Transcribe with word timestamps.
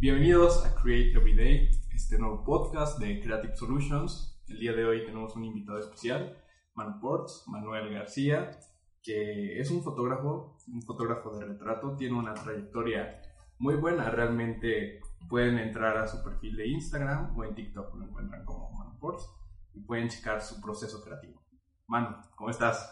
Bienvenidos 0.00 0.64
a 0.64 0.76
Create 0.76 1.10
Every 1.10 1.34
Day, 1.34 1.70
este 1.92 2.20
nuevo 2.20 2.44
podcast 2.44 3.00
de 3.00 3.20
Creative 3.20 3.56
Solutions. 3.56 4.40
El 4.46 4.60
día 4.60 4.72
de 4.72 4.84
hoy 4.84 5.04
tenemos 5.04 5.34
un 5.34 5.44
invitado 5.44 5.80
especial, 5.80 6.38
Manu 6.74 7.00
Ports, 7.00 7.42
Manuel 7.48 7.92
García, 7.92 8.48
que 9.02 9.58
es 9.58 9.72
un 9.72 9.82
fotógrafo, 9.82 10.56
un 10.68 10.82
fotógrafo 10.82 11.36
de 11.36 11.46
retrato, 11.46 11.96
tiene 11.96 12.16
una 12.16 12.32
trayectoria 12.32 13.20
muy 13.58 13.74
buena, 13.74 14.08
realmente 14.08 15.00
pueden 15.28 15.58
entrar 15.58 15.96
a 15.96 16.06
su 16.06 16.22
perfil 16.22 16.56
de 16.56 16.68
Instagram 16.68 17.36
o 17.36 17.42
en 17.42 17.56
TikTok 17.56 17.92
lo 17.96 18.04
encuentran 18.04 18.44
como 18.44 18.70
Manu 18.70 18.96
Ports 19.00 19.28
y 19.74 19.80
pueden 19.80 20.08
checar 20.08 20.40
su 20.40 20.60
proceso 20.60 21.02
creativo. 21.02 21.42
Manu, 21.88 22.14
¿cómo 22.36 22.50
estás? 22.50 22.88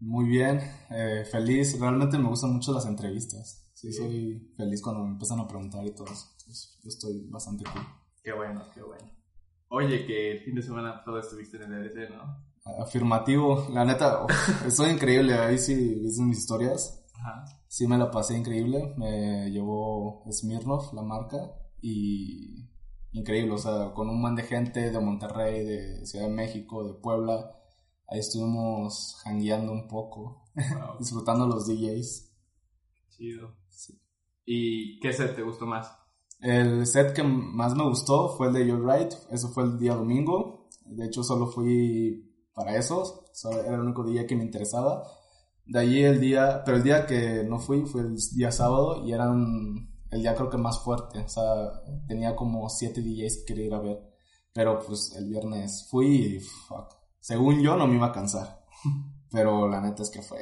Muy 0.00 0.26
bien, 0.28 0.60
eh, 0.90 1.24
feliz. 1.32 1.80
Realmente 1.80 2.18
me 2.18 2.28
gustan 2.28 2.52
mucho 2.52 2.74
las 2.74 2.84
entrevistas. 2.84 3.69
Sí, 3.80 3.90
soy 3.94 4.52
feliz 4.58 4.82
cuando 4.82 5.04
me 5.04 5.12
empiezan 5.12 5.40
a 5.40 5.48
preguntar 5.48 5.86
y 5.86 5.94
todo 5.94 6.06
eso. 6.06 6.26
yo 6.82 6.88
estoy 6.88 7.26
bastante 7.30 7.64
cool. 7.64 7.82
Qué 8.22 8.30
bueno, 8.30 8.62
qué 8.74 8.82
bueno. 8.82 9.10
Oye, 9.68 10.04
que 10.04 10.32
el 10.32 10.40
fin 10.40 10.54
de 10.54 10.62
semana 10.62 11.02
todo 11.02 11.18
estuviste 11.18 11.56
en 11.56 11.72
el 11.72 11.86
EDC, 11.86 12.10
¿no? 12.10 12.44
Afirmativo, 12.78 13.68
la 13.72 13.86
neta, 13.86 14.26
estoy 14.66 14.90
increíble. 14.90 15.32
Ahí 15.32 15.56
sí 15.56 15.94
viste 15.94 16.22
mis 16.22 16.40
historias. 16.40 17.06
Ajá. 17.14 17.46
Sí 17.68 17.86
me 17.86 17.96
la 17.96 18.10
pasé 18.10 18.36
increíble. 18.36 18.92
Me 18.98 19.50
llevó 19.50 20.30
Smirnoff, 20.30 20.92
la 20.92 21.00
marca, 21.00 21.38
y 21.80 22.68
increíble, 23.12 23.52
o 23.52 23.58
sea, 23.58 23.92
con 23.94 24.10
un 24.10 24.20
man 24.20 24.36
de 24.36 24.42
gente 24.42 24.90
de 24.90 25.00
Monterrey, 25.00 25.64
de 25.64 26.04
Ciudad 26.04 26.26
de 26.26 26.34
México, 26.34 26.86
de 26.86 27.00
Puebla. 27.00 27.56
Ahí 28.08 28.18
estuvimos 28.18 29.22
hangueando 29.24 29.72
un 29.72 29.88
poco, 29.88 30.44
disfrutando 30.98 31.46
los 31.46 31.66
DJs. 31.66 32.30
Chido. 33.08 33.59
¿Y 34.44 34.98
qué 35.00 35.12
set 35.12 35.36
te 35.36 35.42
gustó 35.42 35.66
más? 35.66 35.92
El 36.40 36.86
set 36.86 37.12
que 37.12 37.22
más 37.22 37.74
me 37.74 37.84
gustó 37.84 38.30
fue 38.30 38.48
el 38.48 38.54
de 38.54 38.66
You're 38.66 38.84
Right. 38.84 39.12
Eso 39.30 39.48
fue 39.48 39.64
el 39.64 39.78
día 39.78 39.94
domingo. 39.94 40.68
De 40.86 41.06
hecho, 41.06 41.22
solo 41.22 41.46
fui 41.46 42.30
para 42.54 42.76
eso. 42.76 43.24
era 43.64 43.74
el 43.74 43.80
único 43.80 44.04
día 44.04 44.26
que 44.26 44.36
me 44.36 44.44
interesaba. 44.44 45.04
De 45.66 45.78
allí 45.78 46.02
el 46.02 46.20
día, 46.20 46.62
pero 46.64 46.78
el 46.78 46.82
día 46.82 47.06
que 47.06 47.44
no 47.44 47.58
fui 47.58 47.82
fue 47.82 48.02
el 48.02 48.16
día 48.34 48.50
sábado 48.50 49.06
y 49.06 49.12
eran 49.12 49.90
el 50.10 50.22
día 50.22 50.34
creo 50.34 50.50
que 50.50 50.56
más 50.56 50.82
fuerte. 50.82 51.20
O 51.20 51.28
sea, 51.28 51.44
tenía 52.08 52.34
como 52.34 52.68
siete 52.68 53.02
DJs 53.02 53.38
que 53.38 53.44
quería 53.46 53.66
ir 53.66 53.74
a 53.74 53.80
ver. 53.80 53.98
Pero 54.52 54.80
pues 54.80 55.14
el 55.16 55.28
viernes 55.28 55.86
fui 55.90 56.06
y 56.06 56.40
fuck. 56.40 56.96
Según 57.20 57.60
yo 57.60 57.76
no 57.76 57.86
me 57.86 57.96
iba 57.96 58.06
a 58.06 58.12
cansar. 58.12 58.64
Pero 59.30 59.68
la 59.68 59.80
neta 59.80 60.02
es 60.02 60.10
que 60.10 60.22
fue 60.22 60.38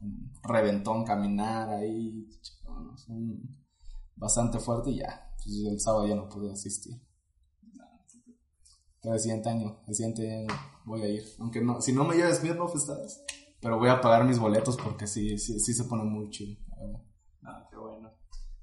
un 0.00 0.32
reventón 0.44 1.04
caminar 1.04 1.70
ahí 1.70 2.28
bastante 4.16 4.58
fuerte 4.58 4.90
y 4.90 4.98
ya. 4.98 5.32
Pues 5.36 5.56
el 5.70 5.80
sábado 5.80 6.06
ya 6.06 6.14
no 6.14 6.28
pude 6.28 6.52
asistir. 6.52 7.00
Pero 9.00 9.14
el 9.14 9.20
siguiente 9.20 9.48
año, 9.48 9.80
el 9.86 9.94
siguiente 9.94 10.34
año 10.34 10.48
voy 10.84 11.02
a 11.02 11.08
ir. 11.08 11.22
Aunque 11.38 11.60
no, 11.60 11.80
si 11.80 11.92
no 11.92 12.04
me 12.04 12.16
lleves 12.16 12.38
Smirnoff 12.38 12.74
esta 12.74 12.98
vez. 12.98 13.24
Pero 13.60 13.78
voy 13.78 13.88
a 13.88 14.00
pagar 14.00 14.24
mis 14.24 14.38
boletos 14.38 14.76
porque 14.76 15.06
sí, 15.06 15.38
sí, 15.38 15.60
sí 15.60 15.72
se 15.72 15.84
pone 15.84 16.04
muy 16.04 16.28
chido. 16.30 16.60
Ah, 17.42 17.66
qué 17.70 17.76
bueno. 17.76 18.10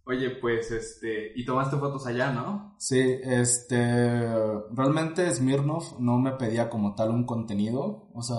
Oye, 0.05 0.31
pues 0.41 0.69
este, 0.71 1.31
y 1.33 1.45
tomaste 1.45 1.77
fotos 1.77 2.05
allá, 2.05 2.31
¿no? 2.31 2.75
Sí, 2.77 2.99
este, 2.99 4.27
realmente 4.71 5.33
Smirnoff 5.33 5.97
no 5.99 6.19
me 6.19 6.33
pedía 6.33 6.69
como 6.69 6.93
tal 6.93 7.11
un 7.11 7.25
contenido, 7.25 8.09
o 8.13 8.21
sea, 8.21 8.35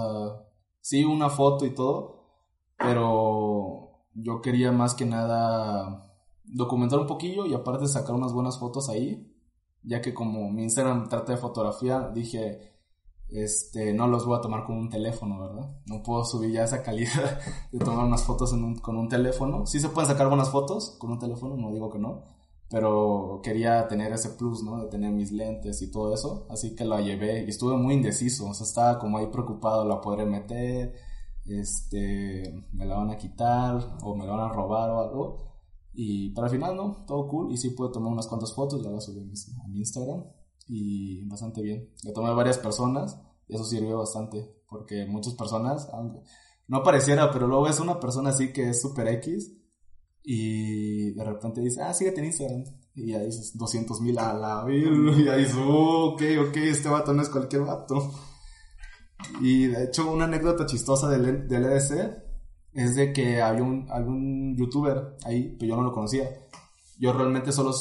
sí 0.82 1.04
una 1.04 1.30
foto 1.30 1.64
y 1.64 1.74
todo, 1.74 2.28
pero 2.76 3.83
yo 4.14 4.40
quería 4.40 4.72
más 4.72 4.94
que 4.94 5.04
nada 5.04 6.12
documentar 6.44 6.98
un 6.98 7.06
poquillo 7.06 7.46
y 7.46 7.54
aparte 7.54 7.86
sacar 7.88 8.14
unas 8.14 8.32
buenas 8.32 8.58
fotos 8.58 8.88
ahí, 8.88 9.32
ya 9.82 10.00
que 10.00 10.14
como 10.14 10.50
mi 10.50 10.62
Instagram 10.62 11.08
trata 11.08 11.32
de 11.32 11.38
fotografía, 11.38 12.10
dije, 12.14 12.74
este, 13.28 13.92
no 13.92 14.06
los 14.06 14.26
voy 14.26 14.38
a 14.38 14.40
tomar 14.40 14.64
con 14.64 14.76
un 14.76 14.88
teléfono, 14.88 15.40
¿verdad? 15.40 15.76
No 15.86 16.02
puedo 16.02 16.24
subir 16.24 16.52
ya 16.52 16.64
esa 16.64 16.82
calidad 16.82 17.40
de 17.72 17.78
tomar 17.78 18.04
unas 18.06 18.22
fotos 18.24 18.54
con 18.80 18.96
un 18.96 19.08
teléfono. 19.08 19.66
Sí 19.66 19.80
se 19.80 19.88
pueden 19.88 20.10
sacar 20.10 20.28
buenas 20.28 20.50
fotos 20.50 20.96
con 20.98 21.10
un 21.10 21.18
teléfono, 21.18 21.56
no 21.56 21.72
digo 21.72 21.90
que 21.90 21.98
no, 21.98 22.22
pero 22.70 23.40
quería 23.42 23.88
tener 23.88 24.12
ese 24.12 24.30
plus, 24.30 24.62
¿no? 24.62 24.82
De 24.82 24.88
tener 24.88 25.12
mis 25.12 25.32
lentes 25.32 25.82
y 25.82 25.90
todo 25.90 26.14
eso, 26.14 26.46
así 26.50 26.74
que 26.74 26.84
la 26.84 27.00
llevé 27.00 27.44
y 27.44 27.50
estuve 27.50 27.76
muy 27.76 27.94
indeciso, 27.94 28.48
o 28.48 28.54
sea, 28.54 28.66
estaba 28.66 28.98
como 28.98 29.18
ahí 29.18 29.26
preocupado, 29.26 29.84
la 29.84 30.00
podré 30.00 30.24
meter, 30.26 30.94
este, 31.46 32.66
me 32.72 32.86
la 32.86 32.96
van 32.96 33.10
a 33.10 33.16
quitar 33.16 33.96
o 34.02 34.14
me 34.14 34.24
la 34.26 34.32
van 34.32 34.50
a 34.50 34.52
robar 34.52 34.90
o 34.90 35.00
algo. 35.00 35.54
Y 35.92 36.30
para 36.30 36.48
el 36.48 36.52
final, 36.52 36.76
no, 36.76 37.04
todo 37.06 37.28
cool. 37.28 37.52
Y 37.52 37.56
sí 37.56 37.70
pude 37.70 37.92
tomar 37.92 38.12
unas 38.12 38.26
cuantas 38.26 38.52
fotos, 38.52 38.82
la 38.82 38.88
voy 38.88 38.98
a 38.98 39.00
subir 39.00 39.22
a 39.22 39.68
mi 39.68 39.78
Instagram. 39.78 40.24
Y 40.66 41.24
bastante 41.26 41.62
bien. 41.62 41.90
Le 42.02 42.12
tomé 42.12 42.28
a 42.28 42.32
varias 42.32 42.58
personas 42.58 43.20
y 43.46 43.54
eso 43.54 43.64
sirvió 43.64 43.98
bastante. 43.98 44.62
Porque 44.68 45.06
muchas 45.06 45.34
personas, 45.34 45.88
aunque 45.92 46.20
no 46.66 46.82
pareciera, 46.82 47.30
pero 47.30 47.46
luego 47.46 47.68
es 47.68 47.78
una 47.78 48.00
persona 48.00 48.30
así 48.30 48.52
que 48.52 48.70
es 48.70 48.80
super 48.80 49.06
X. 49.08 49.52
Y 50.22 51.12
de 51.12 51.24
repente 51.24 51.60
dice, 51.60 51.82
ah, 51.82 51.92
síguete 51.92 52.20
en 52.20 52.26
Instagram. 52.26 52.64
Y 52.94 53.08
ya 53.08 53.20
dices, 53.20 53.56
200 53.56 54.00
mil 54.00 54.18
a 54.18 54.32
la 54.32 54.66
Y 54.70 55.24
ya 55.24 55.36
dices, 55.36 55.56
oh, 55.58 56.12
ok, 56.12 56.22
ok, 56.48 56.56
este 56.56 56.88
vato 56.88 57.12
no 57.12 57.22
es 57.22 57.28
cualquier 57.28 57.62
vato. 57.62 58.12
Y 59.40 59.66
de 59.66 59.84
hecho, 59.84 60.10
una 60.10 60.24
anécdota 60.24 60.66
chistosa 60.66 61.08
del, 61.08 61.48
del 61.48 61.64
EDC 61.64 62.24
es 62.74 62.96
de 62.96 63.12
que 63.12 63.40
había 63.40 63.62
un, 63.62 63.86
algún 63.90 64.56
youtuber 64.56 65.16
ahí, 65.24 65.56
pero 65.58 65.70
yo 65.70 65.76
no 65.76 65.82
lo 65.82 65.92
conocía. 65.92 66.28
Yo 66.98 67.12
realmente 67.12 67.52
solo 67.52 67.72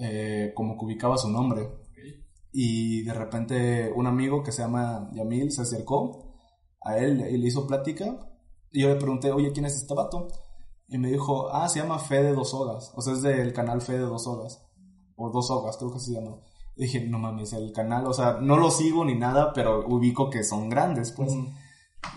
eh, 0.00 0.52
como 0.54 0.78
que 0.78 0.84
ubicaba 0.84 1.18
su 1.18 1.28
nombre. 1.28 1.68
Y 2.52 3.02
de 3.02 3.14
repente 3.14 3.92
un 3.94 4.06
amigo 4.06 4.42
que 4.42 4.50
se 4.52 4.62
llama 4.62 5.08
Yamil 5.12 5.52
se 5.52 5.62
acercó 5.62 6.34
a 6.80 6.98
él 6.98 7.20
y 7.30 7.38
le 7.38 7.46
hizo 7.46 7.66
plática. 7.66 8.18
Y 8.72 8.82
yo 8.82 8.88
le 8.88 8.96
pregunté, 8.96 9.32
oye, 9.32 9.52
¿quién 9.52 9.66
es 9.66 9.76
este 9.76 9.94
vato? 9.94 10.28
Y 10.88 10.98
me 10.98 11.10
dijo, 11.10 11.48
ah, 11.52 11.68
se 11.68 11.80
llama 11.80 11.98
Fede 11.98 12.32
Dos 12.32 12.52
Hogas. 12.54 12.92
O 12.96 13.02
sea, 13.02 13.12
es 13.12 13.22
del 13.22 13.52
canal 13.52 13.80
Fede 13.80 14.00
Dos 14.00 14.26
Hogas. 14.26 14.64
O 15.16 15.30
Dos 15.30 15.50
Hogas, 15.50 15.76
creo 15.76 15.92
que 15.92 16.00
se 16.00 16.12
llama. 16.12 16.36
Dije, 16.76 17.06
no 17.06 17.18
mames, 17.18 17.52
el 17.52 17.72
canal, 17.72 18.06
o 18.06 18.12
sea, 18.12 18.38
no 18.40 18.56
lo 18.56 18.70
sigo 18.70 19.04
ni 19.04 19.14
nada, 19.14 19.52
pero 19.52 19.86
ubico 19.86 20.30
que 20.30 20.44
son 20.44 20.68
grandes, 20.68 21.12
pues. 21.12 21.32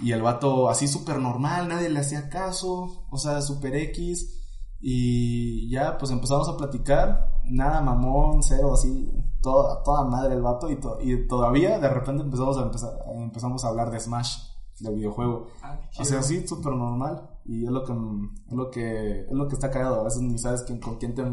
Y 0.02 0.12
el 0.12 0.22
vato 0.22 0.70
así 0.70 0.88
súper 0.88 1.20
normal, 1.20 1.68
nadie 1.68 1.90
le 1.90 2.00
hacía 2.00 2.30
caso, 2.30 3.06
o 3.10 3.18
sea, 3.18 3.42
súper 3.42 3.76
X. 3.76 4.40
Y 4.80 5.70
ya, 5.70 5.98
pues 5.98 6.12
empezamos 6.12 6.50
a 6.50 6.58
platicar, 6.58 7.40
nada 7.46 7.82
mamón, 7.82 8.44
cero, 8.44 8.74
así, 8.74 9.10
toda, 9.42 9.82
toda 9.84 10.04
madre 10.06 10.36
el 10.36 10.42
vato. 10.42 10.70
Y, 10.70 10.80
y 11.02 11.28
todavía 11.28 11.80
de 11.80 11.90
repente 11.90 12.24
empezamos 12.24 12.58
a, 12.58 12.64
empezar, 12.64 12.92
empezamos 13.16 13.64
a 13.64 13.70
hablar 13.70 13.92
de 13.92 14.00
Smash, 14.00 14.38
del 14.80 14.96
videojuego. 14.96 15.48
Ah, 15.62 15.80
o 16.00 16.06
sea, 16.06 16.20
así, 16.20 16.48
súper 16.48 16.74
normal. 16.74 17.30
Y 17.46 17.66
es 17.66 17.72
lo 17.72 17.84
que, 17.84 17.92
es 17.92 18.54
lo 18.54 18.72
que, 18.72 19.22
es 19.22 19.32
lo 19.32 19.48
que 19.48 19.56
está 19.56 19.70
cagado. 19.70 20.02
A 20.02 20.04
veces 20.06 20.22
ni 20.22 20.38
sabes 20.38 20.64
quién, 20.64 20.80
con 20.80 20.98
quién 20.98 21.14
te 21.14 21.24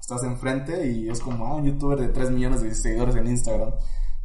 estás 0.00 0.24
enfrente 0.24 0.90
y 0.90 1.08
es 1.08 1.20
como, 1.20 1.46
ah, 1.46 1.56
un 1.56 1.66
youtuber 1.66 1.98
de 1.98 2.08
3 2.08 2.30
millones 2.30 2.62
de 2.62 2.74
seguidores 2.74 3.14
en 3.14 3.28
Instagram. 3.28 3.72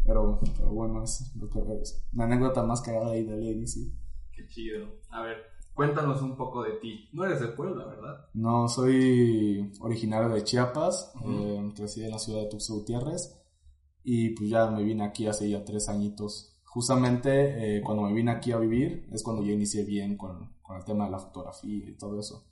Pero, 0.04 0.40
pero 0.58 0.70
bueno, 0.70 1.04
es 1.04 1.36
lo 1.36 1.50
que 1.50 1.60
es. 1.82 2.04
Una 2.14 2.26
anécdota 2.26 2.64
más 2.64 2.82
cagada 2.82 3.12
ahí 3.12 3.24
de 3.24 3.36
Lady, 3.36 3.68
sí. 3.68 3.94
Qué 4.32 4.48
chido. 4.48 4.88
A 5.10 5.22
ver, 5.22 5.38
cuéntanos 5.74 6.22
un 6.22 6.36
poco 6.36 6.64
de 6.64 6.74
ti. 6.74 7.10
No 7.14 7.26
eres 7.26 7.40
de 7.40 7.48
Puebla, 7.50 7.86
¿verdad? 7.86 8.28
No, 8.34 8.68
soy 8.68 9.72
originario 9.82 10.30
de 10.30 10.44
Chiapas. 10.44 11.14
Eh, 11.26 11.72
crecí 11.76 12.04
en 12.04 12.12
la 12.12 12.20
ciudad 12.20 12.42
de 12.42 12.50
Tuxtla 12.50 12.76
Gutiérrez. 12.76 13.42
Y 14.04 14.30
pues 14.36 14.50
ya 14.50 14.70
me 14.70 14.84
vine 14.84 15.04
aquí 15.04 15.28
hace 15.28 15.50
ya 15.50 15.64
tres 15.64 15.90
añitos. 15.90 16.56
Justamente 16.66 17.78
eh, 17.78 17.82
cuando 17.82 18.04
me 18.04 18.14
vine 18.14 18.32
aquí 18.32 18.52
a 18.52 18.58
vivir 18.58 19.08
es 19.12 19.24
cuando 19.24 19.44
ya 19.44 19.54
inicié 19.54 19.84
bien 19.86 20.18
con, 20.18 20.55
con, 20.66 20.78
el 20.78 20.86
tema 20.86 21.06
de 21.06 21.12
la 21.12 21.20
fotografía 21.20 21.90
y 21.90 21.98
todo 21.98 22.20
eso. 22.20 22.46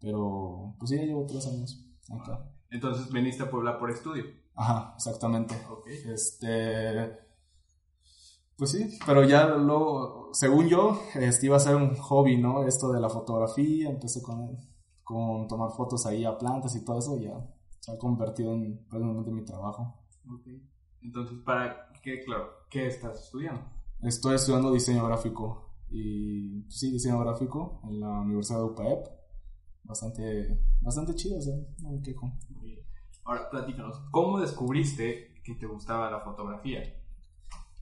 Pero 0.00 0.74
pues 0.78 0.90
sí, 0.90 0.96
ya 0.96 1.04
llevo 1.04 1.26
tres 1.26 1.46
años 1.46 1.84
acá. 2.10 2.50
Entonces 2.70 3.10
veniste 3.12 3.44
a 3.44 3.50
Puebla 3.50 3.78
por 3.78 3.90
estudio. 3.90 4.24
Ajá, 4.54 4.94
exactamente. 4.96 5.54
Este. 6.06 7.18
Pues 8.56 8.70
sí, 8.70 8.98
pero 9.06 9.24
ya 9.24 9.48
luego, 9.48 10.30
según 10.32 10.68
yo, 10.68 11.00
este 11.14 11.46
iba 11.46 11.56
a 11.56 11.60
ser 11.60 11.74
un 11.74 11.96
hobby, 11.96 12.36
¿no? 12.36 12.64
Esto 12.64 12.92
de 12.92 13.00
la 13.00 13.08
fotografía, 13.08 13.88
empecé 13.88 14.22
con, 14.22 14.56
con 15.02 15.48
tomar 15.48 15.70
fotos 15.72 16.06
ahí 16.06 16.24
a 16.24 16.38
plantas 16.38 16.76
y 16.76 16.84
todo 16.84 16.98
eso, 16.98 17.18
ya 17.18 17.32
se 17.80 17.92
ha 17.92 17.98
convertido 17.98 18.52
en 18.52 18.86
prácticamente 18.88 19.32
mi 19.32 19.44
trabajo. 19.44 20.04
Ok. 20.30 20.46
Entonces, 21.00 21.38
¿para 21.44 21.90
qué, 22.00 22.20
claro, 22.24 22.50
qué 22.70 22.86
estás 22.86 23.24
estudiando? 23.24 23.62
Estoy 24.02 24.36
estudiando 24.36 24.72
diseño 24.72 25.04
gráfico 25.06 25.71
y 25.92 26.62
pues 26.62 26.78
sí, 26.78 26.90
diseño 26.90 27.20
gráfico 27.20 27.80
en 27.84 28.00
la 28.00 28.20
Universidad 28.20 28.58
de 28.58 28.64
UPAEP. 28.64 29.06
Bastante, 29.84 30.58
bastante 30.80 31.14
chido, 31.14 31.38
o 31.38 31.42
sea, 31.42 31.54
no 31.82 31.92
me 31.92 32.02
quejo. 32.02 32.32
Ahora, 33.24 33.50
platícanos, 33.50 34.00
¿cómo 34.10 34.40
descubriste 34.40 35.34
que 35.44 35.54
te 35.54 35.66
gustaba 35.66 36.10
la 36.10 36.20
fotografía? 36.20 36.80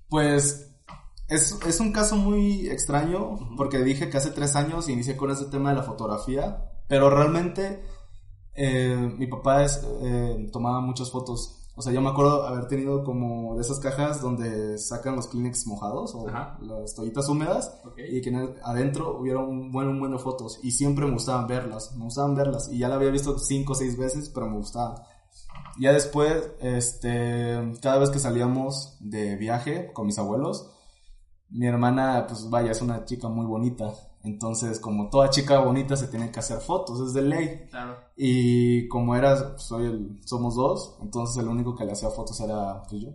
Pues 0.09 0.75
es, 1.29 1.59
es 1.67 1.81
un 1.81 1.93
caso 1.93 2.17
muy 2.17 2.69
extraño, 2.69 3.39
porque 3.57 3.79
dije 3.85 4.11
que 4.11 4.17
hace 4.17 4.33
tres 4.33 4.57
años 4.57 4.89
inicié 4.89 5.17
con 5.17 5.31
ese 5.31 5.47
tema 5.47 5.71
de 5.71 5.77
la 5.77 5.83
fotografía, 5.83 6.73
pero 6.89 7.09
realmente 7.09 7.83
Eh, 8.53 8.97
mi 9.17 9.27
papá 9.29 9.63
es, 9.63 9.81
eh, 10.03 10.49
tomaba 10.53 10.81
muchas 10.81 11.11
fotos. 11.11 11.60
O 11.77 11.83
sea, 11.83 11.93
yo 11.93 12.01
me 12.03 12.11
acuerdo 12.11 12.47
haber 12.47 12.67
tenido 12.69 13.05
como 13.05 13.55
de 13.55 13.63
esas 13.63 13.79
cajas 13.79 14.21
donde 14.21 14.77
sacan 14.79 15.17
los 15.17 15.29
Kleenex 15.29 15.67
mojados 15.67 16.15
o 16.15 16.29
Ajá. 16.29 16.59
las 16.61 16.95
toallitas 16.95 17.29
húmedas 17.29 17.75
Ok. 17.87 17.99
y 18.11 18.21
que 18.21 18.55
adentro 18.63 19.19
hubiera 19.19 19.39
un 19.39 19.73
buen, 19.73 19.89
un 19.89 19.99
buen 20.01 20.13
de 20.13 20.19
fotos 20.19 20.59
y 20.63 20.73
siempre 20.73 21.07
me 21.07 21.13
gustaban 21.13 21.47
verlas, 21.47 21.95
me 21.97 22.05
gustaban 22.05 22.35
verlas 22.35 22.69
y 22.71 22.79
ya 22.79 22.89
la 22.89 22.97
había 22.97 23.11
visto 23.11 23.39
cinco 23.39 23.73
o 23.73 23.77
seis 23.77 23.97
veces, 23.97 24.29
pero 24.29 24.47
me 24.49 24.57
gustaban. 24.57 24.97
Ya 25.79 25.93
después, 25.93 26.51
este, 26.61 27.73
cada 27.81 27.99
vez 27.99 28.11
que 28.11 28.19
salíamos 28.19 28.97
de 29.01 29.37
viaje 29.37 29.93
con 29.95 30.07
mis 30.07 30.19
abuelos, 30.19 30.71
mi 31.49 31.67
hermana, 31.67 32.27
pues 32.29 32.51
vaya, 32.51 32.73
es 32.73 32.83
una 32.83 33.05
chica 33.05 33.29
muy 33.29 33.47
bonita. 33.47 33.93
Entonces, 34.23 34.79
como 34.81 35.09
toda 35.09 35.31
chica 35.31 35.61
bonita 35.61 35.97
se 35.97 36.09
tiene 36.09 36.31
que 36.31 36.41
hacer 36.41 36.59
fotos, 36.61 37.01
es 37.01 37.15
de 37.15 37.23
ley. 37.23 37.67
Claro. 37.71 37.97
Y 38.17 38.87
como 38.89 39.17
era, 39.17 39.57
soy 39.59 39.87
el, 39.87 40.21
somos 40.27 40.55
dos, 40.57 40.99
entonces 41.03 41.43
el 41.43 41.49
único 41.49 41.75
que 41.75 41.85
le 41.85 41.93
hacía 41.93 42.11
fotos 42.11 42.39
era 42.41 42.83
pues, 42.89 43.03
yo. 43.03 43.09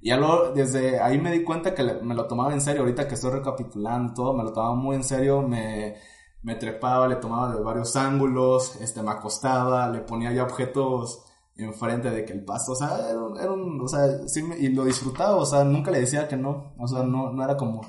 Y 0.00 0.08
ya 0.10 0.16
luego, 0.16 0.50
desde 0.52 1.00
ahí 1.00 1.18
me 1.20 1.32
di 1.32 1.42
cuenta 1.44 1.74
que 1.74 1.82
le- 1.82 2.02
me 2.02 2.14
lo 2.14 2.26
tomaba 2.26 2.52
en 2.52 2.60
serio. 2.60 2.82
Ahorita 2.82 3.06
que 3.08 3.14
estoy 3.14 3.30
recapitulando 3.32 4.14
todo, 4.14 4.32
me 4.32 4.44
lo 4.44 4.52
tomaba 4.52 4.74
muy 4.74 4.96
en 4.96 5.04
serio. 5.04 5.42
Me, 5.42 5.94
me 6.42 6.54
trepaba, 6.54 7.08
le 7.08 7.16
tomaba 7.16 7.52
de 7.54 7.60
varios 7.60 7.94
ángulos, 7.96 8.76
este, 8.80 9.02
me 9.02 9.10
acostaba, 9.10 9.88
le 9.88 10.00
ponía 10.00 10.32
ya 10.32 10.44
objetos 10.44 11.24
enfrente 11.56 12.10
de 12.12 12.24
que 12.24 12.32
el 12.32 12.44
pasto, 12.44 12.70
o 12.72 12.74
sea, 12.76 13.10
era, 13.10 13.18
un- 13.20 13.36
era 13.36 13.50
un, 13.50 13.80
o 13.80 13.88
sea, 13.88 14.28
sí, 14.28 14.42
me- 14.44 14.56
y 14.56 14.68
lo 14.68 14.84
disfrutaba, 14.84 15.34
o 15.34 15.44
sea, 15.44 15.64
nunca 15.64 15.90
le 15.90 15.98
decía 16.00 16.28
que 16.28 16.36
no, 16.36 16.72
o 16.78 16.86
sea, 16.86 17.02
no, 17.02 17.32
no 17.32 17.42
era 17.42 17.56
como, 17.56 17.80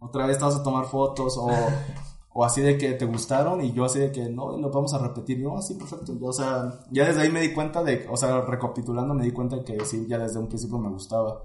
otra 0.00 0.26
vez 0.26 0.38
te 0.38 0.44
vas 0.44 0.56
a 0.56 0.62
tomar 0.62 0.86
fotos 0.86 1.36
o, 1.38 1.48
o 2.32 2.44
así 2.44 2.60
de 2.60 2.78
que 2.78 2.92
te 2.92 3.04
gustaron 3.04 3.60
y 3.62 3.72
yo 3.72 3.84
así 3.84 3.98
de 3.98 4.12
que 4.12 4.28
no, 4.28 4.56
y 4.56 4.60
lo 4.60 4.70
vamos 4.70 4.94
a 4.94 4.98
repetir, 4.98 5.40
no, 5.40 5.56
así 5.58 5.74
perfecto, 5.74 6.14
yo, 6.18 6.26
o 6.26 6.32
sea, 6.32 6.80
ya 6.90 7.06
desde 7.06 7.22
ahí 7.22 7.30
me 7.30 7.40
di 7.40 7.52
cuenta 7.52 7.82
de, 7.82 8.06
o 8.10 8.16
sea, 8.16 8.40
recapitulando 8.42 9.14
me 9.14 9.24
di 9.24 9.32
cuenta 9.32 9.64
que 9.64 9.84
sí, 9.84 10.06
ya 10.08 10.18
desde 10.18 10.38
un 10.38 10.48
principio 10.48 10.78
me 10.78 10.88
gustaba. 10.88 11.42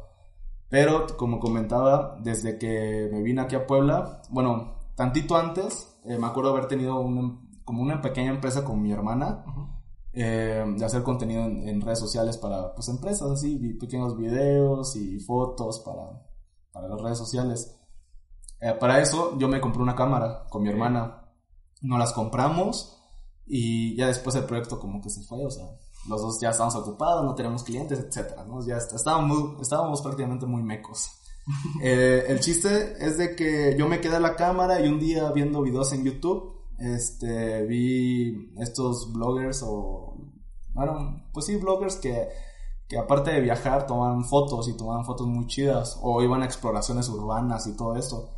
Pero, 0.70 1.06
como 1.18 1.40
comentaba, 1.40 2.18
desde 2.24 2.58
que 2.58 3.08
me 3.12 3.22
vine 3.22 3.42
aquí 3.42 3.56
a 3.56 3.68
Puebla, 3.68 4.24
bueno, 4.32 4.74
tantito 4.96 5.36
antes, 5.36 6.00
eh, 6.06 6.18
me 6.18 6.26
acuerdo 6.26 6.50
haber 6.50 6.68
tenido 6.68 7.00
una, 7.00 7.40
como 7.64 7.84
una 7.84 8.02
pequeña 8.02 8.32
empresa 8.32 8.64
con 8.64 8.82
mi 8.82 8.92
hermana, 8.92 9.46
Ujú. 9.48 9.68
eh, 10.14 10.66
de 10.76 10.84
hacer 10.84 11.04
contenido 11.04 11.44
en, 11.44 11.68
en 11.70 11.80
redes 11.80 12.00
sociales 12.00 12.38
para 12.38 12.74
pues 12.74 12.90
empresas 12.90 13.30
así, 13.30 13.58
pequeños 13.80 14.18
videos 14.18 14.96
y 14.96 15.20
fotos 15.20 15.80
para, 15.82 16.24
para 16.72 16.88
las 16.88 17.02
redes 17.02 17.20
sociales. 17.20 17.80
Eh, 18.63 18.74
para 18.80 19.01
eso 19.01 19.38
yo 19.38 19.48
me 19.48 19.60
compré 19.60 19.81
una 19.81 19.95
cámara 19.95 20.45
con 20.50 20.63
mi 20.63 20.69
hermana. 20.69 21.25
Nos 21.81 22.00
las 22.00 22.13
compramos 22.13 22.98
y 23.45 23.95
ya 23.98 24.07
después 24.07 24.36
el 24.36 24.45
proyecto 24.45 24.80
como 24.80 25.01
que 25.01 25.10
se 25.10 25.21
fue, 25.24 25.45
o 25.45 25.50
sea, 25.50 25.65
los 26.07 26.21
dos 26.21 26.39
ya 26.39 26.50
estábamos 26.51 26.75
ocupados, 26.75 27.25
no 27.25 27.36
teníamos 27.36 27.63
clientes, 27.63 28.00
etcétera, 28.00 28.45
¿no? 28.45 28.65
Ya 28.65 28.77
está- 28.77 28.95
estábamos, 28.95 30.01
prácticamente 30.01 30.45
muy 30.45 30.63
mecos. 30.63 31.10
Eh, 31.83 32.24
el 32.30 32.39
chiste 32.39 32.95
es 33.06 33.18
de 33.18 33.36
que 33.36 33.75
yo 33.77 33.86
me 33.89 34.00
quedé 34.00 34.15
a 34.15 34.19
la 34.21 34.38
cámara 34.38 34.80
y 34.80 34.88
un 34.88 34.98
día 34.98 35.30
viendo 35.31 35.62
videos 35.62 35.92
en 35.92 36.06
YouTube, 36.06 36.54
este, 36.80 37.63
vi 37.65 38.54
estos 38.60 39.12
bloggers 39.12 39.62
o, 39.68 40.15
bueno, 40.74 41.21
pues 41.33 41.45
sí, 41.48 41.57
bloggers 41.57 41.98
que, 41.98 42.30
que 42.88 42.98
aparte 42.98 43.31
de 43.31 43.42
viajar 43.42 43.86
tomaban 43.86 44.24
fotos 44.24 44.69
y 44.69 44.77
tomaban 44.77 45.04
fotos 45.04 45.27
muy 45.27 45.45
chidas 45.48 46.00
o 46.01 46.21
iban 46.24 46.42
a 46.44 46.45
exploraciones 46.45 47.10
urbanas 47.10 47.68
y 47.68 47.75
todo 47.75 47.98
eso. 47.98 48.30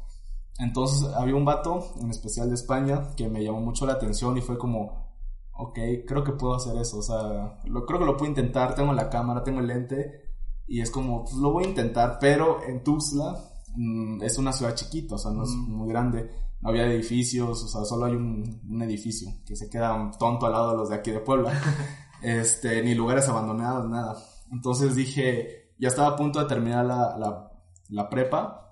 Entonces 0.59 1.07
había 1.13 1.35
un 1.35 1.45
vato, 1.45 1.93
en 2.01 2.09
especial 2.09 2.47
de 2.49 2.55
España, 2.55 3.09
que 3.17 3.27
me 3.27 3.43
llamó 3.43 3.59
mucho 3.59 3.85
la 3.85 3.93
atención 3.93 4.37
y 4.37 4.41
fue 4.41 4.57
como, 4.57 5.05
ok, 5.53 5.77
creo 6.07 6.23
que 6.23 6.31
puedo 6.33 6.55
hacer 6.55 6.77
eso, 6.77 6.99
o 6.99 7.01
sea, 7.01 7.59
lo, 7.65 7.85
creo 7.85 7.99
que 7.99 8.05
lo 8.05 8.15
puedo 8.17 8.29
intentar, 8.29 8.73
tengo 8.75 8.93
la 8.93 9.09
cámara, 9.09 9.43
tengo 9.43 9.59
el 9.59 9.67
lente 9.67 10.29
y 10.67 10.81
es 10.81 10.89
como, 10.91 11.23
pues 11.23 11.35
lo 11.35 11.51
voy 11.51 11.65
a 11.65 11.69
intentar, 11.69 12.17
pero 12.19 12.63
en 12.63 12.83
Tuxtla 12.83 13.37
mm, 13.75 14.23
es 14.23 14.37
una 14.37 14.53
ciudad 14.53 14.75
chiquita, 14.75 15.15
o 15.15 15.17
sea, 15.17 15.31
no 15.31 15.43
es 15.43 15.49
Mm. 15.49 15.71
muy 15.73 15.89
grande, 15.89 16.31
no 16.61 16.69
había 16.69 16.85
edificios, 16.87 17.63
o 17.63 17.67
sea, 17.67 17.83
solo 17.83 18.05
hay 18.05 18.13
un, 18.15 18.61
un 18.69 18.81
edificio 18.81 19.29
que 19.45 19.55
se 19.57 19.69
queda 19.69 20.09
tonto 20.17 20.45
al 20.45 20.53
lado 20.53 20.71
de 20.71 20.77
los 20.77 20.89
de 20.89 20.95
aquí 20.95 21.11
de 21.11 21.19
Puebla, 21.19 21.51
este, 22.23 22.81
ni 22.81 22.95
lugares 22.95 23.27
abandonados, 23.27 23.89
nada. 23.89 24.15
Entonces 24.51 24.95
dije, 24.95 25.73
ya 25.77 25.89
estaba 25.89 26.09
a 26.09 26.15
punto 26.15 26.39
de 26.39 26.45
terminar 26.45 26.85
la, 26.85 27.17
la, 27.17 27.51
la 27.89 28.09
prepa 28.09 28.64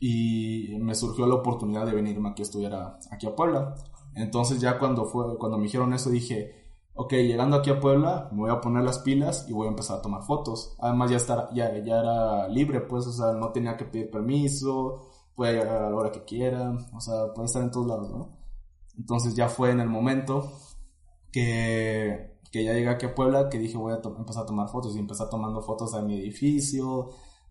y 0.00 0.76
me 0.80 0.94
surgió 0.94 1.26
la 1.26 1.36
oportunidad 1.36 1.86
de 1.86 1.92
venirme 1.94 2.30
aquí 2.30 2.42
a 2.42 2.44
estudiar 2.46 2.74
a- 2.74 2.98
aquí 3.10 3.26
a 3.26 3.36
Puebla. 3.36 3.74
Entonces 4.14 4.60
ya 4.60 4.78
cuando 4.78 5.04
fue, 5.06 5.38
cuando 5.38 5.58
me 5.58 5.64
dijeron 5.64 5.92
eso 5.94 6.10
dije, 6.10 6.54
ok, 6.94 7.12
llegando 7.14 7.56
aquí 7.56 7.70
a 7.70 7.80
Puebla, 7.80 8.28
me 8.32 8.40
voy 8.40 8.50
a 8.50 8.60
poner 8.60 8.82
las 8.84 8.98
pilas 9.00 9.46
y 9.48 9.52
voy 9.52 9.66
a 9.66 9.70
empezar 9.70 9.98
a 9.98 10.02
tomar 10.02 10.22
fotos. 10.22 10.76
Además 10.80 11.10
ya, 11.10 11.16
estar, 11.18 11.48
ya, 11.54 11.76
ya 11.84 12.00
era 12.00 12.48
libre, 12.48 12.80
pues, 12.80 13.06
o 13.06 13.12
sea, 13.12 13.32
no 13.32 13.52
tenía 13.52 13.76
que 13.76 13.84
pedir 13.84 14.10
permiso, 14.10 15.10
puede 15.34 15.54
llegar 15.60 15.82
a 15.84 15.90
la 15.90 15.96
hora 15.96 16.12
que 16.12 16.24
quiera, 16.24 16.72
o 16.94 17.00
sea, 17.00 17.32
puede 17.34 17.46
estar 17.46 17.62
en 17.62 17.70
todos 17.70 17.86
lados, 17.86 18.10
¿no? 18.10 18.38
Entonces 18.98 19.34
ya 19.34 19.48
fue 19.48 19.70
en 19.70 19.80
el 19.80 19.88
momento 19.88 20.50
que, 21.32 22.38
que 22.50 22.64
ya 22.64 22.72
llegué 22.72 22.88
aquí 22.88 23.06
a 23.06 23.14
Puebla 23.14 23.48
que 23.48 23.58
dije 23.58 23.76
voy 23.76 23.92
a 23.92 24.00
empezar 24.18 24.42
a 24.44 24.46
tomar 24.46 24.68
fotos 24.68 24.96
y 24.96 24.98
empecé 24.98 25.24
tomando 25.30 25.62
fotos 25.62 25.92
de 25.92 26.02
mi 26.02 26.14
edificio, 26.18 27.10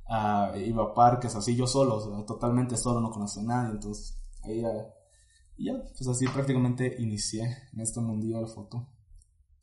ah, 0.09 0.53
iba 0.57 0.83
a 0.83 0.93
parques 0.93 1.35
así 1.35 1.55
yo 1.55 1.67
solo, 1.67 1.95
o 1.95 2.01
sea, 2.01 2.25
totalmente 2.25 2.75
solo, 2.77 2.99
no 2.99 3.11
conocía 3.11 3.43
a 3.43 3.45
nadie, 3.45 3.71
entonces 3.71 4.19
ahí 4.43 4.61
ya, 4.61 4.69
ya, 5.57 5.73
pues 5.97 6.07
así 6.07 6.27
prácticamente 6.27 6.95
inicié 6.99 7.43
en 7.73 7.79
este 7.79 7.99
mundillo 7.99 8.41
de 8.41 8.47
foto. 8.47 8.87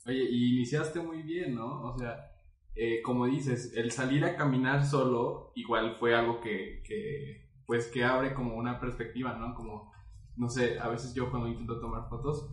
Oye, 0.07 0.23
y 0.31 0.57
iniciaste 0.57 1.01
muy 1.01 1.23
bien, 1.23 1.57
¿no? 1.57 1.83
O 1.83 1.99
sea, 1.99 2.31
eh, 2.77 3.03
como 3.03 3.27
dices, 3.27 3.73
el 3.75 3.91
salir 3.91 4.25
a 4.25 4.37
caminar 4.37 4.85
solo 4.85 5.51
igual 5.57 5.97
fue 5.97 6.15
algo 6.15 6.41
que, 6.41 6.83
que, 6.85 7.49
pues, 7.67 7.89
que 7.89 8.05
abre 8.05 8.35
como 8.35 8.55
una 8.55 8.79
perspectiva, 8.79 9.35
¿no? 9.35 9.55
Como, 9.55 9.91
no 10.37 10.49
sé, 10.50 10.79
a 10.79 10.88
veces 10.88 11.15
yo 11.15 11.31
cuando 11.31 11.49
intento 11.49 11.81
tomar 11.81 12.09
fotos, 12.09 12.49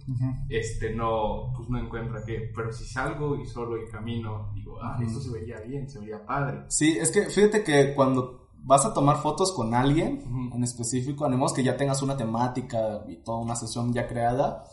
este, 0.50 0.94
no, 0.95 1.51
pues 1.56 1.69
no 1.69 1.77
encuentro 1.80 2.19
qué, 2.25 2.51
pero 2.56 2.71
si 2.71 2.85
salgo 2.85 3.35
y 3.35 3.45
solo 3.45 3.77
y 3.77 3.89
camino, 3.89 4.51
digo, 4.53 4.77
ah, 4.81 4.95
Ujú. 4.97 5.07
esto 5.07 5.19
se 5.19 5.31
vería 5.31 5.59
bien, 5.59 5.89
se 5.89 6.00
vería 6.00 6.25
padre. 6.25 6.63
Sí, 6.69 6.97
es 6.97 7.12
que 7.12 7.25
fíjate 7.25 7.63
que 7.63 7.94
cuando 7.94 8.47
vas 8.65 8.85
a 8.85 8.94
tomar 8.94 9.18
fotos 9.18 9.51
con 9.51 9.74
alguien 9.74 10.24
Ujú. 10.25 10.56
en 10.56 10.63
específico, 10.63 11.25
animemos 11.25 11.51
que 11.51 11.63
ya 11.63 11.75
tengas 11.75 12.01
una 12.01 12.15
temática 12.15 13.03
y 13.07 13.18
toda 13.18 13.39
una 13.39 13.56
sesión 13.56 13.91
ya 13.94 14.07
creada, 14.07 14.63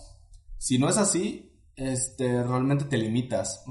si 0.59 0.79
no 0.79 0.89
es 0.89 0.97
así, 0.97 1.53
este, 1.75 2.43
realmente 2.45 2.85
te 2.85 2.97
limitas. 2.99 3.65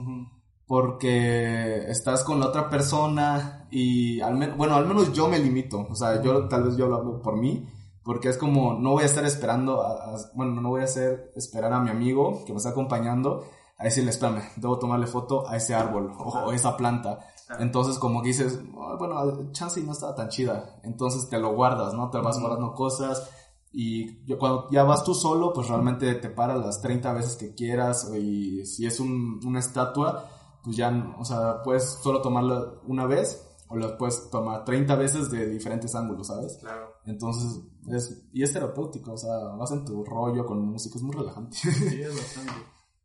Porque 0.66 1.86
estás 1.90 2.24
con 2.24 2.40
la 2.40 2.48
otra 2.48 2.70
persona 2.70 3.68
y 3.72 4.20
al 4.22 4.36
menos, 4.36 4.56
bueno, 4.58 4.76
al 4.76 4.86
menos 4.86 5.12
yo 5.14 5.28
me 5.28 5.40
limito, 5.40 5.88
o 5.90 5.96
sea, 5.96 6.22
yo 6.22 6.48
tal 6.48 6.64
vez 6.64 6.78
yo 6.78 6.88
lo 6.88 6.98
hablo 6.98 7.22
por 7.22 7.38
mí, 7.38 7.68
porque 8.10 8.28
es 8.30 8.38
como 8.38 8.74
no 8.74 8.94
voy 8.94 9.04
a 9.04 9.06
estar 9.06 9.24
esperando, 9.24 9.84
a- 9.84 10.16
a- 10.16 10.18
bueno, 10.34 10.60
no 10.62 10.70
voy 10.70 10.82
a 10.82 10.86
hacer 10.86 11.32
esperar 11.36 11.72
a 11.74 11.80
mi 11.80 11.92
amigo 11.92 12.44
que 12.44 12.54
me 12.54 12.58
está 12.58 12.70
acompañando 12.72 13.44
a 13.78 13.84
decirle, 13.84 14.10
espérame, 14.10 14.42
debo 14.56 14.80
tomarle 14.80 15.06
foto 15.06 15.48
a 15.48 15.56
ese 15.58 15.76
árbol 15.76 16.12
o, 16.18 16.24
o 16.48 16.52
esa 16.52 16.76
planta. 16.76 17.20
Claro. 17.46 17.62
Entonces 17.62 18.00
como 18.00 18.24
que 18.24 18.30
dices, 18.30 18.60
"Ah, 18.80 18.96
bueno, 18.98 19.52
chance 19.52 19.80
no 19.84 19.92
estaba 19.92 20.16
tan 20.16 20.30
chida, 20.30 20.80
entonces 20.84 21.30
te 21.30 21.38
lo 21.38 21.54
guardas, 21.54 21.94
¿no? 21.94 22.10
Te 22.10 22.18
vas 22.18 22.38
Ujú. 22.38 22.48
guardando 22.48 22.74
cosas 22.74 23.30
y 23.72 24.26
yo- 24.26 24.40
cuando 24.40 24.68
ya 24.72 24.84
vas 24.84 25.04
tú 25.04 25.14
solo, 25.14 25.54
pues 25.54 25.68
realmente 25.68 26.16
te 26.16 26.30
paras 26.30 26.58
las 26.66 26.82
30 26.82 27.14
veces 27.14 27.36
que 27.38 27.54
quieras 27.54 28.10
y 28.18 28.66
si 28.66 28.88
es 28.88 29.00
un- 29.00 29.40
una 29.46 29.60
estatua, 29.60 30.26
pues 30.64 30.76
ya, 30.76 30.90
o 31.20 31.24
sea, 31.26 31.62
puedes 31.64 31.84
solo 32.02 32.24
tomarla 32.24 32.74
una 32.88 33.06
vez 33.06 33.46
o 33.70 33.78
la 33.78 33.98
puedes 33.98 34.30
tomar 34.30 34.66
30 34.66 34.96
veces 34.96 35.30
de 35.32 35.48
diferentes 35.48 35.94
ángulos, 35.96 36.28
¿sabes? 36.28 36.58
Claro. 36.60 36.92
Entonces, 37.06 37.62
es, 37.88 38.28
y 38.34 38.44
es 38.44 38.52
terapéutico, 38.52 39.14
o 39.14 39.18
sea, 39.18 39.38
vas 39.58 39.72
en 39.72 39.86
tu 39.86 40.04
rollo 40.04 40.46
con 40.46 40.60
música, 40.66 40.96
es 40.98 41.04
muy 41.04 41.16
relajante. 41.16 41.56
Sí, 41.58 42.02
es 42.02 42.14
bastante. 42.16 42.52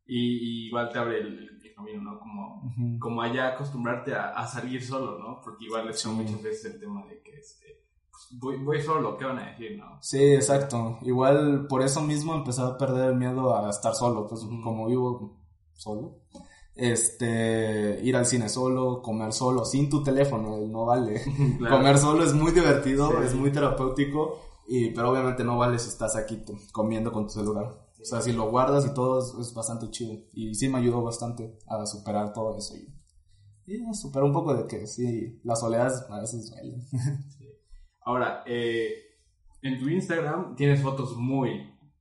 Y, 0.07 0.19
y 0.65 0.67
igual 0.69 0.91
te 0.93 0.99
abre 0.99 1.21
el, 1.21 1.61
el 1.63 1.75
camino, 1.75 2.03
¿no? 2.03 2.19
Como, 2.19 2.99
como 2.99 3.23
allá 3.23 3.49
acostumbrarte 3.55 4.15
a, 4.15 4.31
a 4.31 4.47
salir 4.47 4.83
solo, 4.85 5.19
¿no? 5.19 5.41
Porque 5.43 5.65
igual 5.65 5.89
es 5.89 6.01
Sí. 6.01 6.09
muchas 6.09 6.43
veces 6.43 6.75
el 6.75 6.81
tema 6.81 7.05
de 7.07 7.21
que 7.23 7.33
este, 7.39 7.83
pues, 8.11 8.39
voy, 8.41 8.57
voy 8.63 8.81
solo, 8.83 9.17
¿qué 9.17 9.25
van 9.25 9.39
a 9.39 9.51
decir, 9.51 9.79
no? 9.79 9.99
Sí, 10.03 10.23
exacto. 10.35 10.99
Igual 11.03 11.67
por 11.69 11.83
eso 11.83 12.03
mismo 12.03 12.35
empecé 12.35 12.63
a 12.63 12.77
perder 12.77 13.11
el 13.11 13.17
miedo 13.17 13.57
a 13.57 13.69
estar 13.71 13.95
solo, 13.95 14.27
pues 14.27 14.41
como 14.63 14.87
vivo 14.87 15.39
solo. 15.75 16.19
Este, 16.77 18.01
ir 18.03 18.17
al 18.17 18.27
cine 18.27 18.49
solo, 18.49 19.01
comer 19.01 19.33
solo, 19.33 19.65
sin 19.65 19.89
tu 19.89 20.03
teléfono, 20.03 20.59
no 20.67 20.87
vale. 20.87 21.23
Claro. 21.59 21.77
Comer 21.77 21.99
solo 21.99 22.25
es 22.25 22.33
muy 22.35 22.53
divertido, 22.53 23.11
Sí. 23.11 23.17
es 23.27 23.35
muy 23.35 23.53
terapéutico, 23.53 24.41
y, 24.67 24.91
pero 24.91 25.11
obviamente 25.11 25.45
no 25.45 25.59
vale 25.59 25.79
si 25.79 25.89
estás 25.89 26.17
aquí 26.17 26.43
comiendo 26.73 27.13
con 27.13 27.25
tu 27.27 27.33
celular. 27.35 27.81
O 28.01 28.05
sea, 28.07 28.21
si 28.21 28.33
lo 28.33 28.51
guardas 28.51 28.85
y 28.87 28.93
todo 28.93 29.19
es, 29.21 29.33
es 29.49 29.55
bastante 29.55 29.89
chido. 29.91 30.13
Y 30.35 30.55
sí 30.55 30.69
me 30.69 30.79
ayudó 30.79 31.03
bastante 31.03 31.57
a 31.67 31.87
superar 31.87 32.33
todo 32.35 32.57
eso. 32.59 32.75
Y, 32.77 32.93
y 33.67 33.95
superar 33.95 34.25
un 34.25 34.33
poco 34.33 34.53
de 34.55 34.67
que 34.67 34.87
sí, 34.87 35.41
las 35.43 35.61
soledades 35.61 36.05
a 36.11 36.21
veces 36.21 36.51
duelen. 36.51 36.83
Ahora, 38.03 38.43
eh, 38.47 38.93
en 39.63 39.79
tu 39.79 39.89
Instagram 39.89 40.55
tienes 40.55 40.83
fotos 40.83 41.17
muy, 41.17 41.51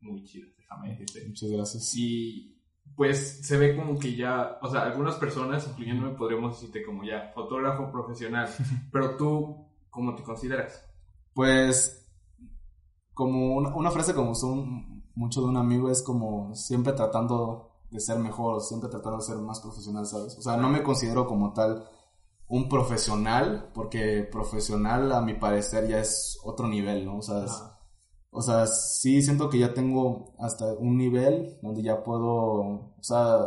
muy 0.01 0.23
chidas, 0.25 0.49
déjame 0.57 0.89
decirte. 0.89 1.25
Muchas 1.27 1.49
gracias. 1.51 1.95
Y 1.95 2.52
pues 2.95 3.45
se 3.45 3.57
ve 3.57 3.75
como 3.75 3.97
que 3.97 4.15
ya, 4.15 4.59
o 4.61 4.69
sea, 4.69 4.83
algunas 4.83 5.15
personas, 5.15 5.67
incluyéndome, 5.67 6.15
podríamos 6.15 6.53
decirte 6.53 6.83
como 6.83 7.03
ya 7.03 7.31
fotógrafo 7.33 7.91
profesional, 7.91 8.49
pero 8.91 9.17
tú, 9.17 9.67
¿cómo 9.89 10.15
te 10.15 10.23
consideras? 10.23 10.85
Pues, 11.33 12.07
como 13.13 13.55
una, 13.55 13.75
una 13.75 13.91
frase 13.91 14.13
como 14.13 14.31
usó 14.31 14.55
mucho 15.15 15.41
de 15.41 15.47
un 15.47 15.57
amigo 15.57 15.89
es 15.89 16.01
como 16.01 16.55
siempre 16.55 16.93
tratando 16.93 17.71
de 17.89 17.99
ser 17.99 18.17
mejor, 18.17 18.61
siempre 18.61 18.89
tratando 18.89 19.17
de 19.17 19.23
ser 19.23 19.37
más 19.37 19.59
profesional, 19.59 20.05
¿sabes? 20.05 20.37
O 20.37 20.41
sea, 20.41 20.57
no 20.57 20.69
me 20.69 20.83
considero 20.83 21.27
como 21.27 21.53
tal 21.53 21.87
un 22.47 22.67
profesional, 22.67 23.71
porque 23.73 24.27
profesional 24.31 25.11
a 25.11 25.21
mi 25.21 25.35
parecer 25.35 25.87
ya 25.87 25.99
es 25.99 26.37
otro 26.43 26.67
nivel, 26.67 27.05
¿no? 27.05 27.17
O 27.17 27.21
sea, 27.21 27.45
o 28.33 28.41
sea, 28.41 28.67
sí 28.67 29.21
siento 29.21 29.49
que 29.49 29.59
ya 29.59 29.73
tengo 29.73 30.33
hasta 30.39 30.73
un 30.73 30.97
nivel 30.97 31.57
donde 31.61 31.83
ya 31.83 32.03
puedo, 32.03 32.31
o 32.31 33.01
sea, 33.01 33.37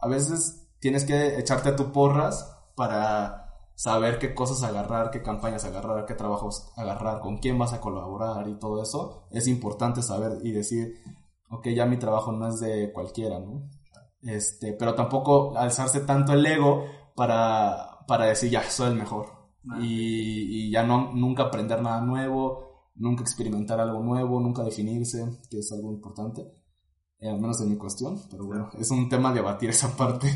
a 0.00 0.08
veces 0.08 0.68
tienes 0.80 1.04
que 1.04 1.38
echarte 1.38 1.70
a 1.70 1.76
tu 1.76 1.92
porras 1.92 2.56
para 2.74 3.44
saber 3.74 4.18
qué 4.18 4.34
cosas 4.34 4.62
agarrar, 4.62 5.10
qué 5.10 5.22
campañas 5.22 5.64
agarrar, 5.64 6.06
qué 6.06 6.14
trabajos 6.14 6.72
agarrar, 6.76 7.20
con 7.20 7.38
quién 7.38 7.58
vas 7.58 7.72
a 7.72 7.80
colaborar 7.80 8.48
y 8.48 8.58
todo 8.58 8.82
eso. 8.82 9.26
Es 9.30 9.48
importante 9.48 10.02
saber 10.02 10.38
y 10.42 10.52
decir, 10.52 11.02
ok, 11.50 11.68
ya 11.68 11.86
mi 11.86 11.98
trabajo 11.98 12.32
no 12.32 12.48
es 12.48 12.60
de 12.60 12.92
cualquiera, 12.92 13.38
¿no? 13.40 13.68
Este, 14.22 14.72
pero 14.72 14.94
tampoco 14.94 15.56
alzarse 15.56 16.00
tanto 16.00 16.32
el 16.32 16.46
ego 16.46 16.84
para, 17.14 17.98
para 18.06 18.26
decir, 18.26 18.50
ya, 18.50 18.62
soy 18.70 18.88
el 18.88 18.96
mejor. 18.96 19.26
Y, 19.80 20.66
y, 20.66 20.70
ya 20.70 20.82
no, 20.82 21.12
nunca 21.14 21.44
aprender 21.44 21.80
nada 21.80 22.02
nuevo, 22.02 22.73
nunca 22.94 23.22
experimentar 23.22 23.80
algo 23.80 24.02
nuevo, 24.02 24.40
nunca 24.40 24.62
definirse, 24.62 25.40
que 25.50 25.58
es 25.58 25.72
algo 25.72 25.92
importante, 25.92 26.42
eh, 27.18 27.28
al 27.28 27.40
menos 27.40 27.60
en 27.60 27.70
mi 27.70 27.76
cuestión, 27.76 28.20
pero 28.30 28.46
bueno, 28.46 28.70
es 28.78 28.90
un 28.90 29.08
tema 29.08 29.30
de 29.30 29.36
debatir 29.36 29.70
esa 29.70 29.96
parte. 29.96 30.28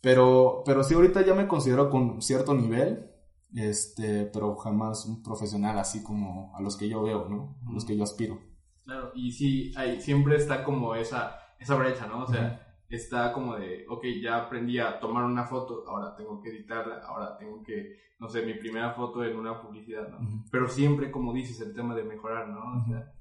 Pero, 0.00 0.62
pero 0.64 0.82
sí, 0.82 0.94
ahorita 0.94 1.24
ya 1.24 1.34
me 1.34 1.46
considero 1.46 1.90
con 1.90 2.22
cierto 2.22 2.54
nivel, 2.54 3.10
este, 3.54 4.24
pero 4.26 4.56
jamás 4.56 5.04
un 5.04 5.22
profesional 5.22 5.78
así 5.78 6.02
como 6.02 6.56
a 6.56 6.62
los 6.62 6.76
que 6.76 6.88
yo 6.88 7.02
veo, 7.02 7.28
¿no? 7.28 7.58
A 7.68 7.72
los 7.72 7.84
que 7.84 7.96
yo 7.96 8.04
aspiro. 8.04 8.38
Claro, 8.84 9.12
y 9.14 9.32
sí, 9.32 9.72
hay, 9.76 10.00
siempre 10.00 10.36
está 10.36 10.64
como 10.64 10.94
esa, 10.94 11.36
esa 11.58 11.74
brecha, 11.74 12.06
¿no? 12.06 12.24
O 12.24 12.26
sea, 12.26 12.69
está 12.90 13.32
como 13.32 13.56
de, 13.56 13.86
ok, 13.88 14.04
ya 14.20 14.36
aprendí 14.36 14.78
a 14.78 14.98
tomar 14.98 15.24
una 15.24 15.44
foto, 15.44 15.84
ahora 15.86 16.14
tengo 16.16 16.42
que 16.42 16.50
editarla, 16.50 17.00
ahora 17.06 17.38
tengo 17.38 17.62
que, 17.62 17.96
no 18.18 18.28
sé, 18.28 18.42
mi 18.42 18.54
primera 18.54 18.92
foto 18.92 19.24
en 19.24 19.36
una 19.36 19.60
publicidad, 19.60 20.08
¿no? 20.08 20.44
Pero 20.50 20.68
siempre, 20.68 21.10
como 21.10 21.32
dices, 21.32 21.60
el 21.60 21.74
tema 21.74 21.94
de 21.94 22.02
mejorar, 22.02 22.48
¿no? 22.48 22.82
O 22.82 22.84
sea, 22.86 23.12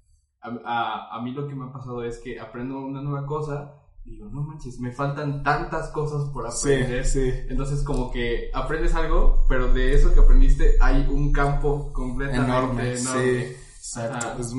a, 0.41 1.15
a, 1.15 1.21
mí 1.21 1.31
lo 1.31 1.47
que 1.47 1.55
me 1.55 1.65
ha 1.65 1.71
pasado 1.71 2.03
es 2.03 2.17
que 2.19 2.39
aprendo 2.39 2.79
una 2.79 3.01
nueva 3.01 3.25
cosa 3.25 3.75
y 4.05 4.11
digo, 4.11 4.29
no 4.29 4.41
manches, 4.41 4.79
me 4.79 4.91
faltan 4.91 5.43
tantas 5.43 5.89
cosas 5.89 6.29
por 6.29 6.47
aprender. 6.47 7.05
Sí, 7.05 7.31
sí. 7.31 7.39
Entonces, 7.49 7.83
como 7.83 8.09
que 8.11 8.49
aprendes 8.53 8.95
algo, 8.95 9.45
pero 9.47 9.71
de 9.73 9.93
eso 9.93 10.13
que 10.13 10.21
aprendiste 10.21 10.77
hay 10.79 11.05
un 11.07 11.31
campo 11.31 11.91
completamente 11.93 12.51
enorme. 12.51 12.97
Sí, 12.97 13.55
exacto. 13.77 14.41
Es, 14.41 14.53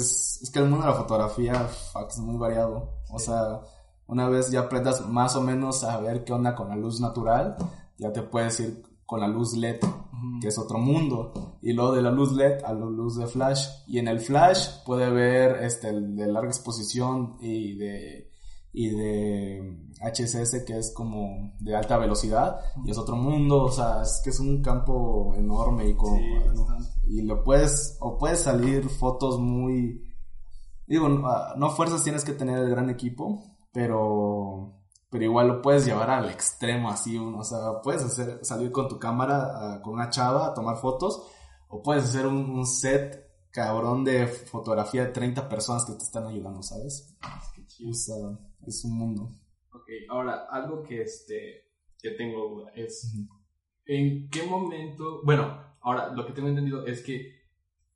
es, 0.00 0.40
es, 0.42 0.50
que 0.50 0.60
el 0.60 0.66
mundo 0.66 0.86
de 0.86 0.92
la 0.92 0.98
fotografía 0.98 1.68
es 2.08 2.18
muy 2.18 2.38
variado. 2.38 2.94
O 3.10 3.18
sea, 3.18 3.60
una 4.14 4.28
vez 4.28 4.48
ya 4.52 4.60
aprendas 4.60 5.06
más 5.08 5.34
o 5.34 5.40
menos 5.40 5.82
a 5.82 5.98
ver 5.98 6.22
qué 6.22 6.32
onda 6.32 6.54
con 6.54 6.68
la 6.68 6.76
luz 6.76 7.00
natural, 7.00 7.56
ya 7.98 8.12
te 8.12 8.22
puedes 8.22 8.60
ir 8.60 8.80
con 9.04 9.20
la 9.20 9.26
luz 9.26 9.56
LED, 9.56 9.80
que 10.40 10.48
es 10.48 10.56
otro 10.56 10.78
mundo. 10.78 11.58
Y 11.60 11.72
luego 11.72 11.92
de 11.92 12.02
la 12.02 12.12
luz 12.12 12.32
LED 12.32 12.62
a 12.64 12.72
la 12.72 12.86
luz 12.86 13.16
de 13.16 13.26
flash. 13.26 13.66
Y 13.88 13.98
en 13.98 14.06
el 14.06 14.20
flash 14.20 14.84
puede 14.86 15.10
ver 15.10 15.64
este, 15.64 15.92
de 15.92 16.26
larga 16.28 16.50
exposición 16.50 17.36
y 17.40 17.74
de 17.74 18.30
y 18.76 18.90
de 18.90 19.88
HSS 20.00 20.64
que 20.64 20.76
es 20.76 20.92
como 20.92 21.52
de 21.60 21.76
alta 21.76 21.96
velocidad 21.96 22.58
y 22.84 22.90
es 22.90 22.98
otro 22.98 23.14
mundo, 23.14 23.66
o 23.66 23.70
sea, 23.70 24.02
es 24.02 24.20
que 24.24 24.30
es 24.30 24.40
un 24.40 24.62
campo 24.62 25.32
enorme 25.36 25.90
y 25.90 25.94
como, 25.94 26.18
y 27.06 27.22
lo 27.22 27.44
puedes 27.44 27.96
o 28.00 28.18
puedes 28.18 28.40
salir 28.40 28.88
fotos 28.88 29.38
muy 29.38 30.02
digo, 30.88 31.08
no, 31.08 31.70
fuerzas 31.70 32.02
tienes 32.02 32.24
que 32.24 32.32
tener 32.32 32.58
el 32.58 32.70
gran 32.70 32.90
equipo, 32.90 33.42
pero 33.74 34.70
pero 35.10 35.24
igual 35.24 35.48
lo 35.48 35.62
puedes 35.62 35.84
llevar 35.84 36.10
al 36.10 36.30
extremo 36.30 36.88
así, 36.88 37.18
o 37.18 37.44
sea, 37.44 37.82
puedes 37.82 38.02
hacer 38.02 38.42
salir 38.42 38.72
con 38.72 38.88
tu 38.88 38.98
cámara 38.98 39.80
con 39.82 39.92
una 39.92 40.08
chava 40.08 40.46
a 40.46 40.54
tomar 40.54 40.76
fotos 40.78 41.30
o 41.68 41.82
puedes 41.82 42.04
hacer 42.04 42.26
un, 42.26 42.50
un 42.50 42.66
set 42.66 43.24
cabrón 43.50 44.02
de 44.02 44.26
fotografía 44.26 45.04
de 45.04 45.12
30 45.12 45.48
personas 45.48 45.84
que 45.84 45.92
te 45.92 46.02
están 46.02 46.26
ayudando, 46.26 46.62
¿sabes? 46.62 47.16
O 47.88 47.94
sea, 47.94 48.16
es 48.66 48.84
un 48.84 48.98
mundo. 48.98 49.30
Ok, 49.72 49.88
ahora, 50.08 50.46
algo 50.50 50.82
que, 50.82 51.02
este, 51.02 51.70
que 51.98 52.10
tengo 52.12 52.48
duda 52.48 52.72
es, 52.74 53.12
¿en 53.86 54.28
qué 54.28 54.42
momento, 54.44 55.20
bueno, 55.24 55.76
ahora 55.80 56.12
lo 56.12 56.26
que 56.26 56.32
tengo 56.32 56.48
entendido 56.48 56.84
es 56.86 57.02
que 57.02 57.44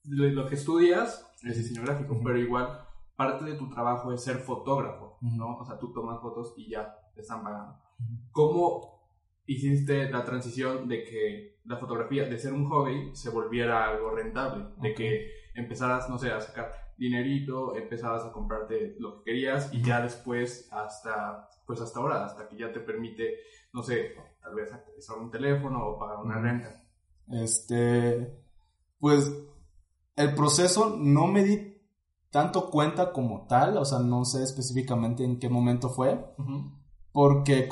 lo, 0.05 0.47
que 0.47 0.55
estudias 0.55 1.27
es 1.43 1.57
diseño 1.57 1.83
gráfico, 1.83 2.21
pero 2.23 2.39
igual 2.39 2.85
parte 3.17 3.45
de 3.45 3.55
tu 3.55 3.69
trabajo 3.69 4.13
es 4.13 4.23
ser 4.23 4.39
fotógrafo, 4.39 5.08
¿no? 5.21 5.59
O 5.59 5.65
sea, 5.65 5.79
tú 5.79 5.93
tomas 5.93 6.21
fotos 6.21 6.55
y 6.57 6.71
ya 6.71 6.95
te 7.15 7.21
están 7.21 7.43
pagando. 7.43 7.79
¿Cómo 8.33 8.99
hiciste 9.47 10.11
la 10.11 10.25
transición 10.25 10.89
de 10.89 11.05
que 11.05 11.61
la 11.65 11.77
fotografía, 11.77 12.25
de 12.25 12.39
ser 12.39 12.53
un 12.53 12.69
hobby, 12.69 13.15
se 13.15 13.31
volviera 13.31 13.89
algo 13.89 14.11
rentable? 14.11 14.67
De 14.81 14.95
que 14.95 15.31
empezaras, 15.55 16.09
no 16.09 16.19
sé, 16.19 16.31
a 16.31 16.41
sacar 16.41 16.73
dinerito, 16.97 17.77
empezabas 17.77 18.25
a 18.25 18.33
comprarte 18.33 18.97
lo 18.99 19.19
que 19.19 19.31
querías 19.31 19.73
y 19.73 19.83
ya 19.83 20.01
después 20.01 20.69
hasta, 20.73 21.49
pues 21.67 21.81
hasta 21.81 22.01
ahora, 22.01 22.25
hasta 22.25 22.49
que 22.49 22.59
ya 22.59 22.73
te 22.73 22.81
permite, 22.81 23.39
no 23.73 23.83
sé, 23.83 24.15
tal 24.43 24.55
vez 24.55 24.73
actualizar 24.73 25.17
un 25.19 25.31
teléfono 25.31 25.87
o 25.87 25.99
pagar 25.99 26.19
una 26.19 26.41
renta. 26.41 26.83
Este, 27.31 28.37
pues 28.99 29.33
el 30.17 30.35
proceso 30.35 30.97
no 30.99 31.27
me 31.29 31.45
di 31.45 31.78
tanto 32.31 32.71
cuenta 32.71 33.13
como 33.13 33.47
tal, 33.47 33.77
o 33.79 33.85
sea, 33.85 34.01
no 34.01 34.25
sé 34.25 34.43
específicamente 34.43 35.25
en 35.25 35.39
qué 35.39 35.49
momento 35.49 35.89
fue, 35.89 36.35
porque, 37.13 37.69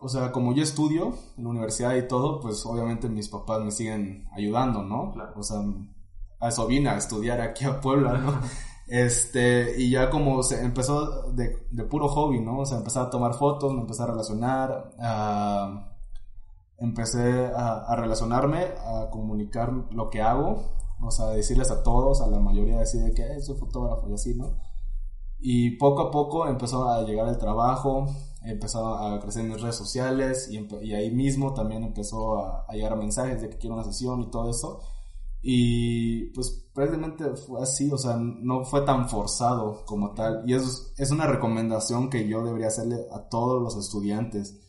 o 0.00 0.08
sea, 0.08 0.32
como 0.32 0.54
yo 0.54 0.62
estudio 0.62 1.14
en 1.36 1.44
la 1.44 1.50
universidad 1.50 1.96
y 1.96 2.06
todo, 2.06 2.40
pues 2.40 2.64
obviamente 2.64 3.08
mis 3.08 3.28
papás 3.28 3.62
me 3.62 3.70
siguen 3.70 4.28
ayudando, 4.32 4.82
¿no? 4.82 5.12
Claro. 5.12 5.32
O 5.36 5.42
sea, 5.42 5.58
a 6.40 6.48
eso 6.48 6.66
vine 6.66 6.90
a 6.90 6.96
estudiar 6.96 7.40
aquí 7.40 7.64
a 7.64 7.80
Puebla, 7.80 8.18
¿no? 8.18 8.40
Este, 8.88 9.74
y 9.78 9.90
ya 9.90 10.08
como 10.08 10.42
se 10.42 10.64
empezó 10.64 11.30
de, 11.32 11.66
de 11.70 11.84
puro 11.84 12.08
hobby, 12.08 12.40
¿no? 12.40 12.60
O 12.60 12.64
sea, 12.64 12.78
empecé 12.78 12.98
a 12.98 13.10
tomar 13.10 13.34
fotos, 13.34 13.74
me 13.74 13.82
empecé 13.82 14.02
a 14.02 14.06
relacionar, 14.06 14.94
a, 14.98 15.92
empecé 16.78 17.48
a, 17.54 17.84
a, 17.86 17.96
relacionarme, 17.96 18.62
a 18.62 19.10
comunicar 19.10 19.72
lo 19.90 20.08
que 20.08 20.22
hago, 20.22 20.72
o 21.00 21.10
sea, 21.10 21.26
decirles 21.28 21.70
a 21.70 21.82
todos, 21.82 22.20
a 22.20 22.26
la 22.28 22.38
mayoría 22.38 22.78
decir 22.78 23.12
que 23.14 23.22
eh, 23.22 23.40
soy 23.40 23.56
fotógrafo 23.56 24.08
y 24.08 24.14
así, 24.14 24.34
¿no? 24.34 24.56
Y 25.40 25.76
poco 25.76 26.02
a 26.02 26.10
poco 26.10 26.46
empezó 26.48 26.88
a 26.88 27.02
llegar 27.04 27.28
el 27.28 27.38
trabajo, 27.38 28.06
empezó 28.42 28.94
a 28.96 29.20
crecer 29.20 29.44
mis 29.44 29.60
redes 29.60 29.76
sociales 29.76 30.48
y, 30.50 30.66
y 30.82 30.94
ahí 30.94 31.10
mismo 31.10 31.54
también 31.54 31.84
empezó 31.84 32.38
a, 32.38 32.64
a 32.68 32.72
llegar 32.74 32.96
mensajes 32.96 33.40
de 33.42 33.50
que 33.50 33.58
quiero 33.58 33.76
una 33.76 33.84
sesión 33.84 34.20
y 34.22 34.30
todo 34.30 34.50
eso. 34.50 34.80
Y 35.40 36.26
pues 36.32 36.68
prácticamente 36.74 37.36
fue 37.36 37.62
así, 37.62 37.90
o 37.92 37.98
sea, 37.98 38.16
no 38.16 38.64
fue 38.64 38.82
tan 38.82 39.08
forzado 39.08 39.84
como 39.86 40.12
tal. 40.12 40.42
Y 40.46 40.54
es, 40.54 40.92
es 40.96 41.10
una 41.10 41.26
recomendación 41.26 42.10
que 42.10 42.26
yo 42.28 42.42
debería 42.44 42.68
hacerle 42.68 43.06
a 43.12 43.28
todos 43.28 43.62
los 43.62 43.76
estudiantes. 43.76 44.60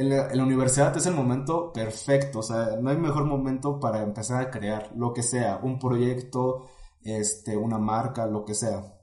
En 0.00 0.08
la, 0.08 0.42
universidad 0.42 0.96
es 0.96 1.04
el 1.04 1.14
momento 1.14 1.74
perfecto, 1.74 2.38
o 2.38 2.42
sea, 2.42 2.78
no 2.80 2.88
hay 2.88 2.96
mejor 2.96 3.26
momento 3.26 3.78
para 3.78 4.02
empezar 4.02 4.40
a 4.40 4.50
crear 4.50 4.90
lo 4.96 5.12
que 5.12 5.22
sea, 5.22 5.60
un 5.62 5.78
proyecto, 5.78 6.64
este, 7.02 7.54
una 7.54 7.76
marca, 7.76 8.26
lo 8.26 8.46
que 8.46 8.54
sea. 8.54 8.96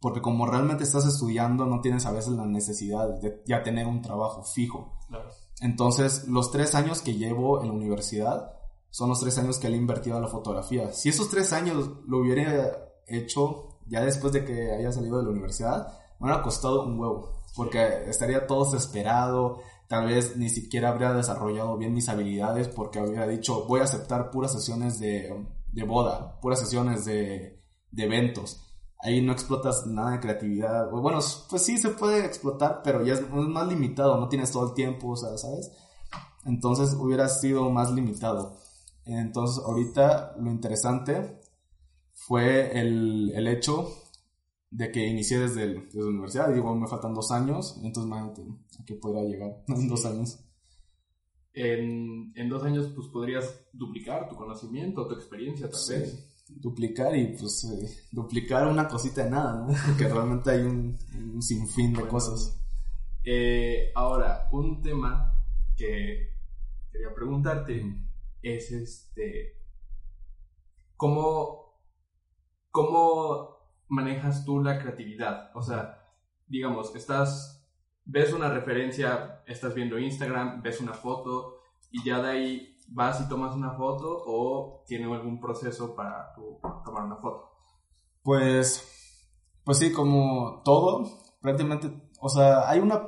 Porque 0.00 0.22
como 0.22 0.46
realmente 0.46 0.84
estás 0.84 1.04
estudiando, 1.04 1.66
no 1.66 1.82
tienes 1.82 2.06
a 2.06 2.12
veces 2.12 2.32
la 2.32 2.46
necesidad 2.46 3.20
de 3.20 3.42
ya 3.44 3.62
tener 3.62 3.86
un 3.86 4.00
trabajo 4.00 4.42
fijo. 4.42 4.96
Entonces, 5.60 6.26
los 6.26 6.50
tres 6.50 6.74
años 6.74 7.02
que 7.02 7.16
llevo 7.16 7.60
en 7.60 7.68
la 7.68 7.74
universidad, 7.74 8.54
son 8.88 9.10
los 9.10 9.20
tres 9.20 9.36
años 9.36 9.58
que 9.58 9.66
él 9.66 9.74
ha 9.74 9.76
invertido 9.76 10.16
en 10.16 10.22
la 10.22 10.28
fotografía. 10.28 10.90
Si 10.94 11.10
esos 11.10 11.28
tres 11.28 11.52
años 11.52 11.90
lo 12.06 12.16
hubiera 12.16 12.88
hecho 13.06 13.78
ya 13.88 14.00
después 14.00 14.32
de 14.32 14.46
que 14.46 14.72
haya 14.72 14.90
salido 14.90 15.18
de 15.18 15.24
la 15.24 15.30
universidad, 15.32 15.86
me 16.18 16.28
hubiera 16.28 16.42
costado 16.42 16.86
un 16.86 16.98
huevo, 16.98 17.42
porque 17.56 18.08
estaría 18.08 18.46
todo 18.46 18.64
desesperado, 18.64 19.58
tal 19.90 20.06
vez 20.06 20.36
ni 20.36 20.48
siquiera 20.48 20.90
habría 20.90 21.12
desarrollado 21.12 21.76
bien 21.76 21.92
mis 21.92 22.08
habilidades 22.08 22.68
porque 22.68 23.00
habría 23.00 23.26
dicho 23.26 23.64
voy 23.66 23.80
a 23.80 23.84
aceptar 23.84 24.30
puras 24.30 24.52
sesiones 24.52 25.00
de, 25.00 25.48
de 25.66 25.82
boda, 25.82 26.38
puras 26.40 26.60
sesiones 26.60 27.04
de, 27.04 27.60
de 27.90 28.04
eventos. 28.04 28.64
Ahí 29.02 29.20
no 29.20 29.32
explotas 29.32 29.88
nada 29.88 30.12
de 30.12 30.20
creatividad. 30.20 30.88
Bueno, 30.92 31.18
pues 31.48 31.62
sí 31.62 31.76
se 31.76 31.88
puede 31.88 32.24
explotar, 32.24 32.82
pero 32.84 33.04
ya 33.04 33.14
es 33.14 33.28
más 33.32 33.66
limitado, 33.66 34.20
no 34.20 34.28
tienes 34.28 34.52
todo 34.52 34.68
el 34.68 34.74
tiempo, 34.74 35.08
o 35.08 35.16
sea, 35.16 35.36
¿sabes? 35.36 35.72
Entonces 36.44 36.94
hubiera 36.94 37.28
sido 37.28 37.68
más 37.70 37.90
limitado. 37.90 38.58
Entonces, 39.06 39.60
ahorita 39.64 40.36
lo 40.38 40.52
interesante 40.52 41.40
fue 42.12 42.78
el, 42.78 43.32
el 43.34 43.48
hecho 43.48 43.88
de 44.70 44.92
que 44.92 45.04
inicié 45.04 45.40
desde, 45.40 45.66
la 45.66 46.06
universidad, 46.06 46.54
digo, 46.54 46.72
me 46.76 46.86
faltan 46.86 47.12
dos 47.12 47.32
años, 47.32 47.80
entonces 47.82 48.08
a 48.80 48.84
qué 48.84 48.94
podrá 48.94 49.22
llegar 49.22 49.62
en 49.68 49.88
dos 49.88 50.04
años. 50.06 50.38
En, 51.52 52.32
en, 52.36 52.48
dos 52.48 52.62
años, 52.62 52.92
pues 52.94 53.08
podrías 53.08 53.68
duplicar 53.72 54.28
tu 54.28 54.36
conocimiento, 54.36 55.06
tu 55.08 55.14
experiencia, 55.14 55.68
tal 55.68 55.80
vez. 55.88 56.26
Duplicar 56.48 57.14
y 57.16 57.36
pues 57.36 57.64
eh, 57.64 58.06
duplicar 58.10 58.66
una 58.66 58.88
cosita 58.88 59.24
de 59.24 59.30
nada, 59.30 59.66
¿no? 59.66 59.74
Porque 59.86 60.08
realmente 60.08 60.50
hay 60.50 60.62
un, 60.62 60.98
sinfín 61.40 61.92
de 61.92 62.06
cosas. 62.06 62.60
Eh, 63.24 63.92
ahora, 63.94 64.48
un 64.52 64.80
tema 64.80 65.32
que 65.76 66.30
quería 66.90 67.14
preguntarte 67.14 67.82
es 68.42 68.70
este, 68.72 69.56
¿cómo, 70.96 71.80
¿cómo 72.70 73.56
manejas 73.88 74.44
tú 74.44 74.60
la 74.60 74.78
creatividad? 74.78 75.50
O 75.54 75.62
sea, 75.62 76.00
digamos, 76.46 76.94
estás, 76.94 77.59
ves 78.04 78.32
una 78.32 78.48
referencia, 78.48 79.42
estás 79.46 79.74
viendo 79.74 79.98
Instagram, 79.98 80.62
ves 80.62 80.80
una 80.80 80.94
foto 80.94 81.60
y 81.90 82.04
ya 82.04 82.20
de 82.20 82.30
ahí 82.30 82.76
vas 82.88 83.20
y 83.20 83.28
tomas 83.28 83.54
una 83.54 83.72
foto 83.72 84.22
o 84.26 84.84
tiene 84.86 85.12
algún 85.12 85.40
proceso 85.40 85.94
para 85.94 86.32
tomar 86.84 87.04
una 87.04 87.16
foto. 87.16 87.50
Pues, 88.22 88.84
pues 89.64 89.78
sí, 89.78 89.92
como 89.92 90.62
todo, 90.64 91.08
prácticamente, 91.40 92.10
o 92.20 92.28
sea, 92.28 92.68
hay 92.68 92.80
una 92.80 93.00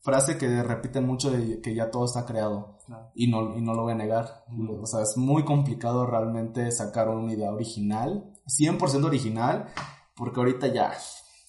frase 0.00 0.36
que 0.36 0.62
repiten 0.62 1.06
mucho 1.06 1.30
de 1.30 1.60
que 1.60 1.74
ya 1.74 1.90
todo 1.90 2.04
está 2.04 2.26
creado 2.26 2.78
y, 3.14 3.28
no, 3.28 3.56
y 3.56 3.62
no 3.62 3.74
lo 3.74 3.82
voy 3.82 3.92
a 3.92 3.96
negar. 3.96 4.44
O 4.80 4.86
sea, 4.86 5.02
es 5.02 5.16
muy 5.16 5.44
complicado 5.44 6.06
realmente 6.06 6.70
sacar 6.70 7.08
una 7.08 7.32
idea 7.32 7.52
original, 7.52 8.32
100% 8.46 9.04
original, 9.04 9.66
porque 10.14 10.40
ahorita 10.40 10.68
ya 10.68 10.92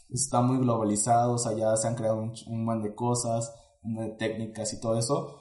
está 0.10 0.42
muy 0.42 0.58
globalizado, 0.58 1.34
o 1.34 1.38
sea, 1.38 1.54
ya 1.54 1.76
se 1.76 1.88
han 1.88 1.96
creado 1.96 2.18
un, 2.18 2.34
un 2.48 2.82
de 2.82 2.96
cosas, 2.96 3.54
de 3.84 4.10
técnicas 4.10 4.74
y 4.74 4.80
todo 4.80 4.98
eso, 4.98 5.36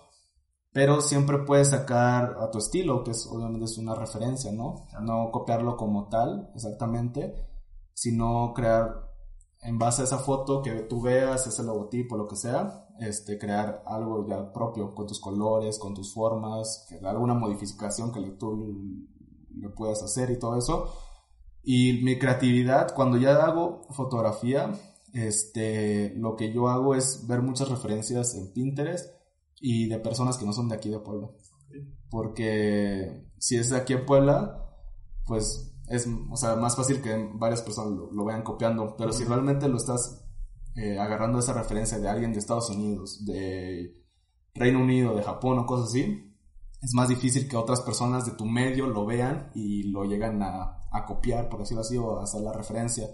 pero 0.72 1.00
siempre 1.00 1.38
puedes 1.38 1.68
sacar 1.68 2.36
a 2.40 2.50
tu 2.50 2.58
estilo, 2.58 3.04
que 3.04 3.12
es 3.12 3.26
obviamente 3.26 3.66
es 3.66 3.78
una 3.78 3.94
referencia, 3.94 4.50
¿no? 4.52 4.86
No 5.02 5.30
copiarlo 5.30 5.76
como 5.76 6.08
tal, 6.08 6.50
exactamente, 6.54 7.34
sino 7.94 8.52
crear 8.54 9.14
en 9.62 9.78
base 9.78 10.02
a 10.02 10.04
esa 10.04 10.18
foto 10.18 10.62
que 10.62 10.72
tú 10.82 11.00
veas, 11.00 11.46
ese 11.46 11.62
logotipo, 11.62 12.16
lo 12.16 12.26
que 12.26 12.36
sea, 12.36 12.88
este, 13.00 13.38
crear 13.38 13.82
algo 13.86 14.26
ya 14.26 14.52
propio, 14.52 14.94
con 14.94 15.06
tus 15.06 15.20
colores, 15.20 15.78
con 15.78 15.94
tus 15.94 16.12
formas, 16.12 16.86
alguna 17.02 17.34
modificación 17.34 18.12
que 18.12 18.20
tú 18.32 18.74
le 19.54 19.68
puedas 19.70 20.02
hacer 20.02 20.30
y 20.30 20.38
todo 20.38 20.56
eso, 20.56 20.92
y 21.64 22.02
mi 22.02 22.18
creatividad, 22.18 22.94
cuando 22.94 23.16
ya 23.16 23.44
hago 23.44 23.86
fotografía, 23.90 24.72
este, 25.14 26.12
lo 26.16 26.36
que 26.36 26.52
yo 26.52 26.68
hago 26.68 26.94
es 26.94 27.26
ver 27.26 27.40
muchas 27.40 27.68
referencias 27.68 28.34
en 28.34 28.52
Pinterest 28.52 29.14
y 29.60 29.88
de 29.88 29.98
personas 29.98 30.36
que 30.36 30.44
no 30.44 30.52
son 30.52 30.68
de 30.68 30.74
aquí 30.74 30.90
de 30.90 30.98
Puebla. 30.98 31.30
Porque 32.10 33.30
si 33.38 33.56
es 33.56 33.70
de 33.70 33.78
aquí 33.78 33.94
en 33.94 34.04
Puebla, 34.04 34.68
pues 35.26 35.74
es 35.88 36.06
o 36.30 36.36
sea, 36.36 36.56
más 36.56 36.76
fácil 36.76 37.00
que 37.00 37.30
varias 37.34 37.62
personas 37.62 37.92
lo, 38.12 38.24
vayan 38.24 38.42
copiando. 38.42 38.94
Pero 38.96 39.12
si 39.12 39.24
realmente 39.24 39.68
lo 39.68 39.78
estás 39.78 40.22
eh, 40.76 40.98
agarrando 40.98 41.38
esa 41.38 41.54
referencia 41.54 41.98
de 41.98 42.08
alguien 42.08 42.32
de 42.32 42.40
Estados 42.40 42.68
Unidos, 42.68 43.24
de 43.24 44.04
Reino 44.54 44.80
Unido, 44.80 45.16
de 45.16 45.22
Japón 45.22 45.58
o 45.58 45.66
cosas 45.66 45.88
así, 45.88 46.33
es 46.84 46.92
más 46.92 47.08
difícil 47.08 47.48
que 47.48 47.56
otras 47.56 47.80
personas 47.80 48.26
de 48.26 48.32
tu 48.32 48.44
medio 48.44 48.86
lo 48.86 49.06
vean 49.06 49.50
y 49.54 49.84
lo 49.84 50.04
llegan 50.04 50.42
a, 50.42 50.84
a 50.90 51.06
copiar, 51.06 51.48
por 51.48 51.60
decirlo 51.60 51.80
así, 51.80 51.96
o 51.96 52.18
a 52.18 52.24
hacer 52.24 52.42
la 52.42 52.52
referencia. 52.52 53.08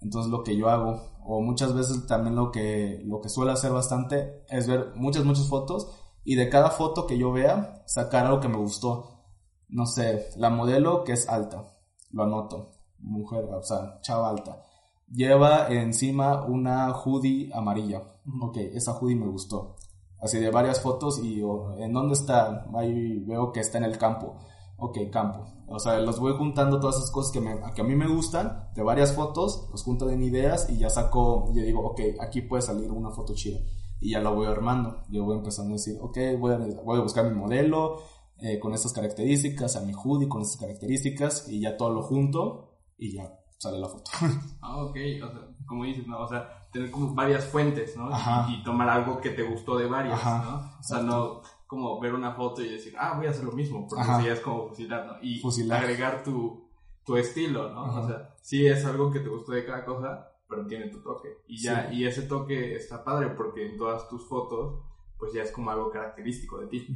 Entonces 0.00 0.30
lo 0.32 0.42
que 0.42 0.56
yo 0.56 0.68
hago, 0.68 1.00
o 1.24 1.40
muchas 1.40 1.74
veces 1.74 2.06
también 2.06 2.34
lo 2.34 2.50
que, 2.50 3.00
lo 3.04 3.20
que 3.20 3.28
suelo 3.28 3.52
hacer 3.52 3.70
bastante, 3.70 4.44
es 4.48 4.66
ver 4.66 4.92
muchas, 4.96 5.24
muchas 5.24 5.48
fotos 5.48 5.88
y 6.24 6.34
de 6.34 6.48
cada 6.48 6.70
foto 6.70 7.06
que 7.06 7.16
yo 7.16 7.30
vea, 7.30 7.84
sacar 7.86 8.26
algo 8.26 8.40
que 8.40 8.48
me 8.48 8.56
gustó. 8.56 9.22
No 9.68 9.86
sé, 9.86 10.28
la 10.36 10.50
modelo 10.50 11.04
que 11.04 11.12
es 11.12 11.28
alta, 11.28 11.66
lo 12.10 12.24
anoto, 12.24 12.72
mujer, 12.98 13.44
o 13.44 13.62
sea, 13.62 14.00
chava 14.00 14.28
alta. 14.28 14.60
Lleva 15.08 15.68
encima 15.68 16.44
una 16.44 16.92
hoodie 16.92 17.50
amarilla. 17.54 18.02
Ok, 18.42 18.56
esa 18.56 18.92
hoodie 18.92 19.16
me 19.16 19.28
gustó. 19.28 19.76
Así 20.20 20.38
de 20.38 20.50
varias 20.50 20.80
fotos 20.80 21.22
y 21.22 21.42
en 21.78 21.92
dónde 21.92 22.14
está, 22.14 22.66
ahí 22.74 23.18
veo 23.20 23.52
que 23.52 23.60
está 23.60 23.78
en 23.78 23.84
el 23.84 23.98
campo. 23.98 24.38
Ok, 24.76 24.98
campo. 25.12 25.46
O 25.66 25.78
sea, 25.78 25.98
los 26.00 26.18
voy 26.18 26.34
juntando 26.36 26.80
todas 26.80 26.96
esas 26.96 27.10
cosas 27.10 27.32
que, 27.32 27.40
me, 27.40 27.56
que 27.74 27.80
a 27.80 27.84
mí 27.84 27.94
me 27.94 28.08
gustan, 28.08 28.68
de 28.74 28.82
varias 28.82 29.14
fotos, 29.14 29.68
los 29.70 29.82
junto 29.82 30.10
en 30.10 30.22
ideas 30.22 30.68
y 30.68 30.78
ya 30.78 30.90
saco, 30.90 31.50
y 31.54 31.60
digo, 31.60 31.80
ok, 31.80 32.00
aquí 32.20 32.42
puede 32.42 32.62
salir 32.62 32.90
una 32.90 33.10
foto 33.10 33.34
chida. 33.34 33.60
Y 34.00 34.10
ya 34.10 34.20
lo 34.20 34.34
voy 34.34 34.46
armando. 34.46 35.04
Yo 35.08 35.24
voy 35.24 35.36
empezando 35.36 35.70
a 35.70 35.76
decir, 35.76 35.96
ok, 36.00 36.18
voy 36.38 36.52
a, 36.52 36.58
voy 36.84 36.98
a 36.98 37.02
buscar 37.02 37.24
mi 37.24 37.34
modelo 37.34 38.02
eh, 38.38 38.58
con 38.58 38.74
estas 38.74 38.92
características, 38.92 39.76
a 39.76 39.80
mi 39.82 39.92
hoodie 39.94 40.28
con 40.28 40.42
estas 40.42 40.60
características, 40.60 41.48
y 41.48 41.60
ya 41.60 41.76
todo 41.76 41.90
lo 41.90 42.02
junto 42.02 42.78
y 42.98 43.14
ya 43.14 43.32
sale 43.58 43.78
la 43.78 43.88
foto. 43.88 44.10
Ah, 44.60 44.82
ok, 44.84 44.96
o 45.22 45.30
sea, 45.30 45.48
como 45.66 45.84
dices, 45.84 46.06
¿no? 46.06 46.20
O 46.20 46.28
sea, 46.28 46.48
tener 46.74 46.90
como 46.90 47.14
varias 47.14 47.46
fuentes, 47.46 47.96
¿no? 47.96 48.10
Y, 48.50 48.62
tomar 48.64 48.88
algo 48.88 49.20
que 49.20 49.30
te 49.30 49.44
gustó 49.44 49.78
de 49.78 49.86
varias, 49.86 50.22
¿no? 50.24 50.72
O 50.78 50.82
sea, 50.82 51.00
no 51.00 51.40
como 51.68 52.00
ver 52.00 52.14
una 52.14 52.34
foto 52.34 52.62
y 52.62 52.68
decir, 52.68 52.94
ah, 52.98 53.14
voy 53.16 53.26
a 53.26 53.30
hacer 53.30 53.44
lo 53.44 53.52
mismo, 53.52 53.86
porque 53.88 54.04
así 54.04 54.28
es 54.28 54.40
como 54.40 54.68
fusilar, 54.68 55.06
¿no? 55.06 55.14
Y 55.22 55.40
agregar 55.70 56.24
tu, 56.24 56.68
tu 57.04 57.16
estilo, 57.16 57.72
¿no? 57.72 58.02
O 58.02 58.08
sea, 58.08 58.34
sí 58.42 58.66
es 58.66 58.84
algo 58.84 59.10
que 59.12 59.20
te 59.20 59.28
gustó 59.28 59.52
de 59.52 59.64
cada 59.64 59.84
cosa, 59.84 60.32
pero 60.48 60.66
tiene 60.66 60.88
tu 60.88 61.00
toque. 61.00 61.28
Y 61.46 61.62
ya, 61.62 61.92
y 61.92 62.04
ese 62.04 62.22
toque 62.22 62.74
está 62.74 63.04
padre 63.04 63.30
porque 63.30 63.70
en 63.70 63.78
todas 63.78 64.08
tus 64.08 64.28
fotos, 64.28 64.82
pues 65.16 65.32
ya 65.32 65.42
es 65.42 65.52
como 65.52 65.70
algo 65.70 65.90
característico 65.90 66.58
de 66.58 66.66
ti. 66.66 66.86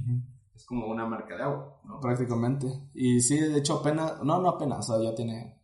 Es 0.55 0.67
como 0.67 0.89
una 0.89 1.07
marca 1.07 1.37
de 1.37 1.43
agua, 1.45 1.81
¿no? 1.85 2.01
Prácticamente. 2.01 2.67
Y 2.95 3.21
sí, 3.21 3.39
de 3.39 3.59
hecho, 3.59 3.79
apenas, 3.79 4.25
no, 4.25 4.41
no 4.43 4.49
apenas, 4.49 4.91
o 4.91 4.95
sea, 4.99 5.09
ya 5.09 5.15
tiene, 5.15 5.63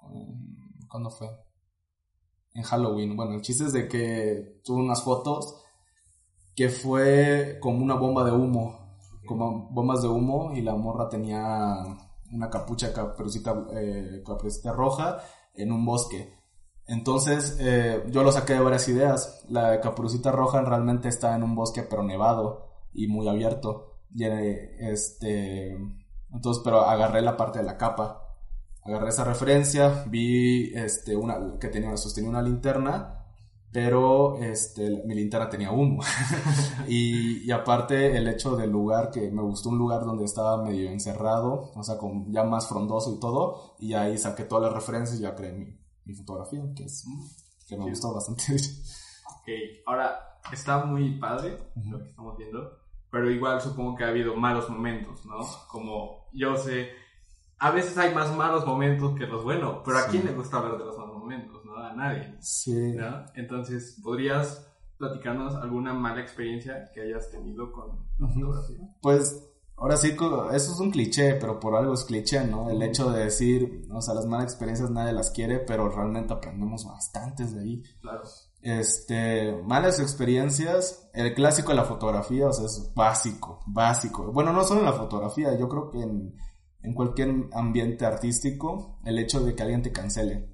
um, 0.00 0.88
¿cuándo 0.88 1.08
fue? 1.08 1.43
En 2.54 2.62
Halloween. 2.62 3.16
Bueno, 3.16 3.34
el 3.34 3.42
chiste 3.42 3.64
es 3.64 3.72
de 3.72 3.88
que 3.88 4.60
tuve 4.64 4.80
unas 4.80 5.02
fotos 5.02 5.60
que 6.54 6.68
fue 6.68 7.58
como 7.60 7.82
una 7.82 7.94
bomba 7.94 8.24
de 8.24 8.30
humo, 8.30 8.96
como 9.26 9.68
bombas 9.70 10.02
de 10.02 10.08
humo 10.08 10.52
y 10.54 10.62
la 10.62 10.76
morra 10.76 11.08
tenía 11.08 11.76
una 12.32 12.50
capucha 12.50 12.92
caperucita, 12.92 13.66
eh, 13.72 14.22
caperucita 14.24 14.72
roja 14.72 15.18
en 15.54 15.72
un 15.72 15.84
bosque. 15.84 16.32
Entonces 16.86 17.56
eh, 17.60 18.04
yo 18.10 18.22
lo 18.22 18.30
saqué 18.30 18.54
de 18.54 18.60
varias 18.60 18.88
ideas. 18.88 19.44
La 19.48 19.80
caperucita 19.80 20.30
roja 20.30 20.62
realmente 20.62 21.08
está 21.08 21.34
en 21.34 21.42
un 21.42 21.54
bosque 21.54 21.82
pero 21.82 22.02
nevado 22.02 22.68
y 22.92 23.08
muy 23.08 23.26
abierto. 23.28 23.98
Y, 24.14 24.24
eh, 24.24 24.76
este, 24.92 25.76
entonces, 26.32 26.62
pero 26.64 26.82
agarré 26.82 27.22
la 27.22 27.36
parte 27.36 27.58
de 27.60 27.64
la 27.64 27.76
capa. 27.76 28.23
Agarré 28.84 29.08
esa 29.08 29.24
referencia, 29.24 30.04
vi 30.06 30.72
este, 30.74 31.16
una, 31.16 31.58
que 31.58 31.68
tenía, 31.68 31.96
sostenía 31.96 32.30
una 32.30 32.42
linterna 32.42 33.24
pero 33.74 34.38
este, 34.38 35.02
mi 35.04 35.16
linterna 35.16 35.48
tenía 35.48 35.72
humo. 35.72 36.00
y, 36.86 37.44
y, 37.44 37.50
aparte 37.50 38.16
el 38.16 38.28
hecho 38.28 38.54
del 38.54 38.70
lugar, 38.70 39.10
que 39.10 39.28
me 39.32 39.42
gustó 39.42 39.70
un 39.70 39.78
lugar 39.78 40.04
donde 40.04 40.24
estaba 40.26 40.62
medio 40.62 40.88
encerrado, 40.88 41.72
o 41.74 41.82
sea, 41.82 41.98
con 41.98 42.32
ya 42.32 42.44
más 42.44 42.68
frondoso 42.68 43.16
y 43.16 43.18
todo, 43.18 43.74
y 43.80 43.94
ahí 43.94 44.16
saqué 44.16 44.44
todas 44.44 44.66
las 44.70 44.74
referencias 44.74 45.18
y 45.18 45.22
ya 45.24 45.34
creé 45.34 45.54
mi, 45.54 45.76
mi 46.04 46.14
fotografía, 46.14 46.62
que, 46.76 46.84
es, 46.84 47.04
que 47.68 47.76
me 47.76 47.90
gustó 47.90 48.14
bastante. 48.14 48.44
ok, 48.54 49.48
ahora 49.86 50.38
está 50.52 50.84
muy 50.84 51.18
padre 51.18 51.58
lo 51.90 51.98
que 51.98 52.10
estamos 52.10 52.38
viendo, 52.38 52.78
pero 53.10 53.28
igual 53.28 53.60
supongo 53.60 53.96
que 53.96 54.04
ha 54.04 54.08
habido 54.10 54.36
malos 54.36 54.70
momentos, 54.70 55.26
¿no? 55.26 55.40
Como 55.68 56.28
yo 56.32 56.56
sé, 56.56 56.90
a 57.58 57.70
veces 57.70 57.96
hay 57.98 58.14
más 58.14 58.34
malos 58.36 58.66
momentos 58.66 59.18
que 59.18 59.26
los 59.26 59.44
buenos, 59.44 59.82
pero 59.84 59.98
¿a 59.98 60.06
quién 60.06 60.24
le 60.24 60.32
gusta 60.32 60.58
hablar 60.58 60.78
de 60.78 60.84
los 60.84 60.98
malos 60.98 61.18
momentos? 61.18 61.64
a 61.76 61.94
nadie. 61.94 62.34
Sí. 62.40 62.96
Entonces, 63.34 63.98
¿podrías 64.02 64.66
platicarnos 64.98 65.54
alguna 65.56 65.92
mala 65.92 66.20
experiencia 66.20 66.90
que 66.92 67.02
hayas 67.02 67.30
tenido 67.30 67.72
con 67.72 68.06
la 68.18 68.28
fotografía? 68.28 68.88
Pues 69.02 69.50
ahora 69.76 69.96
sí, 69.96 70.16
eso 70.52 70.72
es 70.72 70.80
un 70.80 70.90
cliché, 70.90 71.34
pero 71.34 71.58
por 71.58 71.74
algo 71.74 71.94
es 71.94 72.04
cliché, 72.04 72.44
¿no? 72.44 72.70
El 72.70 72.82
hecho 72.82 73.10
de 73.10 73.24
decir, 73.24 73.86
o 73.90 74.00
sea, 74.00 74.14
las 74.14 74.26
malas 74.26 74.46
experiencias 74.46 74.90
nadie 74.90 75.12
las 75.12 75.30
quiere, 75.30 75.58
pero 75.58 75.88
realmente 75.88 76.32
aprendemos 76.32 76.86
bastantes 76.86 77.54
de 77.54 77.60
ahí. 77.60 77.82
Claro. 78.00 78.22
Este, 78.62 79.60
malas 79.66 80.00
experiencias, 80.00 81.10
el 81.12 81.34
clásico 81.34 81.70
de 81.70 81.76
la 81.76 81.84
fotografía, 81.84 82.48
o 82.48 82.52
sea, 82.52 82.64
es 82.64 82.92
básico, 82.94 83.60
básico. 83.66 84.32
Bueno, 84.32 84.52
no 84.52 84.64
solo 84.64 84.80
en 84.80 84.86
la 84.86 84.94
fotografía, 84.94 85.58
yo 85.58 85.68
creo 85.68 85.90
que 85.90 86.00
en, 86.00 86.34
en 86.84 86.94
cualquier 86.94 87.48
ambiente 87.52 88.06
artístico, 88.06 88.98
el 89.04 89.18
hecho 89.18 89.40
de 89.40 89.54
que 89.54 89.62
alguien 89.62 89.82
te 89.82 89.92
cancele. 89.92 90.48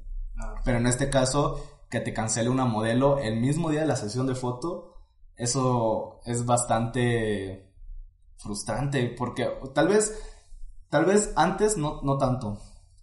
Pero 0.65 0.79
en 0.79 0.87
este 0.87 1.11
caso, 1.11 1.61
que 1.91 2.01
te 2.01 2.15
cancele 2.15 2.49
una 2.49 2.65
modelo 2.65 3.19
el 3.19 3.41
mismo 3.41 3.69
día 3.69 3.81
de 3.81 3.87
la 3.87 3.97
sesión 3.97 4.27
de 4.27 4.35
foto, 4.35 4.95
eso 5.37 6.21
es 6.25 6.47
bastante 6.47 7.73
frustrante 8.37 9.15
porque 9.19 9.49
tal 9.75 9.89
vez, 9.89 10.19
tal 10.89 11.05
vez 11.05 11.33
antes 11.37 11.77
no, 11.77 12.01
no 12.03 12.17
tanto, 12.17 12.59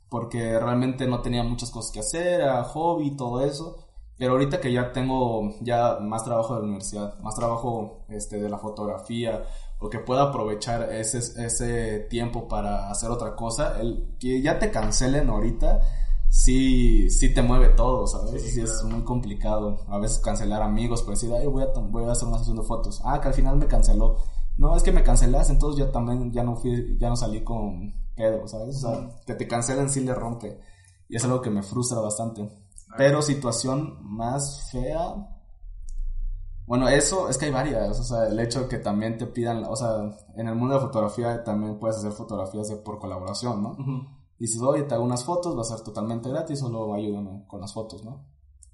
porque 0.09 0.57
realmente 0.57 1.05
no 1.05 1.21
tenía 1.21 1.43
muchas 1.43 1.69
cosas 1.69 1.91
que 1.91 1.99
hacer, 1.99 2.41
era 2.41 2.63
hobby, 2.63 3.15
todo 3.15 3.43
eso. 3.43 3.83
Pero 4.17 4.31
ahorita 4.31 4.59
que 4.59 4.71
ya 4.71 4.91
tengo 4.93 5.53
ya 5.61 5.99
más 5.99 6.23
trabajo 6.23 6.55
de 6.55 6.61
la 6.61 6.65
universidad, 6.65 7.19
más 7.19 7.35
trabajo 7.35 8.05
este, 8.09 8.39
de 8.39 8.49
la 8.49 8.57
fotografía, 8.57 9.43
o 9.79 9.89
que 9.89 9.99
pueda 9.99 10.23
aprovechar 10.23 10.91
ese, 10.91 11.19
ese 11.45 11.99
tiempo 12.09 12.47
para 12.47 12.89
hacer 12.89 13.11
otra 13.11 13.35
cosa, 13.35 13.79
el 13.79 14.15
que 14.19 14.41
ya 14.41 14.57
te 14.57 14.71
cancelen 14.71 15.29
ahorita, 15.29 15.81
sí, 16.29 17.09
sí 17.09 17.33
te 17.33 17.41
mueve 17.41 17.69
todo, 17.69 18.07
¿sabes? 18.07 18.41
Sí, 18.41 18.61
es 18.61 18.83
muy 18.83 19.03
complicado. 19.03 19.85
A 19.87 19.99
veces 19.99 20.19
cancelar 20.19 20.61
amigos 20.61 21.03
por 21.03 21.13
decir, 21.13 21.31
ay, 21.33 21.45
voy 21.47 21.63
a, 21.63 21.67
voy 21.79 22.05
a 22.05 22.11
hacer 22.11 22.27
una 22.27 22.39
sesión 22.39 22.57
de 22.57 22.63
fotos. 22.63 23.01
Ah, 23.05 23.21
que 23.21 23.27
al 23.27 23.33
final 23.33 23.57
me 23.57 23.67
canceló. 23.67 24.17
No, 24.57 24.75
es 24.75 24.81
que 24.81 24.91
me 24.91 25.03
cancelaste, 25.03 25.53
entonces 25.53 25.79
yo 25.79 25.91
también 25.91 26.31
ya 26.31 26.43
no 26.43 26.55
fui, 26.55 26.97
ya 26.99 27.09
no 27.09 27.15
salí 27.15 27.43
con 27.43 27.93
Pedro, 28.15 28.47
¿sabes? 28.47 28.83
O 28.83 28.89
sea, 28.89 29.09
que 29.25 29.35
te 29.35 29.47
cancelen 29.47 29.89
sí 29.89 30.01
le 30.01 30.15
rompe. 30.15 30.59
Y 31.07 31.15
es 31.15 31.23
algo 31.23 31.41
que 31.41 31.51
me 31.51 31.61
frustra 31.61 31.99
bastante. 31.99 32.49
Pero 32.97 33.21
situación 33.21 33.99
más 34.01 34.69
fea. 34.71 35.36
Bueno, 36.67 36.89
eso 36.89 37.29
es 37.29 37.37
que 37.37 37.45
hay 37.45 37.51
varias. 37.51 37.97
O 37.97 38.03
sea, 38.03 38.27
el 38.27 38.37
hecho 38.39 38.63
de 38.63 38.67
que 38.67 38.77
también 38.77 39.17
te 39.17 39.25
pidan, 39.25 39.63
o 39.63 39.75
sea, 39.75 40.11
en 40.35 40.47
el 40.49 40.55
mundo 40.55 40.75
de 40.75 40.81
fotografía 40.81 41.43
también 41.43 41.79
puedes 41.79 41.97
hacer 41.97 42.11
fotografías 42.11 42.67
de, 42.67 42.75
por 42.75 42.99
colaboración, 42.99 43.63
¿no? 43.63 43.77
Dices, 44.37 44.61
oye, 44.61 44.83
te 44.83 44.93
hago 44.93 45.03
unas 45.03 45.23
fotos, 45.23 45.57
va 45.57 45.61
a 45.61 45.63
ser 45.63 45.79
totalmente 45.79 46.29
gratis, 46.29 46.59
solo 46.59 46.93
ayúdame 46.93 47.45
con 47.47 47.61
las 47.61 47.73
fotos, 47.73 48.03
¿no? 48.03 48.25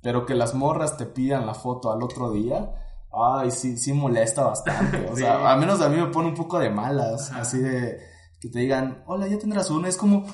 Pero 0.01 0.25
que 0.25 0.33
las 0.33 0.55
morras 0.55 0.97
te 0.97 1.05
pidan 1.05 1.45
la 1.45 1.53
foto 1.53 1.91
al 1.91 2.01
otro 2.01 2.31
día, 2.31 2.73
ay, 3.13 3.51
sí, 3.51 3.77
sí 3.77 3.93
molesta 3.93 4.43
bastante. 4.43 5.07
O 5.11 5.15
sea, 5.15 5.53
al 5.53 5.59
menos 5.59 5.79
a 5.81 5.87
mí 5.87 5.97
me 5.97 6.07
pone 6.07 6.29
un 6.29 6.35
poco 6.35 6.57
de 6.57 6.71
malas, 6.71 7.31
así 7.31 7.59
de 7.59 7.99
que 8.41 8.49
te 8.49 8.59
digan, 8.59 9.03
hola, 9.05 9.27
ya 9.27 9.37
tendrás 9.37 9.69
una. 9.69 9.87
Es 9.87 9.97
como, 9.97 10.25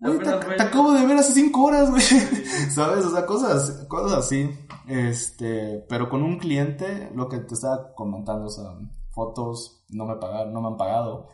te, 0.00 0.62
acabo 0.62 0.92
de 0.92 1.06
ver 1.06 1.16
hace 1.16 1.32
cinco 1.32 1.64
horas, 1.64 1.90
güey. 1.90 2.02
¿Sabes? 2.70 3.04
O 3.04 3.10
sea, 3.10 3.26
cosas, 3.26 3.86
cosas 3.88 4.18
así. 4.18 4.50
Este, 4.86 5.84
pero 5.88 6.08
con 6.08 6.22
un 6.22 6.38
cliente, 6.38 7.10
lo 7.14 7.28
que 7.28 7.38
te 7.38 7.54
estaba 7.54 7.94
comentando, 7.94 8.46
o 8.46 8.50
sea, 8.50 8.64
fotos 9.10 9.84
no 9.88 10.06
me 10.06 10.16
pagaron, 10.16 10.52
no 10.52 10.60
me 10.60 10.68
han 10.68 10.76
pagado. 10.76 11.28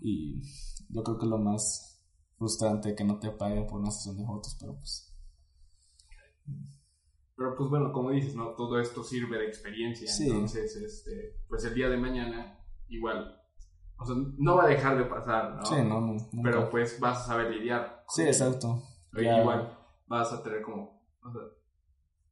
Y 0.00 0.40
yo 0.88 1.02
creo 1.02 1.18
que 1.18 1.24
es 1.24 1.30
lo 1.30 1.38
más 1.38 2.00
frustrante 2.38 2.94
que 2.94 3.04
no 3.04 3.18
te 3.18 3.30
paguen 3.30 3.66
por 3.66 3.80
una 3.80 3.90
sesión 3.90 4.16
de 4.16 4.26
fotos, 4.26 4.56
pero 4.60 4.74
pues. 4.76 5.08
Pero 7.36 7.56
pues 7.56 7.70
bueno, 7.70 7.92
como 7.92 8.10
dices, 8.10 8.34
¿no? 8.36 8.54
Todo 8.54 8.78
esto 8.78 9.02
sirve 9.02 9.38
de 9.38 9.46
experiencia. 9.46 10.08
Entonces, 10.20 10.76
este, 10.76 11.40
pues 11.48 11.64
el 11.64 11.74
día 11.74 11.88
de 11.88 11.96
mañana, 11.96 12.58
igual, 12.88 13.41
o 14.02 14.06
sea, 14.06 14.16
no 14.38 14.56
va 14.56 14.64
a 14.64 14.68
dejar 14.68 14.98
de 14.98 15.04
pasar, 15.04 15.54
¿no? 15.54 15.64
Sí, 15.64 15.76
no, 15.82 16.00
no 16.00 16.16
Pero 16.42 16.68
pues 16.70 16.98
vas 17.00 17.22
a 17.22 17.26
saber 17.26 17.50
lidiar. 17.50 18.04
Sí, 18.08 18.22
exacto. 18.22 18.82
Igual 19.14 19.78
vas 20.06 20.32
a 20.32 20.42
tener 20.42 20.62
como, 20.62 21.02
o 21.24 21.32
sea, 21.32 21.42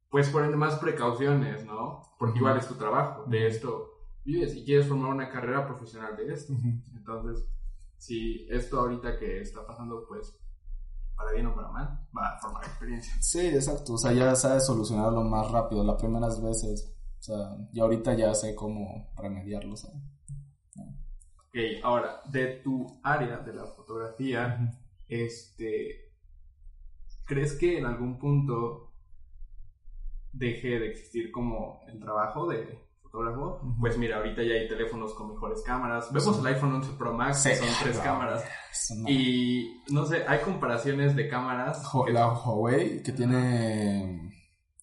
pues 0.09 0.29
poner 0.29 0.55
más 0.55 0.75
precauciones, 0.75 1.65
¿no? 1.65 2.03
Porque 2.19 2.39
igual 2.39 2.57
es 2.57 2.67
tu 2.67 2.75
trabajo, 2.75 3.23
de 3.25 3.47
esto 3.47 3.87
vives 4.23 4.55
y 4.55 4.63
quieres 4.63 4.87
formar 4.87 5.11
una 5.11 5.29
carrera 5.29 5.65
profesional 5.65 6.15
de 6.15 6.33
esto. 6.33 6.53
Entonces, 6.95 7.45
si 7.97 8.47
esto 8.49 8.79
ahorita 8.79 9.17
que 9.17 9.41
está 9.41 9.65
pasando, 9.65 10.05
pues, 10.07 10.37
para 11.15 11.31
bien 11.31 11.47
o 11.47 11.55
para 11.55 11.69
mal, 11.69 12.07
va 12.15 12.35
a 12.35 12.39
formar 12.39 12.63
experiencia. 12.65 13.13
Sí, 13.19 13.47
exacto. 13.47 13.93
O 13.93 13.97
sea, 13.97 14.11
ya 14.11 14.35
sabes 14.35 14.65
solucionarlo 14.65 15.23
más 15.23 15.49
rápido 15.51 15.83
las 15.83 15.99
primeras 15.99 16.41
veces. 16.41 16.95
O 17.19 17.23
sea, 17.23 17.55
y 17.71 17.79
ahorita 17.79 18.13
ya 18.15 18.33
sé 18.33 18.55
cómo 18.55 19.11
remediarlo, 19.15 19.75
¿sabes? 19.75 20.01
Ok, 21.53 21.83
ahora, 21.83 22.21
de 22.29 22.61
tu 22.63 22.87
área 23.03 23.39
de 23.39 23.53
la 23.53 23.65
fotografía, 23.65 24.71
este, 25.09 26.13
¿crees 27.25 27.57
que 27.59 27.77
en 27.77 27.85
algún 27.85 28.17
punto 28.17 28.93
deje 30.31 30.79
de 30.79 30.91
existir 30.91 31.29
como 31.29 31.81
el 31.89 31.99
trabajo 31.99 32.47
de 32.47 32.79
fotógrafo? 33.01 33.59
Pues 33.81 33.97
mira, 33.97 34.19
ahorita 34.19 34.43
ya 34.43 34.53
hay 34.53 34.69
teléfonos 34.69 35.13
con 35.13 35.33
mejores 35.33 35.61
cámaras. 35.63 36.13
Vemos 36.13 36.39
el 36.39 36.45
iPhone 36.45 36.75
11 36.75 36.93
Pro 36.97 37.13
Max, 37.13 37.43
que 37.43 37.55
son 37.57 37.67
tres 37.83 37.97
cámaras. 37.97 38.45
Y 39.07 39.81
no 39.91 40.05
sé, 40.05 40.23
hay 40.25 40.39
comparaciones 40.39 41.17
de 41.17 41.27
cámaras. 41.27 41.83
La 42.13 42.31
Huawei, 42.31 43.03
que 43.03 43.11
tiene... 43.11 44.31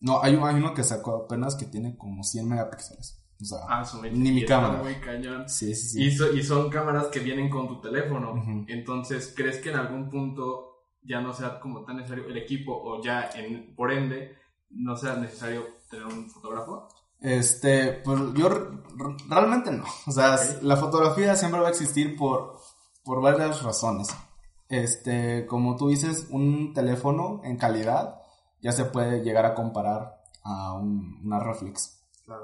No, 0.02 0.22
hay, 0.22 0.34
hay 0.34 0.54
uno 0.56 0.74
que 0.74 0.84
sacó 0.84 1.24
apenas 1.24 1.56
que 1.56 1.64
tiene 1.64 1.96
como 1.96 2.22
100 2.22 2.46
megapíxeles. 2.46 3.24
O 3.40 3.44
sea, 3.44 3.58
ah, 3.68 3.84
ni 4.12 4.32
mi 4.32 4.44
cámara. 4.44 4.82
Muy 4.82 4.94
cañón. 4.96 5.48
Sí, 5.48 5.72
sí, 5.74 5.88
sí. 5.88 6.02
Y, 6.02 6.38
y, 6.38 6.42
son 6.42 6.68
cámaras 6.68 7.06
que 7.06 7.20
vienen 7.20 7.48
con 7.48 7.68
tu 7.68 7.80
teléfono. 7.80 8.34
Entonces, 8.66 9.32
¿crees 9.36 9.58
que 9.58 9.70
en 9.70 9.76
algún 9.76 10.10
punto 10.10 10.86
ya 11.02 11.20
no 11.20 11.32
sea 11.32 11.60
como 11.60 11.84
tan 11.84 11.96
necesario 11.96 12.26
el 12.26 12.36
equipo 12.36 12.72
o 12.72 13.00
ya, 13.02 13.30
en, 13.34 13.74
por 13.76 13.92
ende, 13.92 14.36
no 14.70 14.96
sea 14.96 15.14
necesario 15.14 15.66
tener 15.88 16.06
un 16.06 16.28
fotógrafo? 16.28 16.88
Este, 17.20 17.92
pues 18.04 18.18
yo 18.34 18.48
realmente 19.28 19.70
no. 19.70 19.84
O 20.06 20.10
sea, 20.10 20.36
la 20.62 20.76
fotografía 20.76 21.36
siempre 21.36 21.60
va 21.60 21.68
a 21.68 21.70
existir 21.70 22.16
por, 22.16 22.58
por 23.04 23.22
varias 23.22 23.62
razones. 23.62 24.08
Este, 24.68 25.46
como 25.46 25.76
tú 25.76 25.88
dices, 25.88 26.26
un 26.30 26.74
teléfono 26.74 27.40
en 27.44 27.56
calidad 27.56 28.20
ya 28.60 28.72
se 28.72 28.84
puede 28.84 29.22
llegar 29.22 29.46
a 29.46 29.54
comparar 29.54 30.22
a 30.42 30.74
una 30.74 31.38
reflex 31.38 31.97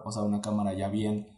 o 0.05 0.13
sea, 0.13 0.23
una 0.23 0.41
cámara 0.41 0.73
ya 0.75 0.89
bien. 0.89 1.29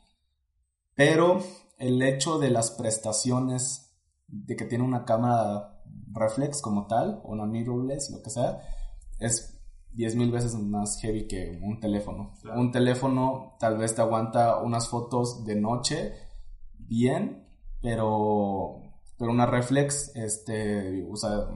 Pero 0.94 1.42
el 1.78 2.02
hecho 2.02 2.38
de 2.38 2.50
las 2.50 2.70
prestaciones 2.70 3.94
de 4.28 4.56
que 4.56 4.64
tiene 4.64 4.84
una 4.84 5.04
cámara 5.04 5.82
reflex 6.12 6.60
como 6.62 6.86
tal, 6.86 7.20
o 7.24 7.32
una 7.32 7.46
mirrorless, 7.46 8.10
lo 8.10 8.22
que 8.22 8.30
sea, 8.30 8.62
es 9.18 9.60
10.000 9.94 10.30
veces 10.30 10.54
más 10.54 11.00
heavy 11.00 11.26
que 11.26 11.60
un 11.62 11.80
teléfono. 11.80 12.34
Un 12.54 12.70
teléfono 12.70 13.56
tal 13.58 13.78
vez 13.78 13.94
te 13.94 14.02
aguanta 14.02 14.58
unas 14.58 14.88
fotos 14.88 15.44
de 15.44 15.56
noche 15.56 16.14
bien, 16.78 17.46
pero, 17.80 18.80
pero 19.18 19.30
una 19.30 19.46
reflex, 19.46 20.14
este, 20.14 21.06
o 21.10 21.16
sea, 21.16 21.48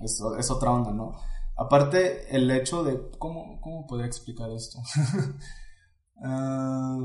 es, 0.00 0.22
es 0.38 0.50
otra 0.50 0.72
onda, 0.72 0.92
¿no? 0.92 1.14
Aparte, 1.56 2.34
el 2.34 2.50
hecho 2.50 2.84
de, 2.84 3.10
¿cómo, 3.18 3.60
cómo 3.60 3.86
podría 3.86 4.06
explicar 4.06 4.50
esto? 4.50 4.78
Ah, 6.22 6.98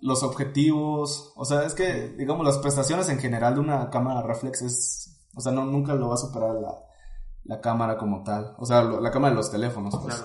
los 0.00 0.22
objetivos, 0.22 1.32
o 1.36 1.44
sea, 1.44 1.64
es 1.64 1.74
que, 1.74 2.10
digamos, 2.10 2.46
las 2.46 2.58
prestaciones 2.58 3.08
en 3.08 3.18
general 3.18 3.54
de 3.54 3.60
una 3.60 3.90
cámara 3.90 4.22
reflex 4.22 4.62
es, 4.62 5.28
o 5.34 5.40
sea, 5.40 5.52
no, 5.52 5.64
nunca 5.64 5.94
lo 5.94 6.08
va 6.08 6.14
a 6.14 6.18
superar 6.18 6.54
la, 6.54 6.74
la 7.44 7.60
cámara 7.60 7.96
como 7.96 8.22
tal, 8.22 8.54
o 8.58 8.66
sea, 8.66 8.82
la 8.82 9.10
cámara 9.10 9.30
de 9.30 9.36
los 9.36 9.50
teléfonos, 9.50 9.96
pues. 10.02 10.24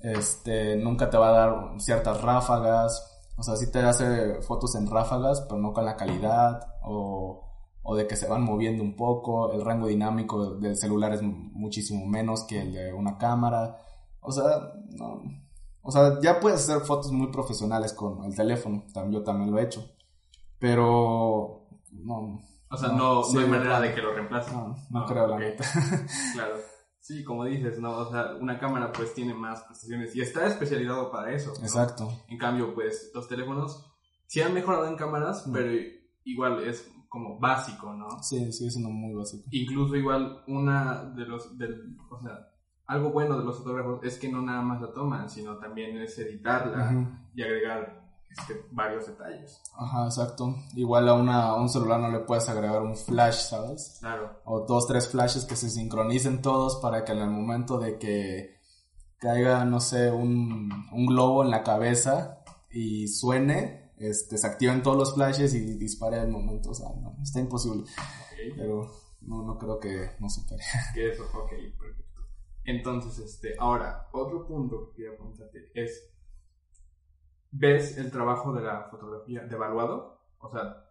Este, 0.00 0.76
nunca 0.76 1.10
te 1.10 1.16
va 1.16 1.28
a 1.28 1.32
dar 1.32 1.80
ciertas 1.80 2.20
ráfagas, 2.20 3.32
o 3.36 3.42
sea, 3.42 3.56
sí 3.56 3.70
te 3.70 3.80
hace 3.80 4.40
fotos 4.42 4.76
en 4.76 4.88
ráfagas, 4.88 5.40
pero 5.48 5.60
no 5.60 5.72
con 5.72 5.84
la 5.84 5.96
calidad, 5.96 6.60
o, 6.82 7.48
o 7.82 7.96
de 7.96 8.06
que 8.06 8.14
se 8.14 8.28
van 8.28 8.44
moviendo 8.44 8.82
un 8.84 8.94
poco, 8.94 9.52
el 9.52 9.64
rango 9.64 9.88
dinámico 9.88 10.54
del 10.56 10.76
celular 10.76 11.14
es 11.14 11.22
muchísimo 11.22 12.06
menos 12.06 12.44
que 12.44 12.60
el 12.60 12.72
de 12.72 12.92
una 12.92 13.18
cámara, 13.18 13.78
o 14.20 14.30
sea, 14.30 14.72
no, 14.90 15.22
o 15.82 15.90
sea, 15.90 16.20
ya 16.20 16.40
puedes 16.40 16.68
hacer 16.68 16.84
fotos 16.84 17.12
muy 17.12 17.28
profesionales 17.28 17.92
con 17.92 18.24
el 18.24 18.34
teléfono, 18.34 18.84
yo 19.10 19.22
también 19.22 19.50
lo 19.50 19.58
he 19.58 19.64
hecho. 19.64 19.84
Pero 20.58 21.68
no. 21.92 22.40
O 22.70 22.76
sea, 22.76 22.88
no, 22.90 23.22
no, 23.32 23.40
hay 23.40 23.46
manera 23.46 23.80
de 23.80 23.94
que 23.94 24.02
lo 24.02 24.12
reemplace. 24.12 24.52
No, 24.52 24.76
no, 24.90 25.06
creo, 25.06 25.26
la 25.26 25.38
neta. 25.38 25.64
claro. 26.34 26.56
Sí, 27.00 27.24
como 27.24 27.44
dices, 27.44 27.78
¿no? 27.78 27.96
O 27.96 28.10
sea, 28.10 28.34
una 28.38 28.58
cámara 28.58 28.92
pues 28.92 29.14
tiene 29.14 29.32
más 29.32 29.62
prestaciones 29.62 30.14
y 30.14 30.20
está 30.20 30.46
especializado 30.46 31.10
para 31.10 31.32
eso. 31.32 31.52
Exacto. 31.62 32.08
En 32.28 32.36
cambio, 32.36 32.74
pues 32.74 33.10
los 33.14 33.26
teléfonos 33.28 33.86
sí 34.26 34.42
han 34.42 34.52
mejorado 34.52 34.86
en 34.86 34.96
cámaras, 34.96 35.46
mm. 35.46 35.52
pero 35.52 35.70
igual 36.24 36.62
es 36.64 36.86
como 37.08 37.38
básico, 37.38 37.94
¿no? 37.94 38.22
Sí, 38.22 38.52
sigue 38.52 38.70
siendo 38.70 38.90
muy 38.90 39.14
básico. 39.14 39.44
Incluso 39.50 39.96
igual 39.96 40.42
una 40.46 41.04
de 41.04 41.24
los, 41.24 41.56
del, 41.56 41.96
o 42.10 42.20
sea, 42.20 42.50
algo 42.88 43.10
bueno 43.10 43.38
de 43.38 43.44
los 43.44 43.58
fotógrafos 43.58 44.00
es 44.02 44.18
que 44.18 44.30
no 44.30 44.40
nada 44.40 44.62
más 44.62 44.80
la 44.80 44.92
toman, 44.92 45.28
sino 45.28 45.58
también 45.58 45.98
es 45.98 46.18
editarla 46.18 47.06
y 47.34 47.42
agregar 47.42 48.02
este, 48.30 48.64
varios 48.70 49.06
detalles. 49.06 49.62
Ajá, 49.76 50.06
exacto. 50.06 50.54
Igual 50.74 51.06
a, 51.10 51.12
una, 51.12 51.54
un 51.54 51.68
celular 51.68 52.00
no 52.00 52.10
le 52.10 52.20
puedes 52.20 52.48
agregar 52.48 52.80
un 52.80 52.96
flash, 52.96 53.50
¿sabes? 53.50 53.98
Claro. 54.00 54.40
O 54.44 54.60
dos, 54.60 54.86
tres 54.86 55.06
flashes 55.06 55.44
que 55.44 55.54
se 55.54 55.68
sincronicen 55.68 56.40
todos 56.40 56.76
para 56.76 57.04
que 57.04 57.12
en 57.12 57.18
el 57.18 57.30
momento 57.30 57.78
de 57.78 57.98
que 57.98 58.56
caiga, 59.18 59.66
no 59.66 59.80
sé, 59.80 60.10
un, 60.10 60.70
un 60.90 61.06
globo 61.06 61.44
en 61.44 61.50
la 61.50 61.62
cabeza 61.62 62.42
y 62.70 63.08
suene, 63.08 63.92
este, 63.98 64.38
se 64.38 64.46
activen 64.46 64.82
todos 64.82 64.96
los 64.96 65.14
flashes 65.14 65.52
y 65.52 65.74
dispare 65.76 66.20
al 66.20 66.30
momento. 66.30 66.70
O 66.70 66.74
sea, 66.74 66.88
no, 66.98 67.18
está 67.22 67.38
imposible. 67.38 67.84
Pero 68.56 68.90
no, 69.20 69.42
no 69.42 69.58
creo 69.58 69.78
que 69.78 70.12
no 70.20 70.30
supere. 70.30 70.62
Que 70.94 71.10
eso, 71.10 71.24
ok, 71.24 71.50
perfecto. 71.78 72.07
Entonces, 72.68 73.18
este, 73.18 73.54
ahora, 73.58 74.08
otro 74.12 74.46
punto 74.46 74.90
que 74.90 74.96
quería 74.96 75.16
preguntarte 75.16 75.70
es, 75.72 76.12
¿ves 77.50 77.96
el 77.96 78.10
trabajo 78.10 78.52
de 78.52 78.60
la 78.60 78.88
fotografía 78.90 79.40
devaluado? 79.44 80.20
O 80.38 80.50
sea, 80.50 80.84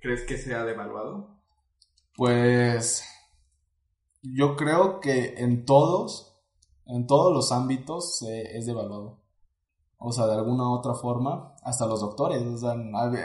¿crees 0.00 0.24
que 0.24 0.38
sea 0.38 0.62
devaluado? 0.62 1.36
Pues, 2.14 3.04
yo 4.22 4.54
creo 4.54 5.00
que 5.00 5.34
en 5.38 5.64
todos, 5.64 6.40
en 6.86 7.08
todos 7.08 7.34
los 7.34 7.50
ámbitos 7.50 8.22
es 8.22 8.64
devaluado. 8.64 9.20
O 9.96 10.12
sea, 10.12 10.28
de 10.28 10.34
alguna 10.34 10.62
u 10.62 10.74
otra 10.74 10.94
forma, 10.94 11.56
hasta 11.64 11.86
los 11.86 12.02
doctores. 12.02 12.40
O 12.44 12.56
sea, 12.56 12.76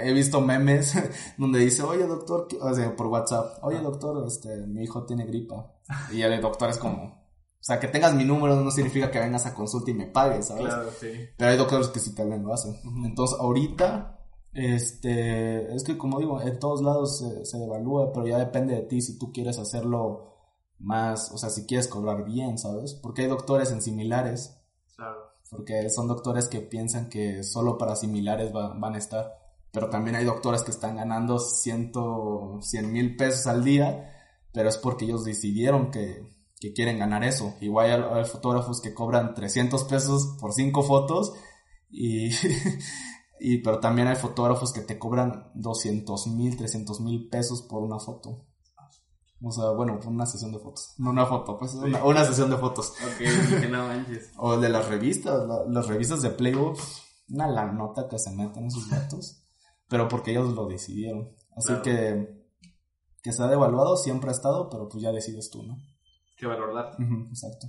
he 0.02 0.12
visto 0.12 0.42
memes 0.42 0.96
donde 1.38 1.60
dice, 1.60 1.84
oye 1.84 2.08
doctor, 2.08 2.48
o 2.60 2.74
sea, 2.74 2.96
por 2.96 3.06
WhatsApp, 3.06 3.64
oye 3.64 3.78
doctor, 3.78 4.26
este, 4.26 4.66
mi 4.66 4.82
hijo 4.82 5.06
tiene 5.06 5.28
gripa. 5.28 5.72
Y 6.12 6.24
el 6.24 6.42
doctor 6.42 6.70
es 6.70 6.80
como, 6.80 7.23
o 7.64 7.66
sea, 7.66 7.80
que 7.80 7.88
tengas 7.88 8.14
mi 8.14 8.26
número 8.26 8.58
no 8.58 8.70
significa 8.70 9.10
que 9.10 9.20
vengas 9.20 9.46
a 9.46 9.54
consulta 9.54 9.90
y 9.90 9.94
me 9.94 10.08
pagues, 10.08 10.48
¿sabes? 10.48 10.66
Claro, 10.66 10.90
sí. 11.00 11.08
Pero 11.38 11.50
hay 11.50 11.58
doctores 11.58 11.88
que 11.88 12.02
sí 12.02 12.14
también 12.14 12.44
lo 12.44 12.54
hacen. 12.54 12.76
Entonces, 13.06 13.40
ahorita, 13.40 14.20
este, 14.52 15.74
es 15.74 15.84
que 15.84 15.98
como 15.98 16.20
digo, 16.20 16.42
en 16.42 16.60
todos 16.60 16.82
lados 16.82 17.20
se, 17.20 17.46
se 17.46 17.58
devalúa, 17.58 18.12
pero 18.12 18.28
ya 18.28 18.38
depende 18.38 18.76
de 18.76 18.82
ti 18.82 19.02
si 19.02 19.18
tú 19.18 19.32
quieres 19.32 19.58
hacerlo 19.58 20.34
más, 20.78 21.32
o 21.32 21.38
sea, 21.38 21.50
si 21.50 21.66
quieres 21.66 21.88
cobrar 21.88 22.26
bien, 22.26 22.58
¿sabes? 22.58 22.94
Porque 23.02 23.22
hay 23.22 23.28
doctores 23.30 23.72
en 23.72 23.82
similares. 23.82 24.60
Claro 24.96 25.34
porque 25.54 25.90
son 25.90 26.08
doctores 26.08 26.48
que 26.48 26.62
piensan 26.62 27.10
que 27.10 27.44
solo 27.44 27.78
para 27.78 27.96
similares 27.96 28.52
van 28.52 28.96
a 28.96 28.98
estar, 28.98 29.38
pero 29.72 29.90
también 29.90 30.16
hay 30.16 30.26
doctores 30.26 30.64
que 30.64 30.72
están 30.72 30.96
ganando 30.96 31.40
ciento, 31.40 32.60
cien 32.62 32.92
mil 32.92 33.16
pesos 33.16 33.46
al 33.48 33.64
día, 33.64 34.12
pero 34.52 34.70
es 34.70 34.78
porque 34.78 35.06
ellos 35.06 35.24
decidieron 35.24 35.92
que, 35.92 36.28
que 36.64 36.72
quieren 36.72 36.98
ganar 36.98 37.26
eso. 37.26 37.56
Igual 37.60 38.10
hay, 38.14 38.24
fotógrafos 38.24 38.80
que 38.80 38.94
cobran 38.94 39.34
300 39.34 39.84
pesos 39.84 40.38
por 40.40 40.54
cinco 40.54 40.82
fotos 40.82 41.34
y, 41.90 42.30
y 43.42 43.58
pero 43.58 43.82
también 43.82 44.08
hay 44.08 44.16
fotógrafos 44.16 44.72
que 44.72 44.80
te 44.80 44.98
cobran 44.98 45.52
200 45.56 46.28
mil, 46.28 46.56
300 46.56 47.02
mil 47.02 47.28
pesos 47.28 47.64
por 47.64 47.84
una 47.84 48.00
foto. 48.00 48.48
O 49.42 49.52
sea, 49.52 49.72
bueno, 49.72 50.00
una 50.08 50.26
sesión 50.26 50.54
de 50.54 50.60
fotos. 50.60 50.94
No 51.00 51.10
una 51.10 51.26
foto, 51.26 51.60
pues 51.60 51.74
una, 51.74 52.02
una, 52.06 52.24
sesión 52.24 52.50
de 52.50 52.56
fotos. 52.56 52.92
Ok, 52.92 53.60
que 53.60 53.68
no 53.68 53.86
manches. 53.86 54.32
o 54.38 54.58
de 54.58 54.70
las 54.70 54.88
revistas, 54.88 55.46
las 55.68 55.88
revistas 55.88 56.22
de 56.22 56.30
Playboy, 56.30 56.78
una 57.28 57.50
la 57.50 57.70
nota 57.74 58.08
que 58.08 58.18
se 58.18 58.32
meten 58.32 58.64
en 58.64 58.72
sus 58.72 58.90
datos, 58.90 59.44
pero 59.90 60.08
porque 60.08 60.32
ellos 60.32 60.54
lo 60.54 60.66
decidieron. 60.66 61.36
Así 61.58 61.74
que 61.84 62.42
que 63.22 63.34
se 63.34 63.44
ha 63.44 63.48
devaluado 63.48 63.98
siempre 63.98 64.30
ha 64.30 64.34
estado, 64.34 64.70
pero 64.70 64.88
pues 64.88 65.04
ya 65.04 65.12
decides 65.12 65.50
tú, 65.50 65.64
¿no? 65.64 65.78
Qué 66.36 66.48
valor 66.48 66.74
dar. 66.74 66.96
exacto. 67.30 67.68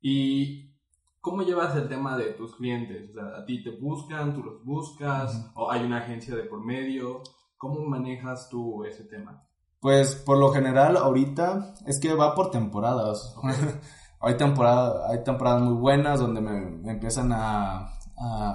¿Y 0.00 0.72
cómo 1.20 1.42
llevas 1.42 1.76
el 1.76 1.88
tema 1.88 2.16
de 2.16 2.32
tus 2.32 2.56
clientes? 2.56 3.10
O 3.10 3.12
sea, 3.14 3.38
a 3.38 3.44
ti 3.44 3.62
te 3.62 3.70
buscan, 3.70 4.34
tú 4.34 4.42
los 4.42 4.64
buscas, 4.64 5.50
o 5.54 5.70
hay 5.70 5.84
una 5.84 5.98
agencia 5.98 6.34
de 6.34 6.42
por 6.44 6.64
medio. 6.64 7.22
¿Cómo 7.56 7.84
manejas 7.84 8.48
tú 8.48 8.84
ese 8.84 9.04
tema? 9.04 9.46
Pues 9.80 10.14
por 10.14 10.38
lo 10.38 10.52
general 10.52 10.96
ahorita 10.96 11.74
es 11.86 11.98
que 11.98 12.14
va 12.14 12.34
por 12.34 12.50
temporadas. 12.50 13.34
hay, 14.20 14.36
temporada, 14.36 15.08
hay 15.10 15.24
temporadas 15.24 15.62
muy 15.62 15.74
buenas 15.74 16.20
donde 16.20 16.40
me, 16.40 16.90
empiezan 16.90 17.32
a, 17.32 17.98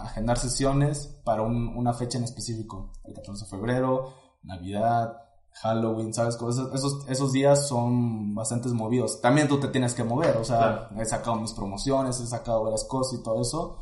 agendar 0.06 0.38
sesiones 0.38 1.21
para 1.26 1.41
una 1.41 1.93
fecha 1.93 2.17
en 2.17 2.23
específico. 2.23 2.93
El 3.04 3.13
14 3.13 3.43
de 3.43 3.52
febrero, 3.52 4.13
Navidad, 4.43 5.26
Halloween, 5.61 6.13
¿sabes? 6.13 6.35
Esos, 6.73 7.07
esos 7.09 7.31
días 7.31 7.67
son 7.67 8.35
bastante 8.35 8.69
movidos. 8.69 9.21
También 9.21 9.47
tú 9.47 9.59
te 9.59 9.69
tienes 9.69 9.93
que 9.93 10.03
mover, 10.03 10.37
o 10.37 10.43
sea, 10.43 10.89
he 10.97 11.05
sacado 11.05 11.37
mis 11.37 11.53
promociones, 11.53 12.19
he 12.19 12.27
sacado 12.27 12.63
varias 12.63 12.83
cosas 12.85 13.19
y 13.19 13.23
todo 13.23 13.41
eso. 13.41 13.79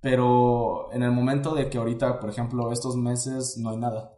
Pero 0.00 0.92
en 0.92 1.02
el 1.02 1.12
momento 1.12 1.54
de 1.54 1.68
que 1.68 1.78
ahorita, 1.78 2.20
por 2.20 2.30
ejemplo, 2.30 2.72
estos 2.72 2.96
meses 2.96 3.56
no 3.58 3.70
hay 3.70 3.76
nada, 3.76 4.14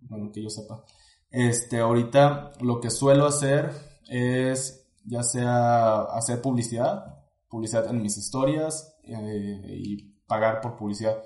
bueno, 0.00 0.30
que 0.32 0.42
yo 0.42 0.50
sepa. 0.50 0.84
Este, 1.30 1.80
ahorita 1.80 2.52
lo 2.60 2.80
que 2.80 2.90
suelo 2.90 3.26
hacer 3.26 3.70
es 4.08 4.86
ya 5.04 5.22
sea 5.22 6.02
hacer 6.02 6.40
publicidad, 6.40 7.24
publicidad 7.48 7.88
en 7.88 8.02
mis 8.02 8.16
historias 8.16 8.96
eh, 9.04 9.66
y 9.68 10.02
pagar 10.26 10.60
por 10.60 10.76
publicidad. 10.76 11.22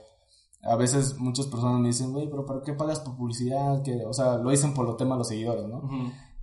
A 0.62 0.76
veces 0.76 1.18
muchas 1.18 1.46
personas 1.46 1.80
me 1.80 1.88
dicen, 1.88 2.12
güey, 2.12 2.28
pero 2.28 2.44
¿para 2.44 2.62
qué 2.62 2.74
pagas 2.74 3.00
por 3.00 3.16
publicidad? 3.16 3.82
Que, 3.82 4.04
o 4.04 4.12
sea, 4.12 4.36
lo 4.36 4.50
dicen 4.50 4.74
por 4.74 4.84
lo 4.84 4.96
tema 4.96 5.14
de 5.14 5.18
los 5.18 5.28
seguidores, 5.28 5.66
¿no? 5.66 5.88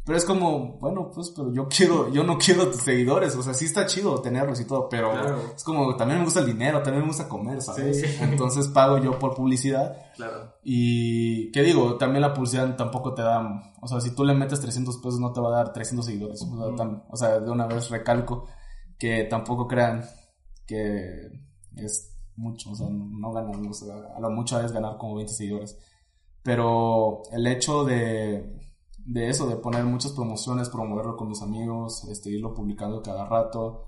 Pero 0.08 0.17
es 0.17 0.23
como, 0.23 0.77
bueno, 0.80 1.12
pues, 1.13 1.32
pero 1.32 1.53
yo 1.53 1.67
quiero, 1.67 2.10
yo 2.10 2.23
no 2.23 2.38
quiero 2.38 2.69
tus 2.69 2.82
seguidores, 2.82 3.36
o 3.36 3.43
sea, 3.43 3.53
sí 3.53 3.65
está 3.65 3.86
chido 3.86 4.21
tenerlos 4.21 4.58
y 4.62 4.65
todo, 4.65 4.88
pero 4.88 5.12
es 5.53 5.63
como, 5.65 5.97
también 5.97 6.19
me 6.19 6.23
gusta 6.23 6.39
el 6.39 6.45
dinero, 6.45 6.82
también 6.82 7.01
me 7.01 7.10
gusta 7.10 7.27
comer, 7.27 7.62
¿sabes? 7.62 8.21
Entonces 8.21 8.69
pago 8.69 8.99
yo 8.99 9.19
por 9.19 9.36
publicidad. 9.36 9.97
Claro. 10.15 10.53
Y, 10.63 11.51
¿qué 11.51 11.62
digo? 11.62 11.97
También 11.97 12.21
la 12.21 12.34
publicidad 12.34 12.77
tampoco 12.77 13.13
te 13.13 13.21
da, 13.21 13.73
o 13.82 13.88
sea, 13.88 13.99
si 13.99 14.15
tú 14.15 14.23
le 14.23 14.34
metes 14.34 14.62
300 14.62 14.95
pesos 14.95 15.19
no 15.19 15.34
te 15.34 15.41
va 15.41 15.49
a 15.49 15.58
dar 15.58 15.73
300 15.73 16.06
seguidores, 16.06 16.41
o, 16.41 17.17
sea, 17.17 17.41
de 17.41 17.51
una 17.51 17.67
vez 17.67 17.89
recalco 17.89 18.47
que 18.97 19.25
tampoco 19.25 19.67
crean 19.67 20.06
que 20.65 21.34
es 21.75 22.16
mucho, 22.38 22.71
o 22.71 22.76
sea, 22.76 22.88
no 22.89 23.32
ganan, 23.32 23.67
o 23.67 23.73
sea, 23.73 23.95
a 24.15 24.19
lo 24.19 24.30
mucho 24.30 24.60
es 24.62 24.71
ganar 24.71 24.97
como 24.97 25.15
20 25.15 25.34
seguidores. 25.34 25.78
Pero 26.43 27.23
el 27.32 27.45
hecho 27.47 27.84
de 27.84 28.58
de 29.08 29.30
eso, 29.30 29.47
de 29.47 29.56
poner 29.56 29.86
muchas 29.86 30.12
promociones, 30.12 30.69
promoverlo 30.69 31.15
con 31.15 31.30
mis 31.30 31.41
amigos, 31.41 32.04
este, 32.12 32.30
irlo 32.30 32.54
publicando 32.54 33.02
cada 33.02 33.26
rato. 33.26 33.86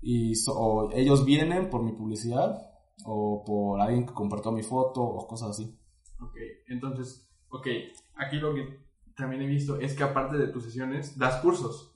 Y 0.00 0.32
o 0.48 0.90
ellos 0.94 1.24
vienen 1.24 1.68
por 1.68 1.82
mi 1.82 1.92
publicidad 1.92 2.70
o 3.04 3.42
por 3.44 3.80
alguien 3.80 4.06
que 4.06 4.14
compartió 4.14 4.52
mi 4.52 4.62
foto 4.62 5.02
o 5.02 5.26
cosas 5.26 5.50
así. 5.50 5.76
Ok, 6.20 6.36
entonces, 6.68 7.28
ok, 7.48 7.66
aquí 8.14 8.36
lo 8.36 8.54
que 8.54 8.78
también 9.16 9.42
he 9.42 9.46
visto 9.46 9.78
es 9.80 9.94
que 9.94 10.04
aparte 10.04 10.38
de 10.38 10.46
tus 10.46 10.62
sesiones, 10.64 11.18
das 11.18 11.42
cursos. 11.42 11.92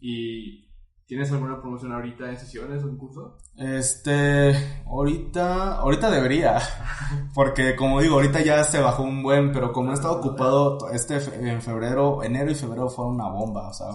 Y 0.00 0.63
¿Tienes 1.06 1.30
alguna 1.32 1.60
promoción 1.60 1.92
ahorita 1.92 2.30
en 2.30 2.38
sesiones 2.38 2.82
o 2.82 2.88
en 2.88 2.96
curso? 2.96 3.36
Este, 3.56 4.54
ahorita, 4.86 5.76
ahorita 5.76 6.10
debería, 6.10 6.58
porque 7.34 7.76
como 7.76 8.00
digo, 8.00 8.14
ahorita 8.14 8.42
ya 8.42 8.64
se 8.64 8.80
bajó 8.80 9.02
un 9.02 9.22
buen, 9.22 9.52
pero 9.52 9.70
como 9.72 9.90
he 9.90 9.94
estado 9.94 10.18
ocupado 10.18 10.90
este 10.92 11.16
en 11.16 11.60
febrero, 11.60 12.22
enero 12.22 12.50
y 12.50 12.54
febrero 12.54 12.88
fue 12.88 13.06
una 13.06 13.28
bomba, 13.28 13.68
o 13.68 13.74
sea, 13.74 13.88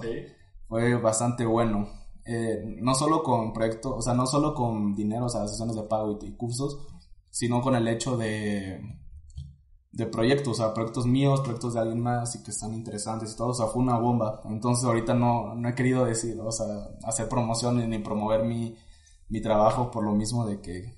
fue 0.68 0.96
bastante 0.96 1.46
bueno. 1.46 1.90
Eh, 2.26 2.62
no 2.80 2.94
solo 2.94 3.24
con 3.24 3.54
proyectos, 3.54 3.92
o 3.98 4.02
sea, 4.04 4.14
no 4.14 4.28
solo 4.28 4.54
con 4.54 4.94
dinero, 4.94 5.26
o 5.26 5.30
sea, 5.30 5.48
sesiones 5.48 5.76
de 5.76 5.84
pago 5.84 6.20
y 6.22 6.36
cursos, 6.36 6.78
sino 7.32 7.60
con 7.60 7.76
el 7.76 7.88
hecho 7.88 8.18
de 8.18 8.80
de 10.00 10.08
proyectos, 10.08 10.60
o 10.60 10.64
sea, 10.64 10.74
proyectos 10.74 11.06
míos, 11.06 11.42
proyectos 11.42 11.74
de 11.74 11.82
alguien 11.82 12.02
más 12.02 12.34
y 12.36 12.44
que 12.44 12.52
están 12.52 12.74
interesantes 12.74 13.34
y 13.34 13.38
todo, 13.38 13.50
o 13.50 13.54
sea, 13.54 13.68
fue 13.68 13.84
una 13.84 13.98
bomba. 13.98 14.42
Entonces 14.46 14.86
ahorita 14.86 15.14
no, 15.14 15.54
no 15.56 15.70
he 15.70 15.76
querido 15.76 16.06
decir, 16.06 16.40
o 16.40 16.52
sea, 16.52 16.66
hacer 17.04 17.28
promociones 17.28 17.88
ni 17.88 18.00
promover 18.00 18.44
mi, 18.46 18.78
mi 19.28 19.42
trabajo 19.42 19.92
por 19.92 20.04
lo 20.04 20.14
mismo 20.14 20.46
de 20.46 20.62
que 20.62 20.98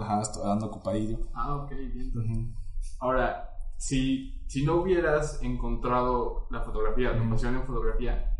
ajá, 0.00 0.20
estoy 0.20 0.42
dando 0.46 0.66
ocupadillo. 0.66 1.18
Ah, 1.34 1.56
ok, 1.56 1.70
bien. 1.70 2.54
Ahora, 3.00 3.50
si, 3.76 4.44
si 4.46 4.64
no 4.64 4.76
hubieras 4.76 5.42
encontrado 5.42 6.46
la 6.50 6.60
fotografía, 6.60 7.12
la 7.12 7.30
pasión 7.30 7.56
en 7.56 7.64
fotografía, 7.64 8.36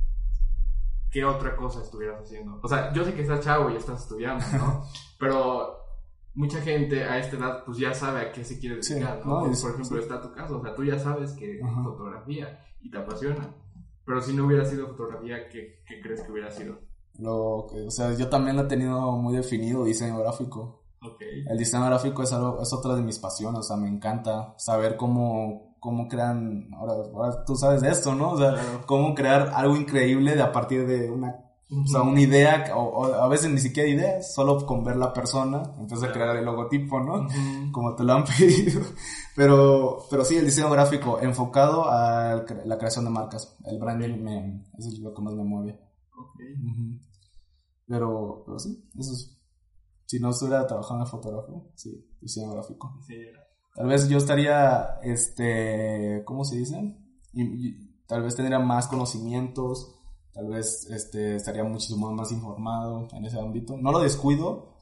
¿qué 1.10 1.24
otra 1.24 1.56
cosa 1.56 1.82
estuvieras 1.82 2.22
haciendo? 2.22 2.60
O 2.62 2.68
sea, 2.68 2.92
yo 2.92 3.04
sé 3.04 3.14
que 3.14 3.22
estás 3.22 3.40
chavo 3.40 3.70
y 3.70 3.76
estás 3.76 4.02
estudiando, 4.02 4.44
¿no? 4.58 4.84
Pero 5.18 5.87
mucha 6.34 6.60
gente 6.60 7.04
a 7.04 7.18
esta 7.18 7.36
edad 7.36 7.64
pues 7.64 7.78
ya 7.78 7.94
sabe 7.94 8.20
a 8.20 8.32
qué 8.32 8.44
se 8.44 8.58
quiere 8.58 8.76
dedicar, 8.76 9.24
¿no? 9.26 9.40
por 9.40 9.70
ejemplo, 9.72 9.98
está 9.98 10.20
tu 10.20 10.32
caso, 10.32 10.58
o 10.58 10.62
sea, 10.62 10.74
tú 10.74 10.84
ya 10.84 10.98
sabes 10.98 11.32
que 11.32 11.58
es 11.58 11.66
fotografía 11.82 12.64
y 12.80 12.90
te 12.90 12.98
apasiona. 12.98 13.54
Pero 14.04 14.22
si 14.22 14.34
no 14.34 14.46
hubiera 14.46 14.64
sido 14.64 14.86
fotografía, 14.86 15.48
¿qué, 15.50 15.82
¿qué, 15.86 16.00
crees 16.00 16.22
que 16.22 16.32
hubiera 16.32 16.50
sido? 16.50 16.78
Lo 17.18 17.66
que, 17.70 17.86
o 17.86 17.90
sea, 17.90 18.14
yo 18.14 18.28
también 18.28 18.56
lo 18.56 18.62
he 18.62 18.66
tenido 18.66 19.12
muy 19.12 19.36
definido, 19.36 19.84
diseño 19.84 20.18
gráfico. 20.18 20.84
Okay. 21.02 21.44
El 21.46 21.58
diseño 21.58 21.84
gráfico 21.84 22.22
es, 22.22 22.32
algo, 22.32 22.62
es 22.62 22.72
otra 22.72 22.94
de 22.94 23.02
mis 23.02 23.18
pasiones, 23.18 23.60
o 23.60 23.62
sea, 23.62 23.76
me 23.76 23.88
encanta 23.88 24.54
saber 24.56 24.96
cómo, 24.96 25.76
cómo 25.78 26.08
crean, 26.08 26.70
ahora, 26.74 26.94
ahora 27.12 27.44
tú 27.44 27.54
sabes 27.54 27.82
de 27.82 27.90
esto, 27.90 28.14
¿no? 28.14 28.30
O 28.30 28.38
sea, 28.38 28.54
cómo 28.86 29.14
crear 29.14 29.50
algo 29.54 29.76
increíble 29.76 30.34
de 30.34 30.42
a 30.42 30.52
partir 30.52 30.86
de 30.86 31.10
una 31.10 31.47
o 31.70 31.86
sea, 31.86 32.00
una 32.00 32.20
idea, 32.20 32.74
o, 32.74 33.04
a 33.04 33.28
veces 33.28 33.50
ni 33.50 33.60
siquiera 33.60 33.88
ideas, 33.88 34.34
solo 34.34 34.64
con 34.64 34.84
ver 34.84 34.96
la 34.96 35.12
persona, 35.12 35.74
entonces 35.78 36.10
crear 36.12 36.34
el 36.36 36.44
logotipo, 36.44 36.98
¿no? 37.00 37.28
Como 37.72 37.94
te 37.94 38.04
lo 38.04 38.14
han 38.14 38.24
pedido. 38.38 38.80
Pero, 39.36 40.06
pero 40.10 40.24
sí, 40.24 40.36
el 40.36 40.46
diseño 40.46 40.70
gráfico 40.70 41.20
enfocado 41.20 41.90
a 41.90 42.44
la 42.64 42.78
creación 42.78 43.04
de 43.04 43.10
marcas. 43.10 43.56
El 43.64 43.78
branding 43.78 44.22
me, 44.22 44.64
eso 44.78 44.88
es 44.88 44.98
lo 45.00 45.12
que 45.12 45.22
más 45.22 45.34
me 45.34 45.44
mueve. 45.44 45.78
Pero, 47.86 48.42
pero 48.46 48.58
sí, 48.58 48.88
eso 48.98 49.12
es. 49.12 49.34
Si 50.06 50.18
no 50.20 50.30
estuviera 50.30 50.66
trabajando 50.66 51.04
en 51.04 51.10
fotógrafo, 51.10 51.70
sí, 51.74 52.02
diseño 52.18 52.52
gráfico. 52.52 52.98
Tal 53.74 53.86
vez 53.86 54.08
yo 54.08 54.16
estaría, 54.16 54.98
este, 55.02 56.22
¿cómo 56.24 56.44
se 56.44 56.56
dice? 56.56 56.96
tal 58.06 58.22
vez 58.22 58.34
tendría 58.34 58.58
más 58.58 58.88
conocimientos, 58.88 59.97
tal 60.38 60.50
vez 60.50 60.88
este, 60.90 61.34
estaría 61.34 61.64
muchísimo 61.64 62.12
más 62.12 62.30
informado 62.30 63.08
en 63.12 63.24
ese 63.24 63.40
ámbito. 63.40 63.76
No 63.76 63.90
lo 63.90 63.98
descuido, 63.98 64.76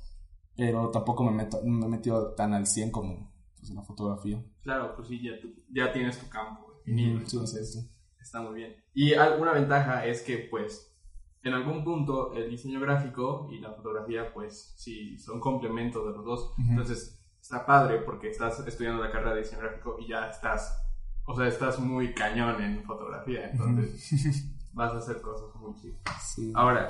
pero 0.55 0.91
tampoco 0.91 1.25
me, 1.25 1.31
meto, 1.31 1.63
me 1.65 1.87
he 1.87 1.89
metido 1.89 2.35
tan 2.35 2.53
al 2.53 2.67
100 2.67 2.91
como 2.91 3.33
pues, 3.57 3.71
en 3.71 3.77
la 3.77 3.83
fotografía. 3.83 4.45
Claro, 4.63 4.95
pues 4.95 5.09
sí, 5.09 5.23
ya, 5.23 5.33
ya 5.73 5.91
tienes 5.95 6.19
tu 6.19 6.29
campo. 6.29 6.83
sí, 6.85 7.19
sí, 7.47 7.91
Está 8.21 8.43
muy 8.43 8.55
bien. 8.55 8.77
Y 8.93 9.15
alguna 9.15 9.53
ventaja 9.53 10.05
es 10.05 10.21
que, 10.21 10.47
pues, 10.51 10.95
en 11.43 11.55
algún 11.55 11.85
punto 11.85 12.35
el 12.35 12.51
diseño 12.51 12.79
gráfico 12.79 13.49
y 13.51 13.59
la 13.59 13.73
fotografía, 13.73 14.35
pues, 14.35 14.75
sí, 14.77 15.17
son 15.19 15.41
complementos 15.41 16.05
de 16.05 16.13
los 16.13 16.25
dos. 16.25 16.53
Entonces, 16.69 17.19
está 17.41 17.65
padre 17.65 18.01
porque 18.01 18.29
estás 18.29 18.59
estudiando 18.67 19.03
la 19.03 19.11
carrera 19.11 19.33
de 19.33 19.41
diseño 19.41 19.63
gráfico 19.63 19.97
y 20.01 20.09
ya 20.09 20.29
estás, 20.29 20.83
o 21.25 21.35
sea, 21.35 21.47
estás 21.47 21.79
muy 21.79 22.13
cañón 22.13 22.63
en 22.63 22.85
fotografía. 22.85 23.49
Entonces, 23.49 24.53
vas 24.77 24.93
a 24.93 24.99
hacer 24.99 25.23
cosas 25.23 25.49
muy 25.57 25.75
chidas. 25.75 26.37
Ahora, 26.55 26.87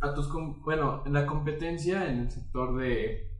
a 0.00 0.14
tus, 0.14 0.30
bueno, 0.60 1.02
en 1.06 1.14
la 1.14 1.26
competencia 1.26 2.08
en 2.08 2.20
el 2.20 2.30
sector 2.30 2.76
de, 2.76 3.32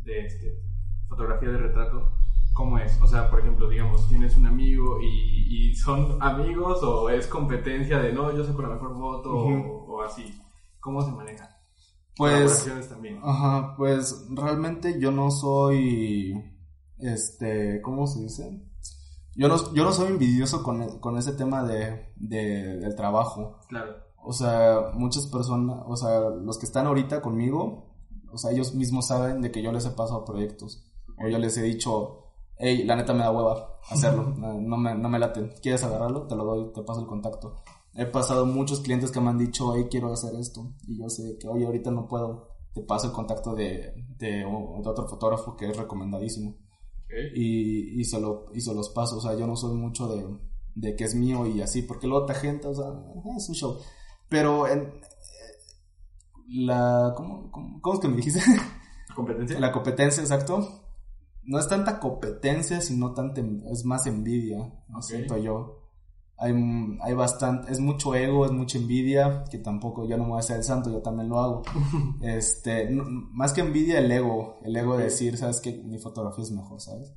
de 0.00 0.26
este, 0.26 0.62
fotografía 1.06 1.50
de 1.50 1.58
retrato, 1.58 2.16
¿cómo 2.54 2.78
es? 2.78 2.98
O 3.02 3.06
sea, 3.06 3.28
por 3.30 3.40
ejemplo, 3.40 3.68
digamos, 3.68 4.08
tienes 4.08 4.34
un 4.38 4.46
amigo 4.46 4.98
y, 5.02 5.70
y 5.70 5.76
son 5.76 6.16
amigos 6.22 6.82
o 6.82 7.10
es 7.10 7.26
competencia 7.26 7.98
de 7.98 8.14
no, 8.14 8.34
yo 8.34 8.44
saco 8.44 8.62
la 8.62 8.70
mejor 8.70 8.96
foto 8.96 9.30
o, 9.30 10.02
así. 10.02 10.40
¿Cómo 10.80 11.02
se 11.02 11.12
maneja? 11.12 11.50
Pues, 12.16 12.66
también. 12.88 13.20
Ajá, 13.22 13.74
pues 13.76 14.26
realmente 14.30 14.98
yo 14.98 15.10
no 15.10 15.30
soy, 15.30 16.34
este, 16.98 17.82
¿cómo 17.82 18.06
se 18.06 18.22
dice? 18.22 18.62
Yo 19.36 19.48
no, 19.48 19.74
yo 19.74 19.84
no 19.84 19.92
soy 19.92 20.08
envidioso 20.08 20.62
con, 20.62 20.98
con 21.00 21.18
ese 21.18 21.32
tema 21.32 21.64
de, 21.64 22.12
de, 22.16 22.76
del 22.76 22.94
trabajo. 22.94 23.58
Claro. 23.68 23.96
O 24.22 24.32
sea, 24.32 24.90
muchas 24.94 25.26
personas, 25.26 25.82
o 25.86 25.96
sea, 25.96 26.20
los 26.20 26.58
que 26.58 26.66
están 26.66 26.86
ahorita 26.86 27.20
conmigo, 27.20 27.94
o 28.32 28.38
sea, 28.38 28.52
ellos 28.52 28.74
mismos 28.74 29.06
saben 29.06 29.40
de 29.42 29.50
que 29.50 29.62
yo 29.62 29.72
les 29.72 29.84
he 29.86 29.90
pasado 29.90 30.24
proyectos. 30.24 30.90
O 31.22 31.28
yo 31.28 31.38
les 31.38 31.56
he 31.56 31.62
dicho, 31.62 32.24
hey, 32.58 32.84
la 32.84 32.96
neta 32.96 33.12
me 33.12 33.20
da 33.20 33.30
hueva 33.30 33.78
hacerlo, 33.88 34.24
no 34.36 34.76
me, 34.76 34.94
no 34.94 35.08
me 35.08 35.18
late, 35.18 35.50
¿quieres 35.62 35.84
agarrarlo? 35.84 36.26
Te 36.26 36.36
lo 36.36 36.44
doy, 36.44 36.72
te 36.72 36.82
paso 36.82 37.00
el 37.00 37.06
contacto. 37.06 37.56
He 37.94 38.06
pasado 38.06 38.46
muchos 38.46 38.80
clientes 38.80 39.10
que 39.10 39.20
me 39.20 39.30
han 39.30 39.38
dicho, 39.38 39.74
hey, 39.74 39.86
quiero 39.90 40.12
hacer 40.12 40.34
esto, 40.34 40.72
y 40.86 40.98
yo 40.98 41.08
sé 41.08 41.36
que, 41.38 41.48
oye, 41.48 41.64
ahorita 41.64 41.90
no 41.90 42.08
puedo, 42.08 42.48
te 42.72 42.82
paso 42.82 43.06
el 43.06 43.12
contacto 43.12 43.54
de, 43.54 43.94
de, 44.18 44.44
otro 44.44 45.06
fotógrafo 45.06 45.56
que 45.56 45.70
es 45.70 45.76
recomendadísimo. 45.76 46.56
Y, 47.34 48.00
y, 48.00 48.04
se 48.04 48.20
lo, 48.20 48.46
y 48.52 48.60
se 48.60 48.74
los 48.74 48.88
paso, 48.90 49.18
o 49.18 49.20
sea, 49.20 49.36
yo 49.36 49.46
no 49.46 49.56
soy 49.56 49.74
mucho 49.76 50.08
de, 50.08 50.26
de 50.74 50.96
que 50.96 51.04
es 51.04 51.14
mío 51.14 51.46
y 51.46 51.60
así, 51.60 51.82
porque 51.82 52.06
luego 52.06 52.24
otra 52.24 52.34
gente, 52.34 52.66
o 52.66 52.74
sea, 52.74 52.86
es 53.36 53.48
un 53.48 53.54
show. 53.54 53.78
Pero 54.28 54.66
en 54.66 55.00
la, 56.48 57.12
¿cómo, 57.16 57.50
cómo, 57.50 57.80
cómo 57.80 57.94
es 57.94 58.00
que 58.00 58.08
me 58.08 58.16
dijiste? 58.16 58.40
¿Competencia? 59.14 59.60
La 59.60 59.70
competencia, 59.70 60.22
exacto 60.22 60.84
no 61.46 61.58
es 61.58 61.68
tanta 61.68 61.98
competencia, 62.00 62.80
sino 62.80 63.12
tanta, 63.12 63.42
es 63.70 63.84
más 63.84 64.06
envidia, 64.06 64.72
¿no 64.88 65.02
siento 65.02 65.36
yo. 65.36 65.83
Hay, 66.36 66.52
hay 67.00 67.14
bastante, 67.14 67.70
es 67.70 67.78
mucho 67.78 68.14
ego, 68.14 68.44
es 68.44 68.52
mucha 68.52 68.78
envidia, 68.78 69.44
que 69.50 69.58
tampoco 69.58 70.08
yo 70.08 70.16
no 70.16 70.24
me 70.24 70.30
voy 70.30 70.36
a 70.38 70.40
hacer 70.40 70.56
el 70.56 70.64
santo, 70.64 70.90
yo 70.90 71.00
también 71.00 71.28
lo 71.28 71.38
hago. 71.38 71.62
este, 72.22 72.90
más 72.90 73.52
que 73.52 73.60
envidia, 73.60 73.98
el 73.98 74.10
ego, 74.10 74.58
el 74.62 74.76
ego 74.76 74.96
de 74.96 75.04
decir, 75.04 75.36
sabes 75.36 75.60
que 75.60 75.72
mi 75.84 75.98
fotografía 75.98 76.44
es 76.44 76.50
mejor, 76.50 76.80
¿sabes? 76.80 77.14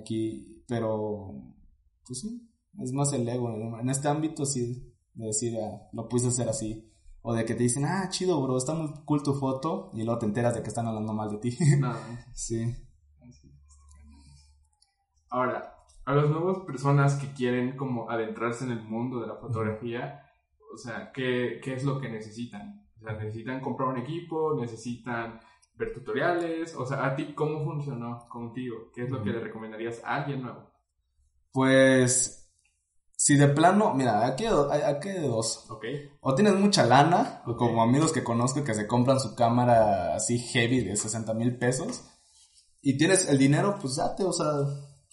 Aquí, 0.00 0.64
pero, 0.66 1.32
pues 2.06 2.20
sí, 2.20 2.50
es 2.80 2.92
más 2.92 3.12
el 3.12 3.28
ego. 3.28 3.78
En 3.78 3.88
este 3.88 4.08
ámbito 4.08 4.44
sí, 4.44 4.94
de 5.14 5.26
decir, 5.26 5.56
ah, 5.60 5.88
lo 5.92 6.08
puse 6.08 6.28
hacer 6.28 6.48
así. 6.48 6.90
O 7.22 7.32
de 7.32 7.44
que 7.44 7.54
te 7.54 7.62
dicen, 7.62 7.84
ah, 7.86 8.08
chido, 8.10 8.42
bro, 8.42 8.58
está 8.58 8.74
muy 8.74 8.92
cool 9.04 9.22
tu 9.22 9.34
foto, 9.34 9.90
y 9.94 10.02
luego 10.02 10.18
te 10.18 10.26
enteras 10.26 10.54
de 10.54 10.62
que 10.62 10.68
están 10.68 10.86
hablando 10.86 11.12
mal 11.12 11.30
de 11.30 11.38
ti. 11.38 11.56
sí. 12.34 12.74
Ahora, 15.30 15.73
a 16.04 16.14
las 16.14 16.28
nuevas 16.28 16.58
personas 16.66 17.16
que 17.16 17.32
quieren 17.32 17.76
como 17.76 18.10
adentrarse 18.10 18.64
en 18.64 18.72
el 18.72 18.82
mundo 18.82 19.20
de 19.20 19.26
la 19.26 19.36
fotografía, 19.36 20.22
o 20.72 20.76
sea, 20.76 21.12
¿qué, 21.12 21.60
qué 21.62 21.74
es 21.74 21.84
lo 21.84 22.00
que 22.00 22.08
necesitan? 22.08 22.86
O 22.96 23.00
sea, 23.00 23.12
necesitan 23.12 23.60
comprar 23.60 23.88
un 23.88 23.98
equipo, 23.98 24.54
necesitan 24.58 25.40
ver 25.76 25.92
tutoriales, 25.92 26.74
o 26.76 26.86
sea, 26.86 27.04
a 27.06 27.16
ti, 27.16 27.34
¿cómo 27.34 27.64
funcionó 27.64 28.26
contigo? 28.28 28.90
¿Qué 28.94 29.04
es 29.04 29.10
lo 29.10 29.22
que 29.22 29.30
le 29.30 29.40
recomendarías 29.40 30.02
a 30.04 30.16
alguien 30.16 30.42
nuevo? 30.42 30.70
Pues, 31.52 32.44
si 33.16 33.36
de 33.36 33.48
plano, 33.48 33.94
mira, 33.94 34.26
aquí 34.26 34.44
hay, 34.44 35.00
de 35.00 35.28
dos. 35.28 35.66
Ok. 35.70 35.84
O 36.20 36.34
tienes 36.34 36.54
mucha 36.54 36.84
lana, 36.84 37.42
o 37.46 37.56
como 37.56 37.82
amigos 37.82 38.12
que 38.12 38.24
conozco 38.24 38.62
que 38.62 38.74
se 38.74 38.86
compran 38.86 39.20
su 39.20 39.34
cámara 39.34 40.14
así 40.14 40.38
heavy 40.38 40.84
de 40.84 40.96
60 40.96 41.32
mil 41.34 41.56
pesos, 41.56 42.04
y 42.82 42.96
tienes 42.98 43.28
el 43.28 43.38
dinero, 43.38 43.78
pues 43.80 43.96
date, 43.96 44.24
o 44.24 44.32
sea, 44.32 44.52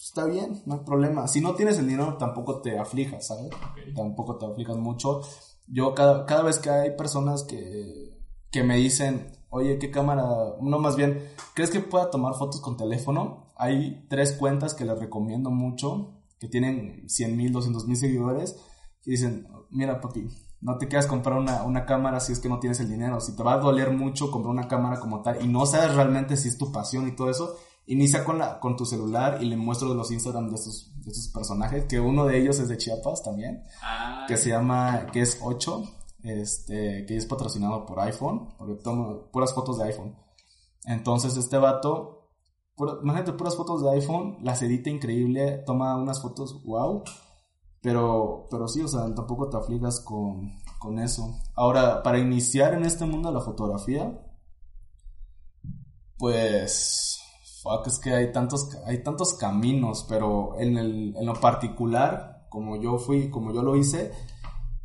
está 0.01 0.25
bien, 0.25 0.61
no 0.65 0.75
hay 0.75 0.79
problema. 0.81 1.27
Si 1.27 1.41
no 1.41 1.53
tienes 1.53 1.77
el 1.77 1.87
dinero, 1.87 2.17
tampoco 2.17 2.61
te 2.61 2.77
aflijas, 2.79 3.27
¿sabes? 3.27 3.51
Tampoco 3.95 4.37
te 4.37 4.45
aflijas 4.45 4.77
mucho. 4.77 5.21
Yo 5.67 5.93
cada, 5.93 6.25
cada 6.25 6.43
vez 6.43 6.59
que 6.59 6.69
hay 6.69 6.97
personas 6.97 7.43
que, 7.43 8.17
que 8.49 8.63
me 8.63 8.77
dicen, 8.77 9.31
oye, 9.49 9.77
¿qué 9.77 9.91
cámara? 9.91 10.25
No, 10.61 10.79
más 10.79 10.95
bien, 10.95 11.23
¿crees 11.53 11.69
que 11.69 11.79
pueda 11.79 12.09
tomar 12.09 12.33
fotos 12.33 12.61
con 12.61 12.77
teléfono? 12.77 13.51
Hay 13.55 14.05
tres 14.09 14.33
cuentas 14.33 14.73
que 14.73 14.85
les 14.85 14.99
recomiendo 14.99 15.51
mucho, 15.51 16.23
que 16.39 16.47
tienen 16.47 17.07
100 17.07 17.37
mil, 17.37 17.51
200 17.51 17.87
mil 17.87 17.97
seguidores, 17.97 18.57
y 19.05 19.11
dicen, 19.11 19.47
mira 19.69 20.01
papi, 20.01 20.27
no 20.61 20.77
te 20.77 20.87
quieras 20.87 21.07
comprar 21.07 21.37
una, 21.37 21.63
una, 21.63 21.85
cámara 21.85 22.19
si 22.19 22.33
es 22.33 22.39
que 22.39 22.49
no 22.49 22.59
tienes 22.59 22.79
el 22.79 22.89
dinero. 22.89 23.19
Si 23.19 23.35
te 23.35 23.43
va 23.43 23.53
a 23.53 23.57
doler 23.57 23.91
mucho 23.91 24.31
comprar 24.31 24.51
una 24.51 24.67
cámara 24.67 24.99
como 24.99 25.21
tal 25.21 25.43
y 25.43 25.47
no 25.47 25.65
sabes 25.65 25.95
realmente 25.95 26.37
si 26.37 26.49
es 26.49 26.57
tu 26.57 26.71
pasión 26.71 27.07
y 27.07 27.15
todo 27.15 27.29
eso, 27.31 27.55
inicia 27.85 28.23
con, 28.23 28.37
la, 28.37 28.59
con 28.59 28.75
tu 28.75 28.85
celular 28.85 29.41
y 29.41 29.45
le 29.45 29.57
muestro 29.57 29.93
los 29.93 30.11
Instagram 30.11 30.49
de 30.49 30.55
estos, 30.55 30.91
de 30.95 31.11
personajes, 31.33 31.85
que 31.85 31.99
uno 31.99 32.25
de 32.25 32.39
ellos 32.39 32.59
es 32.59 32.67
de 32.67 32.77
Chiapas 32.77 33.23
también, 33.23 33.63
ah. 33.81 34.25
que 34.27 34.37
se 34.37 34.49
llama, 34.49 35.07
que 35.11 35.21
es 35.21 35.39
8, 35.41 35.83
este, 36.23 37.05
que 37.05 37.17
es 37.17 37.25
patrocinado 37.25 37.85
por 37.85 37.99
iPhone, 37.99 38.53
porque 38.57 38.75
tomo 38.75 39.29
puras 39.31 39.53
fotos 39.53 39.77
de 39.77 39.85
iPhone. 39.85 40.15
Entonces 40.85 41.37
este 41.37 41.57
vato, 41.57 42.29
imagínate 43.01 43.33
puras 43.33 43.55
fotos 43.55 43.83
de 43.83 43.91
iPhone, 43.91 44.37
las 44.41 44.61
edita 44.61 44.89
increíble, 44.89 45.63
toma 45.65 45.95
unas 45.95 46.21
fotos 46.21 46.63
wow, 46.63 47.03
pero, 47.81 48.47
pero 48.49 48.67
sí, 48.67 48.81
o 48.81 48.87
sea, 48.87 49.13
tampoco 49.13 49.49
te 49.49 49.57
afligas 49.57 49.99
con, 49.99 50.59
con 50.79 50.99
eso. 50.99 51.39
Ahora, 51.55 52.03
para 52.03 52.19
iniciar 52.19 52.73
en 52.73 52.85
este 52.85 53.05
mundo 53.05 53.29
de 53.29 53.35
la 53.35 53.41
fotografía, 53.41 54.19
pues 56.17 57.20
fuck, 57.61 57.87
es 57.87 57.99
que 57.99 58.13
hay 58.13 58.31
tantos, 58.31 58.69
hay 58.85 59.03
tantos 59.03 59.33
caminos, 59.35 60.05
pero 60.09 60.59
en, 60.59 60.77
el, 60.77 61.15
en 61.15 61.25
lo 61.25 61.33
particular, 61.33 62.47
como 62.49 62.81
yo 62.81 62.97
fui, 62.97 63.29
como 63.29 63.53
yo 63.53 63.61
lo 63.61 63.75
hice, 63.75 64.11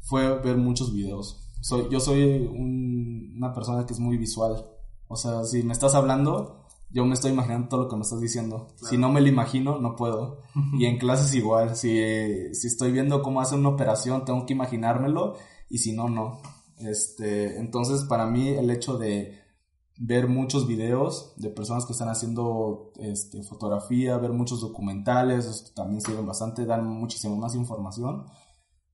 fue 0.01 0.39
ver 0.39 0.57
muchos 0.57 0.93
videos. 0.93 1.43
Soy, 1.61 1.89
yo 1.91 1.99
soy 2.01 2.47
una 2.47 3.53
persona 3.53 3.87
que 3.87 3.93
es 3.93 3.99
muy 3.99 4.17
visual. 4.19 4.67
O 5.09 5.17
sea, 5.17 5.45
si 5.45 5.63
me 5.63 5.73
estás 5.73 5.95
hablando, 5.95 6.67
yo 6.91 7.05
me 7.05 7.15
estoy 7.15 7.33
imaginando 7.33 7.69
todo 7.69 7.83
lo 7.85 7.89
que 7.89 7.97
me 7.97 8.03
estás 8.03 8.21
diciendo. 8.21 8.69
Si 8.89 8.97
no 8.97 9.11
me 9.11 9.21
lo 9.21 9.29
imagino, 9.29 9.79
no 9.79 9.97
puedo. 9.97 10.43
y 10.79 10.87
en 10.87 10.99
clases 10.99 11.35
igual. 11.35 11.77
Si, 11.77 12.55
si 12.55 12.67
estoy 12.69 12.93
viendo 12.93 13.23
cómo 13.23 13.41
hacer 13.41 13.59
una 13.59 13.71
operación, 13.71 14.25
tengo 14.25 14.47
que 14.47 14.53
imaginármelo. 14.53 15.37
Y 15.69 15.79
si 15.79 15.93
no, 15.93 16.09
no. 16.09 16.41
Este, 16.79 17.59
entonces, 17.59 18.05
para 18.05 18.27
mí, 18.27 18.49
el 18.49 18.71
hecho 18.71 18.99
de 18.99 19.46
ver 19.99 20.29
muchos 20.29 20.67
videos 20.67 21.35
de 21.37 21.51
personas 21.51 21.87
que 21.87 21.93
están 21.93 22.09
haciendo 22.09 22.93
este, 22.97 23.43
fotografía, 23.43 24.19
ver 24.19 24.33
muchos 24.33 24.61
documentales, 24.61 25.73
también 25.75 26.01
sirven 26.01 26.27
bastante, 26.27 26.67
dan 26.67 26.87
muchísimo 26.87 27.37
más 27.37 27.55
información 27.55 28.27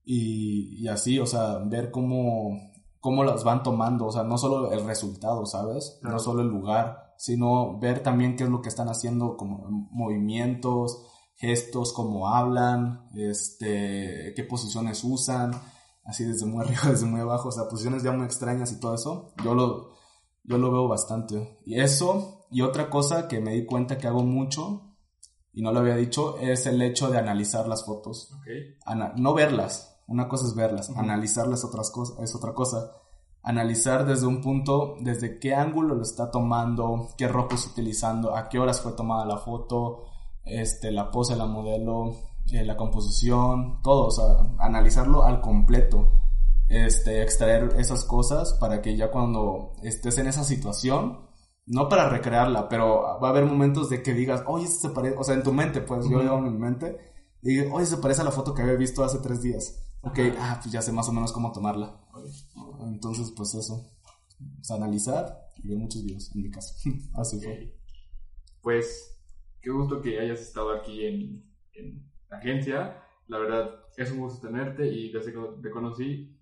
y, 0.05 0.83
y, 0.83 0.89
así, 0.89 1.19
o 1.19 1.27
sea, 1.27 1.59
ver 1.59 1.91
cómo, 1.91 2.59
cómo 3.01 3.25
las 3.25 3.45
van 3.45 3.63
tomando, 3.63 4.07
o 4.07 4.13
sea, 4.13 4.23
no 4.23 4.39
solo 4.39 4.73
el 4.73 4.85
resultado, 4.85 5.47
¿sabes? 5.47 5.99
No 6.03 6.19
solo 6.19 6.43
el 6.43 6.49
lugar, 6.49 7.15
sino 7.19 7.79
ver 7.79 8.03
también 8.03 8.37
qué 8.37 8.45
es 8.45 8.51
lo 8.51 8.63
que 8.63 8.69
están 8.69 8.89
haciendo, 8.89 9.37
como 9.37 9.67
movimientos, 9.91 11.07
gestos, 11.37 11.93
cómo 11.93 12.29
hablan, 12.29 13.09
este, 13.15 14.33
qué 14.35 14.45
posiciones 14.45 15.03
usan, 15.05 15.53
así 16.05 16.25
desde 16.25 16.47
muy 16.47 16.61
arriba, 16.65 16.83
desde 16.91 17.07
muy 17.07 17.21
abajo, 17.21 17.49
o 17.49 17.53
sea, 17.53 17.69
posiciones 17.69 18.03
ya 18.03 18.13
muy 18.13 18.25
extrañas 18.25 18.73
y 18.73 18.81
todo 18.81 18.95
eso. 18.95 19.33
Yo 19.45 19.55
lo, 19.55 19.93
yo 20.45 20.59
lo 20.59 20.71
veo 20.71 20.89
bastante. 20.89 21.59
Y 21.65 21.81
eso, 21.81 22.47
y 22.51 22.63
otra 22.63 22.91
cosa 22.91 23.29
que 23.29 23.41
me 23.41 23.53
di 23.53 23.65
cuenta 23.65 23.99
que 23.99 24.07
hago 24.07 24.23
mucho, 24.23 24.97
y 25.53 25.63
no 25.63 25.73
lo 25.73 25.81
había 25.81 25.97
dicho, 25.97 26.39
es 26.39 26.67
el 26.67 26.81
hecho 26.83 27.11
de 27.11 27.19
analizar 27.19 27.69
las 27.69 27.85
fotos. 27.85 28.35
no 29.17 29.35
verlas, 29.35 30.01
una 30.07 30.29
cosa 30.29 30.47
es 30.47 30.55
verlas, 30.55 30.91
analizarlas 30.97 31.65
otras 31.65 31.91
cosas, 31.91 32.19
es 32.21 32.35
otra 32.35 32.55
cosa. 32.55 32.93
Analizar 33.45 34.07
desde 34.07 34.27
un 34.27 34.41
punto, 34.41 34.97
desde 35.01 35.41
qué 35.41 35.55
ángulo 35.55 35.97
lo 35.97 36.03
está 36.03 36.31
tomando, 36.31 37.09
qué 37.19 37.27
ropa 37.27 37.57
está 37.57 37.71
utilizando, 37.71 38.37
a 38.37 38.49
qué 38.49 38.61
horas 38.61 38.81
fue 38.81 38.93
tomada 38.93 39.25
la 39.27 39.39
foto, 39.39 40.05
este, 40.45 40.93
la 40.93 41.11
pose 41.11 41.35
la 41.35 41.47
modelo, 41.47 42.15
eh, 42.53 42.65
la 42.65 42.77
composición, 42.77 43.83
todo, 43.83 44.07
o 44.07 44.11
sea, 44.13 44.25
analizarlo 44.59 45.25
al 45.25 45.41
completo 45.41 46.22
este, 46.73 47.23
extraer 47.23 47.75
esas 47.79 48.05
cosas 48.05 48.55
para 48.55 48.81
que 48.81 48.97
ya 48.97 49.11
cuando 49.11 49.75
estés 49.83 50.17
en 50.17 50.27
esa 50.27 50.43
situación, 50.43 51.29
no 51.67 51.89
para 51.89 52.09
recrearla, 52.09 52.69
pero 52.69 53.19
va 53.23 53.29
a 53.29 53.31
haber 53.31 53.45
momentos 53.45 53.91
de 53.91 54.03
que 54.03 54.15
digas, 54.15 54.43
oye, 54.47 54.67
se 54.67 54.89
parece, 54.89 55.17
o 55.19 55.23
sea, 55.23 55.35
en 55.35 55.43
tu 55.43 55.53
mente, 55.53 55.83
pues 55.83 56.09
yo 56.09 56.23
lo 56.23 56.39
en 56.39 56.45
mi 56.45 56.59
mente, 56.59 56.99
Y 57.43 57.51
dije, 57.51 57.71
oye, 57.71 57.85
se 57.85 57.99
parece 57.99 58.23
a 58.23 58.25
la 58.25 58.31
foto 58.31 58.55
que 58.55 58.63
había 58.63 58.75
visto 58.75 59.05
hace 59.05 59.19
tres 59.19 59.43
días. 59.43 59.85
Ok, 60.01 60.19
ah, 60.39 60.59
pues 60.63 60.73
ya 60.73 60.81
sé 60.81 60.93
más 60.93 61.09
o 61.09 61.13
menos 61.13 61.33
cómo 61.33 61.53
tomarla. 61.53 62.01
Entonces, 62.81 63.33
pues 63.37 63.55
eso. 63.55 63.91
Pues, 64.57 64.71
analizar 64.71 65.51
y 65.63 65.69
ver 65.69 65.79
muchos 65.79 66.05
videos, 66.05 66.35
en 66.35 66.43
mi 66.43 66.51
caso. 66.51 66.75
Así 67.15 67.39
fue. 67.39 67.77
Pues, 68.63 69.21
qué 69.61 69.71
gusto 69.71 70.01
que 70.01 70.19
hayas 70.19 70.41
estado 70.41 70.73
aquí 70.73 71.05
en, 71.05 71.45
en 71.75 72.11
la 72.31 72.39
agencia. 72.39 73.03
La 73.29 73.39
verdad, 73.39 73.71
es 73.97 74.11
un 74.11 74.21
gusto 74.21 74.47
tenerte 74.47 74.87
y 74.87 75.13
desde 75.13 75.33
que 75.33 75.39
te 75.63 75.71
conocí, 75.71 76.39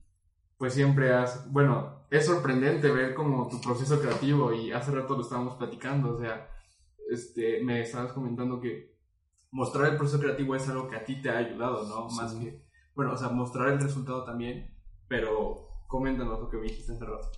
pues 0.61 0.75
siempre 0.75 1.15
has, 1.15 1.51
bueno, 1.51 2.05
es 2.11 2.27
sorprendente 2.27 2.91
ver 2.91 3.15
como 3.15 3.49
tu 3.49 3.63
proceso 3.63 3.99
creativo 3.99 4.53
y 4.53 4.73
hace 4.73 4.91
rato 4.91 5.17
lo 5.17 5.23
estábamos 5.23 5.55
platicando, 5.55 6.13
o 6.13 6.19
sea, 6.19 6.51
este, 7.11 7.65
me 7.65 7.81
estabas 7.81 8.13
comentando 8.13 8.61
que 8.61 8.95
mostrar 9.51 9.91
el 9.91 9.97
proceso 9.97 10.21
creativo 10.21 10.55
es 10.55 10.69
algo 10.69 10.87
que 10.87 10.97
a 10.97 11.05
ti 11.07 11.23
te 11.23 11.31
ha 11.31 11.39
ayudado, 11.39 11.89
¿no? 11.89 12.11
Más 12.11 12.35
que, 12.35 12.63
bueno, 12.95 13.15
o 13.15 13.17
sea, 13.17 13.31
mostrar 13.31 13.69
el 13.69 13.81
resultado 13.81 14.23
también, 14.23 14.77
pero 15.09 15.67
coméntanos 15.89 16.39
lo 16.39 16.51
que 16.51 16.59
me 16.59 16.65
dijiste 16.65 16.93
hace 16.93 17.07
rato. 17.07 17.31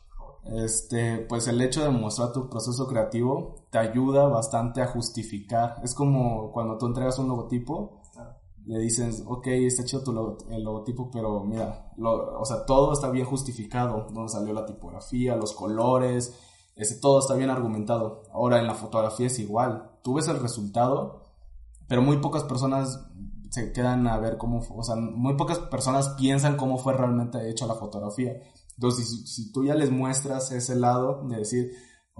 Este, 0.56 1.18
pues 1.28 1.46
el 1.46 1.62
hecho 1.62 1.84
de 1.84 1.90
mostrar 1.90 2.32
tu 2.32 2.50
proceso 2.50 2.88
creativo 2.88 3.68
te 3.70 3.78
ayuda 3.78 4.26
bastante 4.26 4.82
a 4.82 4.88
justificar. 4.88 5.76
Es 5.84 5.94
como 5.94 6.50
cuando 6.50 6.76
tú 6.76 6.86
entregas 6.86 7.20
un 7.20 7.28
logotipo, 7.28 8.01
le 8.66 8.78
dices, 8.78 9.24
ok, 9.26 9.46
está 9.48 9.84
chido 9.84 10.02
tu 10.02 10.38
el 10.50 10.62
logotipo, 10.62 11.10
pero 11.10 11.44
mira, 11.44 11.92
o 11.98 12.44
sea, 12.44 12.64
todo 12.64 12.92
está 12.92 13.10
bien 13.10 13.26
justificado, 13.26 14.06
donde 14.12 14.32
salió 14.32 14.52
la 14.52 14.66
tipografía, 14.66 15.36
los 15.36 15.52
colores, 15.52 16.38
ese, 16.76 17.00
todo 17.00 17.18
está 17.18 17.34
bien 17.34 17.50
argumentado. 17.50 18.22
Ahora 18.32 18.60
en 18.60 18.66
la 18.66 18.74
fotografía 18.74 19.26
es 19.26 19.38
igual, 19.38 19.90
tú 20.02 20.14
ves 20.14 20.28
el 20.28 20.40
resultado, 20.40 21.22
pero 21.88 22.02
muy 22.02 22.18
pocas 22.18 22.44
personas 22.44 23.00
se 23.50 23.72
quedan 23.72 24.06
a 24.06 24.16
ver 24.18 24.38
cómo, 24.38 24.60
o 24.74 24.82
sea, 24.82 24.96
muy 24.96 25.36
pocas 25.36 25.58
personas 25.58 26.10
piensan 26.10 26.56
cómo 26.56 26.78
fue 26.78 26.94
realmente 26.94 27.50
hecha 27.50 27.66
la 27.66 27.74
fotografía. 27.74 28.40
Entonces, 28.76 29.10
si, 29.10 29.26
si 29.26 29.52
tú 29.52 29.64
ya 29.64 29.74
les 29.74 29.90
muestras 29.90 30.52
ese 30.52 30.76
lado 30.76 31.22
de 31.28 31.36
decir, 31.36 31.72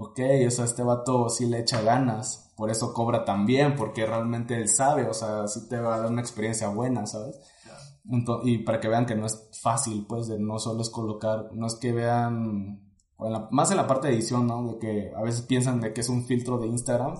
ok, 0.03 0.19
o 0.47 0.51
sea, 0.51 0.65
este 0.65 0.83
vato 0.83 1.29
sí 1.29 1.45
le 1.45 1.59
echa 1.59 1.81
ganas, 1.81 2.51
por 2.55 2.69
eso 2.69 2.93
cobra 2.93 3.25
tan 3.25 3.45
bien, 3.45 3.75
porque 3.75 4.05
realmente 4.05 4.55
él 4.55 4.69
sabe, 4.69 5.07
o 5.07 5.13
sea, 5.13 5.47
sí 5.47 5.67
te 5.67 5.79
va 5.79 5.95
a 5.95 5.99
dar 5.99 6.11
una 6.11 6.21
experiencia 6.21 6.67
buena, 6.69 7.05
¿sabes? 7.05 7.39
y 8.43 8.57
para 8.59 8.81
que 8.81 8.89
vean 8.89 9.05
que 9.05 9.15
no 9.15 9.25
es 9.25 9.49
fácil, 9.61 10.05
pues, 10.07 10.27
de 10.27 10.37
no 10.37 10.59
solo 10.59 10.81
es 10.81 10.89
colocar, 10.89 11.49
no 11.53 11.67
es 11.67 11.75
que 11.75 11.93
vean, 11.93 12.81
más 13.51 13.71
en 13.71 13.77
la 13.77 13.87
parte 13.87 14.09
de 14.09 14.15
edición, 14.15 14.45
¿no? 14.45 14.67
De 14.67 14.77
que 14.77 15.11
a 15.15 15.21
veces 15.21 15.43
piensan 15.43 15.79
de 15.79 15.93
que 15.93 16.01
es 16.01 16.09
un 16.09 16.25
filtro 16.25 16.57
de 16.57 16.67
Instagram 16.67 17.15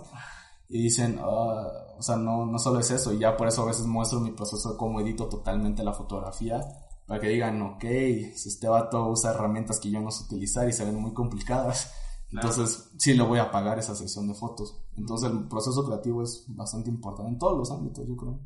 y 0.67 0.83
dicen, 0.83 1.19
ah, 1.21 1.95
o 1.97 2.01
sea, 2.01 2.17
no, 2.17 2.45
no 2.45 2.59
solo 2.59 2.79
es 2.81 2.91
eso, 2.91 3.13
y 3.13 3.19
ya 3.19 3.37
por 3.37 3.47
eso 3.47 3.63
a 3.63 3.67
veces 3.67 3.85
muestro 3.85 4.19
mi 4.19 4.31
proceso 4.31 4.71
de 4.71 4.77
cómo 4.77 4.99
edito 4.99 5.29
totalmente 5.29 5.83
la 5.83 5.93
fotografía, 5.93 6.59
para 7.07 7.21
que 7.21 7.29
digan, 7.29 7.61
ok, 7.61 7.83
este 7.83 8.67
vato 8.67 9.07
usa 9.07 9.31
herramientas 9.31 9.79
que 9.79 9.89
yo 9.89 10.01
no 10.01 10.11
sé 10.11 10.25
utilizar 10.25 10.67
y 10.67 10.73
se 10.73 10.83
ven 10.83 10.99
muy 10.99 11.13
complicadas 11.13 11.93
entonces, 12.33 12.91
sí 12.97 13.13
le 13.13 13.23
voy 13.23 13.39
a 13.39 13.51
pagar 13.51 13.77
esa 13.79 13.95
sesión 13.95 14.27
de 14.27 14.33
fotos. 14.33 14.81
Entonces, 14.97 15.31
el 15.31 15.47
proceso 15.47 15.85
creativo 15.85 16.23
es 16.23 16.45
bastante 16.47 16.89
importante 16.89 17.31
en 17.31 17.37
todos 17.37 17.57
los 17.57 17.71
ámbitos, 17.71 18.07
yo 18.07 18.15
creo. 18.15 18.39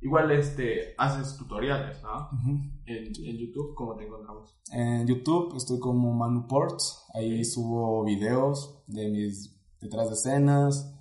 Igual 0.00 0.30
este, 0.32 0.94
haces 0.98 1.36
tutoriales, 1.38 2.02
¿no? 2.02 2.28
en, 2.84 3.38
YouTube, 3.38 3.74
¿cómo 3.74 3.96
te 3.96 4.04
encontramos? 4.04 4.54
En 4.70 5.06
YouTube 5.06 5.56
estoy 5.56 5.78
como 5.78 6.12
Manuports. 6.12 7.06
Ahí 7.14 7.42
subo 7.44 8.04
videos 8.04 8.82
de 8.86 9.08
mis 9.08 9.58
detrás 9.80 10.08
de 10.08 10.14
escenas 10.14 10.94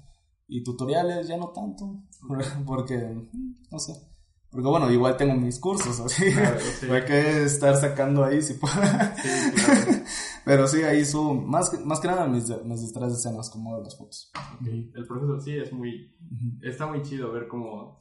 y 0.48 0.64
tutoriales, 0.64 1.28
ya 1.28 1.36
no 1.36 1.50
tanto. 1.50 2.04
Porque, 2.66 3.30
no 3.70 3.80
sé. 3.80 3.94
Porque 4.54 4.70
bueno, 4.70 4.92
igual 4.92 5.18
tengo 5.18 5.34
mis 5.34 5.60
cursos, 5.60 6.00
así. 6.00 6.26
Hay 6.90 7.06
que 7.06 7.44
estar 7.44 7.76
sacando 7.76 8.24
ahí 8.24 8.42
si 8.42 8.54
puedo. 8.54 8.76
Sí, 8.76 10.03
pero 10.46 10.68
sí, 10.68 10.84
ahí 10.84 11.06
subo, 11.06 11.34
más, 11.34 11.86
más 11.86 12.00
que 12.00 12.08
nada 12.08 12.28
mis, 12.28 12.50
mis 12.66 12.94
de 12.94 13.08
escenas, 13.08 13.50
como 13.50 13.80
las 13.80 13.98
fotos. 13.98 14.32
El 14.66 15.06
proceso 15.08 15.40
sí 15.40 15.56
es 15.56 15.72
muy, 15.72 16.16
está 16.62 16.88
muy 16.88 17.02
chido 17.02 17.32
ver 17.32 17.48
cómo, 17.48 18.00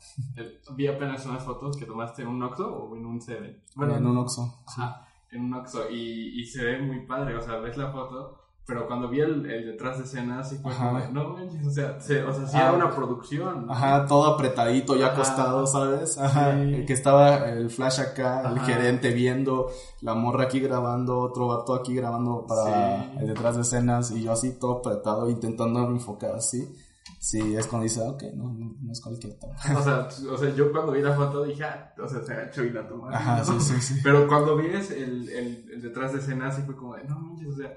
vi 0.76 0.86
apenas 0.86 1.24
unas 1.26 1.44
fotos 1.44 1.76
que 1.76 1.86
tomaste 1.86 2.22
en 2.22 2.28
un 2.28 2.42
Oxxo 2.42 2.66
o 2.66 2.96
en 2.96 3.06
un 3.06 3.20
Seven. 3.20 3.62
Bueno, 3.74 3.96
en 3.96 4.06
un 4.06 4.16
Oxxo. 4.18 4.62
Ajá, 4.66 5.06
en 5.30 5.44
un 5.44 5.54
Oxxo 5.54 5.90
y, 5.90 6.40
y 6.40 6.44
se 6.46 6.64
ve 6.64 6.78
muy 6.80 7.06
padre, 7.06 7.36
o 7.36 7.40
sea, 7.40 7.58
ves 7.58 7.76
la 7.76 7.92
foto 7.92 8.38
pero 8.64 8.86
cuando 8.86 9.08
vi 9.08 9.20
el, 9.20 9.44
el 9.50 9.66
detrás 9.66 9.98
de 9.98 10.04
escena, 10.04 10.44
sí 10.44 10.56
fue 10.62 10.72
como, 10.72 10.98
no 11.12 11.34
o 11.66 11.70
sea, 11.70 12.00
se, 12.00 12.22
o 12.22 12.32
sea, 12.32 12.46
sí 12.46 12.56
era 12.56 12.70
ah, 12.70 12.72
una 12.74 12.94
producción. 12.94 13.66
Ajá, 13.68 14.06
todo 14.06 14.26
apretadito, 14.26 14.94
ya 14.96 15.08
acostado, 15.08 15.66
¿sabes? 15.66 16.16
Ajá, 16.16 16.54
que 16.86 16.92
estaba 16.92 17.48
el 17.48 17.70
flash 17.70 18.00
acá, 18.00 18.48
el 18.48 18.60
gerente 18.60 19.12
viendo, 19.12 19.68
la 20.00 20.14
morra 20.14 20.44
aquí 20.44 20.60
grabando, 20.60 21.18
otro 21.18 21.48
vato 21.48 21.74
aquí 21.74 21.94
grabando 21.94 22.46
para 22.46 23.12
el 23.20 23.26
detrás 23.26 23.56
de 23.56 23.62
escenas, 23.62 24.12
y 24.12 24.22
yo 24.22 24.32
así 24.32 24.58
todo 24.58 24.78
apretado, 24.78 25.28
intentando 25.28 25.80
enfocar 25.88 26.36
así. 26.36 26.72
Sí, 27.18 27.54
es 27.56 27.66
cuando 27.66 27.84
dice, 27.84 28.00
ok, 28.00 28.22
no, 28.34 28.52
no, 28.52 28.92
es 28.92 29.00
cualquier 29.00 29.38
toma. 29.38 29.54
O 29.78 29.82
sea, 29.82 30.08
o 30.32 30.36
sea, 30.36 30.54
yo 30.54 30.72
cuando 30.72 30.92
vi 30.92 31.02
la 31.02 31.14
foto 31.14 31.44
dije, 31.44 31.64
ah, 31.64 31.94
o 32.02 32.08
sea, 32.08 32.22
se 32.22 32.32
agachó 32.32 32.64
y 32.64 32.70
la 32.70 32.86
tomó. 32.86 33.08
Ajá, 33.08 33.44
sí, 33.44 33.52
sí, 33.60 33.80
sí. 33.80 34.00
Pero 34.02 34.26
cuando 34.26 34.56
vi 34.56 34.66
el, 34.66 35.28
el, 35.28 35.70
el 35.70 35.82
detrás 35.82 36.12
de 36.12 36.18
escenas, 36.18 36.56
sí 36.56 36.62
fue 36.62 36.76
como 36.76 36.96
de, 36.96 37.04
no 37.04 37.18
manches, 37.20 37.48
o 37.48 37.56
sea, 37.56 37.72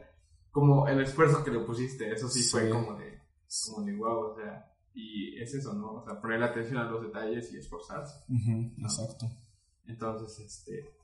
como 0.55 0.87
el 0.87 1.01
esfuerzo 1.01 1.43
que 1.43 1.51
le 1.51 1.59
pusiste, 1.59 2.09
eso 2.09 2.29
sí, 2.29 2.41
fue 2.43 2.69
como 2.69 2.95
de, 2.95 3.19
como 3.65 3.85
de 3.85 3.93
wow, 3.97 4.31
o 4.31 4.35
sea, 4.37 4.73
y 4.93 5.37
es 5.37 5.53
eso, 5.53 5.73
¿no? 5.73 5.95
O 5.95 6.05
sea, 6.05 6.21
poner 6.21 6.41
atención 6.41 6.77
a 6.77 6.89
los 6.89 7.01
detalles 7.01 7.51
y 7.51 7.57
esforzarse. 7.57 8.23
Exacto. 8.77 9.25
Entonces, 9.85 10.39
este, 10.39 10.95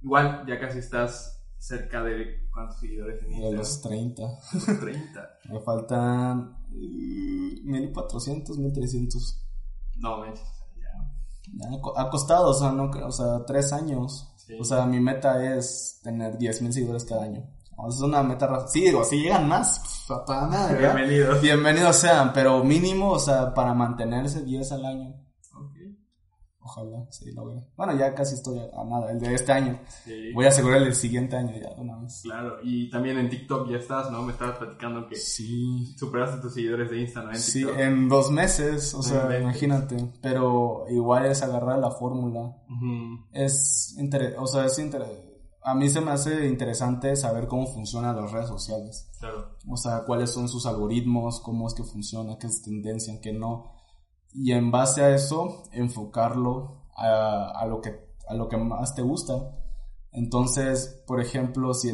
igual 0.00 0.46
ya 0.48 0.58
casi 0.58 0.78
estás 0.78 1.44
cerca 1.58 2.02
de 2.02 2.48
cuántos 2.50 2.80
seguidores 2.80 3.22
en 3.22 3.38
De 3.38 3.52
los 3.52 3.82
30. 3.82 4.22
Los 4.54 4.80
30. 4.80 5.30
Me 5.52 5.60
faltan 5.60 6.56
1400, 6.70 8.56
uh, 8.56 8.60
1300. 8.62 9.46
No, 9.98 10.20
manches, 10.20 10.48
ya. 10.74 10.88
ya. 11.52 11.68
Ha 11.96 12.08
costado, 12.08 12.48
o 12.48 12.54
sea, 12.54 12.72
no, 12.72 12.84
o 12.84 13.12
sea, 13.12 13.44
tres 13.44 13.74
años. 13.74 14.34
O 14.58 14.64
sea, 14.64 14.86
mi 14.86 15.00
meta 15.00 15.54
es 15.54 16.00
tener 16.02 16.38
10.000 16.38 16.72
seguidores 16.72 17.04
cada 17.04 17.24
año 17.24 17.57
es 17.86 18.00
una 18.00 18.22
meta. 18.22 18.66
Sí, 18.66 18.80
digo, 18.82 19.04
si 19.04 19.20
llegan 19.22 19.48
más, 19.48 20.06
para 20.26 20.74
Bienvenidos. 20.76 21.40
Bienvenidos 21.40 21.96
sean, 21.96 22.32
pero 22.32 22.64
mínimo, 22.64 23.12
o 23.12 23.18
sea, 23.18 23.54
para 23.54 23.74
mantenerse 23.74 24.42
10 24.42 24.72
al 24.72 24.84
año. 24.84 25.14
Ojalá, 26.60 27.06
sí, 27.10 27.32
lo 27.32 27.46
veo. 27.46 27.66
Bueno, 27.78 27.96
ya 27.96 28.14
casi 28.14 28.34
estoy 28.34 28.58
a, 28.58 28.84
nada, 28.84 29.10
el 29.10 29.18
de 29.18 29.32
este 29.32 29.52
año. 29.52 29.80
Voy 30.34 30.44
a 30.44 30.48
asegurar 30.48 30.82
el 30.82 30.94
siguiente 30.94 31.34
año 31.34 31.54
ya, 31.58 31.70
una 31.78 31.96
vez. 31.96 32.20
Claro, 32.24 32.58
y 32.62 32.90
también 32.90 33.16
en 33.18 33.30
TikTok 33.30 33.70
ya 33.70 33.78
estás, 33.78 34.10
¿no? 34.10 34.22
Me 34.22 34.32
estabas 34.32 34.58
platicando 34.58 35.08
que 35.08 35.16
sí. 35.16 35.94
superaste 35.96 36.42
tus 36.42 36.52
seguidores 36.52 36.90
de 36.90 37.00
Instagram. 37.00 37.34
En 37.34 37.40
sí, 37.40 37.64
en 37.78 38.08
dos 38.10 38.30
meses, 38.30 38.92
o 38.92 39.02
sea, 39.02 39.38
imagínate. 39.40 39.96
Pero 40.20 40.84
igual 40.90 41.24
es 41.24 41.42
agarrar 41.42 41.78
la 41.78 41.90
fórmula. 41.90 42.54
Es, 43.32 43.96
inter 43.98 44.36
o 44.38 44.46
sea, 44.46 44.66
es 44.66 44.78
interesante 44.78 45.27
a 45.68 45.74
mí 45.74 45.90
se 45.90 46.00
me 46.00 46.12
hace 46.12 46.46
interesante 46.46 47.14
saber 47.14 47.46
cómo 47.46 47.66
funcionan 47.66 48.16
las 48.16 48.32
redes 48.32 48.48
sociales. 48.48 49.10
Claro. 49.20 49.50
O 49.68 49.76
sea, 49.76 50.04
cuáles 50.06 50.30
son 50.30 50.48
sus 50.48 50.64
algoritmos, 50.64 51.40
cómo 51.40 51.66
es 51.68 51.74
que 51.74 51.84
funciona, 51.84 52.38
qué 52.38 52.46
es 52.46 52.62
tendencia, 52.62 53.20
qué 53.20 53.34
no. 53.34 53.74
Y 54.32 54.52
en 54.52 54.70
base 54.70 55.02
a 55.02 55.14
eso, 55.14 55.64
enfocarlo 55.72 56.86
a, 56.96 57.66
lo, 57.68 57.82
que, 57.82 58.00
a 58.28 58.34
lo 58.34 58.48
que 58.48 58.56
más 58.56 58.94
te 58.94 59.02
gusta. 59.02 59.58
Entonces, 60.10 61.02
por 61.06 61.20
ejemplo, 61.20 61.74
si 61.74 61.92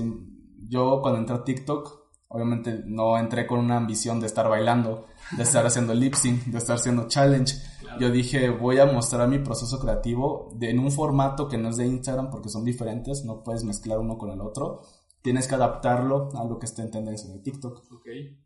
yo 0.69 1.01
cuando 1.03 1.19
entré 1.19 1.35
a 1.35 1.43
TikTok, 1.45 2.04
obviamente 2.35 2.83
no 2.85 3.17
entré 3.17 3.47
con 3.47 3.61
una 3.61 3.77
ambición 3.77 4.21
de 4.21 4.27
estar 4.27 4.49
bailando, 4.49 5.07
de 5.37 5.43
estar 5.45 5.65
haciendo 5.65 5.95
lip 5.95 6.15
sync, 6.15 6.45
de 6.45 6.59
estar 6.59 6.77
haciendo 6.77 7.09
challenge 7.09 7.55
yo 7.99 8.11
dije, 8.11 8.51
voy 8.51 8.79
a 8.79 8.87
mostrar 8.87 9.29
mi 9.29 9.39
proceso 9.39 9.79
creativo 9.79 10.51
de, 10.57 10.71
en 10.71 10.79
un 10.79 10.91
formato 10.91 11.49
que 11.49 11.59
no 11.59 11.69
es 11.69 11.77
de 11.77 11.87
Instagram 11.87 12.31
porque 12.31 12.49
son 12.49 12.65
diferentes, 12.65 13.25
no 13.25 13.43
puedes 13.43 13.65
mezclar 13.65 13.99
uno 13.99 14.19
con 14.19 14.31
el 14.31 14.41
otro. 14.41 14.83
Tienes 15.23 15.47
que 15.47 15.55
adaptarlo 15.55 16.29
a 16.35 16.45
lo 16.45 16.59
que 16.59 16.67
está 16.67 16.83
en 16.83 16.91
tendencia 16.91 17.31
de 17.31 17.39
TikTok. 17.39 17.83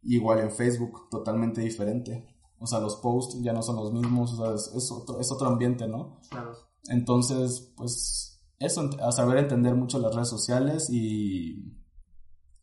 Igual 0.03 0.41
en 0.41 0.51
Facebook, 0.51 1.09
totalmente 1.11 1.61
diferente. 1.61 2.29
O 2.59 2.67
sea, 2.67 2.81
los 2.81 2.97
posts 2.97 3.41
ya 3.43 3.53
no 3.53 3.63
son 3.63 3.77
los 3.77 3.93
mismos, 3.93 4.33
o 4.35 4.37
sea, 4.37 4.55
es, 4.55 4.91
otro, 4.91 5.21
es 5.21 5.31
otro 5.31 5.49
ambiente, 5.49 5.87
¿no? 5.89 6.21
Claro. 6.29 6.53
Entonces, 6.89 7.73
pues, 7.77 8.45
eso, 8.59 8.91
a 9.01 9.13
saber 9.13 9.39
entender 9.39 9.75
mucho 9.75 9.99
las 9.99 10.15
redes 10.15 10.29
sociales 10.29 10.89
y, 10.91 11.78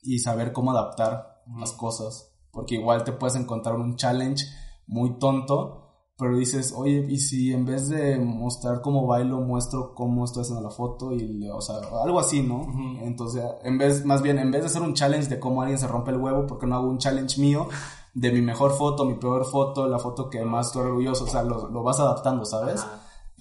y 0.05 0.19
saber 0.19 0.53
cómo 0.53 0.71
adaptar 0.71 1.43
las 1.59 1.73
cosas. 1.73 2.31
Porque 2.51 2.75
igual 2.75 3.03
te 3.03 3.11
puedes 3.11 3.35
encontrar 3.35 3.75
un 3.75 3.95
challenge 3.95 4.45
muy 4.87 5.19
tonto 5.19 5.85
pero 6.17 6.37
dices, 6.37 6.73
oye, 6.75 7.05
y 7.09 7.19
si 7.19 7.51
en 7.51 7.65
vez 7.65 7.89
de 7.89 8.17
mostrar 8.17 8.81
cómo 8.81 9.05
bailo, 9.05 9.41
muestro 9.41 9.93
cómo 9.93 10.23
estoy 10.23 10.43
haciendo 10.43 10.63
la 10.63 10.69
foto 10.69 11.11
y, 11.11 11.49
o 11.49 11.59
sea, 11.59 11.75
algo 12.03 12.19
así, 12.19 12.41
¿no? 12.41 12.65
Entonces, 13.01 13.43
en 13.63 13.77
vez, 13.77 14.05
más 14.05 14.21
bien, 14.21 14.39
en 14.39 14.49
vez 14.49 14.61
de 14.61 14.67
hacer 14.67 14.81
un 14.81 14.93
challenge 14.93 15.27
de 15.27 15.39
cómo 15.39 15.61
alguien 15.61 15.77
se 15.77 15.87
rompe 15.87 16.11
el 16.11 16.17
huevo, 16.17 16.47
porque 16.47 16.67
no 16.67 16.75
hago 16.75 16.87
un 16.87 16.99
challenge 16.99 17.41
mío 17.41 17.67
de 18.13 18.31
mi 18.31 18.41
mejor 18.41 18.71
foto, 18.71 19.03
mi 19.03 19.15
peor 19.15 19.45
foto, 19.45 19.87
la 19.89 19.99
foto 19.99 20.29
que 20.29 20.41
más 20.45 20.67
estoy 20.67 20.83
orgulloso, 20.83 21.25
o 21.25 21.27
sea, 21.27 21.43
lo, 21.43 21.67
lo 21.67 21.83
vas 21.83 21.99
adaptando, 21.99 22.45
¿sabes? 22.45 22.85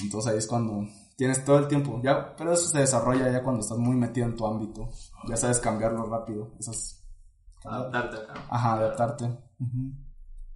Entonces 0.01 0.33
ahí 0.33 0.39
es 0.39 0.49
cuando 0.49 0.85
tienes 1.17 1.45
todo 1.45 1.59
el 1.59 1.69
tiempo, 1.69 2.01
ya, 2.03 2.35
pero 2.37 2.53
eso 2.53 2.69
se 2.69 2.79
desarrolla 2.79 3.31
ya 3.31 3.43
cuando 3.43 3.61
estás 3.61 3.79
muy 3.79 3.97
metido 3.97 4.27
en 4.27 4.37
tu 4.37 4.47
ámbito, 4.47 4.89
ya 5.29 5.37
sabes 5.37 5.59
cambiarlo 5.61 6.07
rápido, 6.07 6.53
Adaptarte 7.65 8.17
acá. 8.19 8.35
ajá, 8.51 8.73
adaptarte. 8.75 9.39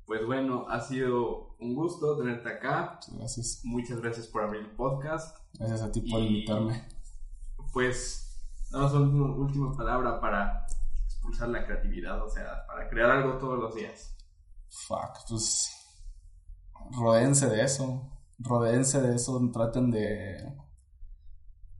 Pues 0.05 0.25
bueno, 0.27 0.67
ha 0.69 0.81
sido 0.81 1.57
un 1.59 1.75
gusto 1.75 2.17
tenerte 2.19 2.49
acá. 2.51 2.99
Sí, 3.03 3.13
Gracias, 3.17 3.61
Muchas 3.65 4.01
gracias 4.01 4.27
por 4.27 4.43
abrir 4.43 4.63
el 4.63 4.71
podcast. 4.77 5.37
gracias 5.55 5.83
a 5.83 5.91
ti 5.93 6.01
por 6.03 6.21
Y- 6.21 6.27
invitarme. 6.27 6.87
Pues, 7.73 8.39
damos 8.71 8.93
una 8.95 9.35
última 9.37 9.73
palabra 9.77 10.21
para 10.21 10.67
expulsar 11.07 11.49
la 11.51 11.65
creatividad, 11.65 12.23
o 12.25 12.29
sea, 12.29 12.65
para 12.67 12.89
crear 12.89 13.11
algo 13.11 13.39
todos 13.39 13.59
los 13.59 13.75
días. 13.75 14.17
Fuck, 14.87 15.29
pues 15.29 15.71
rodéense 16.99 17.47
de 17.49 17.63
eso, 17.63 18.03
rodéense 18.39 19.01
de 19.01 19.17
eso, 19.17 19.41
traten 19.53 19.91
de 19.91 20.57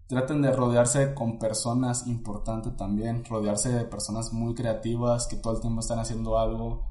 traten 0.09 0.41
de 0.41 0.53
rodearse 0.53 1.15
con 1.15 1.39
personas 1.39 2.07
importantes 2.07 2.75
también, 2.77 3.25
rodearse 3.27 3.71
de 3.71 3.85
personas 3.85 4.33
muy 4.33 4.55
creativas 4.55 5.27
que 5.27 5.37
todo 5.37 5.55
el 5.55 5.61
tiempo 5.61 5.81
están 5.81 5.99
haciendo 5.99 6.39
algo 6.39 6.89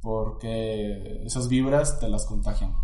porque 0.00 1.24
esas 1.24 1.48
vibras 1.48 1.98
te 1.98 2.08
las 2.08 2.26
contagian. 2.26 2.76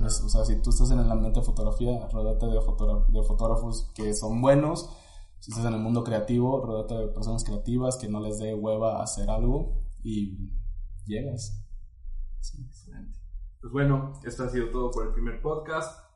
O 0.00 0.28
sea, 0.28 0.44
si 0.44 0.60
tú 0.60 0.70
estás 0.70 0.90
en 0.90 0.98
el 0.98 1.10
ambiente 1.10 1.38
de 1.38 1.46
fotografía, 1.46 2.08
rodate 2.08 2.46
de, 2.46 2.54
de 2.54 3.22
fotógrafos 3.22 3.92
que 3.94 4.12
son 4.12 4.40
buenos. 4.42 4.90
Si 5.38 5.52
estás 5.52 5.66
en 5.66 5.74
el 5.74 5.80
mundo 5.80 6.02
creativo, 6.02 6.60
rodate 6.64 6.94
de 6.94 7.06
personas 7.08 7.44
creativas 7.44 7.96
que 7.96 8.08
no 8.08 8.18
les 8.18 8.38
dé 8.38 8.54
hueva 8.54 9.02
hacer 9.02 9.30
algo 9.30 9.84
y 10.02 10.50
llegas. 11.06 11.62
Pues 13.64 13.72
bueno, 13.72 14.12
esto 14.22 14.44
ha 14.44 14.50
sido 14.50 14.68
todo 14.68 14.90
por 14.90 15.06
el 15.06 15.14
primer 15.14 15.40
podcast. 15.40 16.06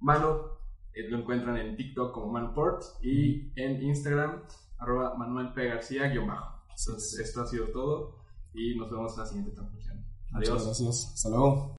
Mano, 0.00 0.58
eh, 0.92 1.08
lo 1.08 1.16
encuentran 1.20 1.56
en 1.56 1.74
TikTok 1.74 2.12
como 2.12 2.30
Manport 2.30 2.82
y 3.00 3.58
en 3.58 3.82
Instagram, 3.82 4.42
arroba 4.76 5.14
Manuel 5.16 5.54
P. 5.54 5.66
García, 5.66 6.08
guion 6.08 6.26
bajo. 6.26 6.62
Entonces, 6.68 7.18
esto 7.20 7.40
ha 7.40 7.46
sido 7.46 7.68
todo 7.68 8.18
y 8.52 8.76
nos 8.76 8.90
vemos 8.90 9.14
en 9.14 9.18
la 9.18 9.26
siguiente 9.26 9.52
transmisión. 9.52 10.04
Muchas 10.30 10.50
Adiós. 10.50 10.64
gracias. 10.66 11.12
Hasta 11.14 11.30
luego. 11.30 11.78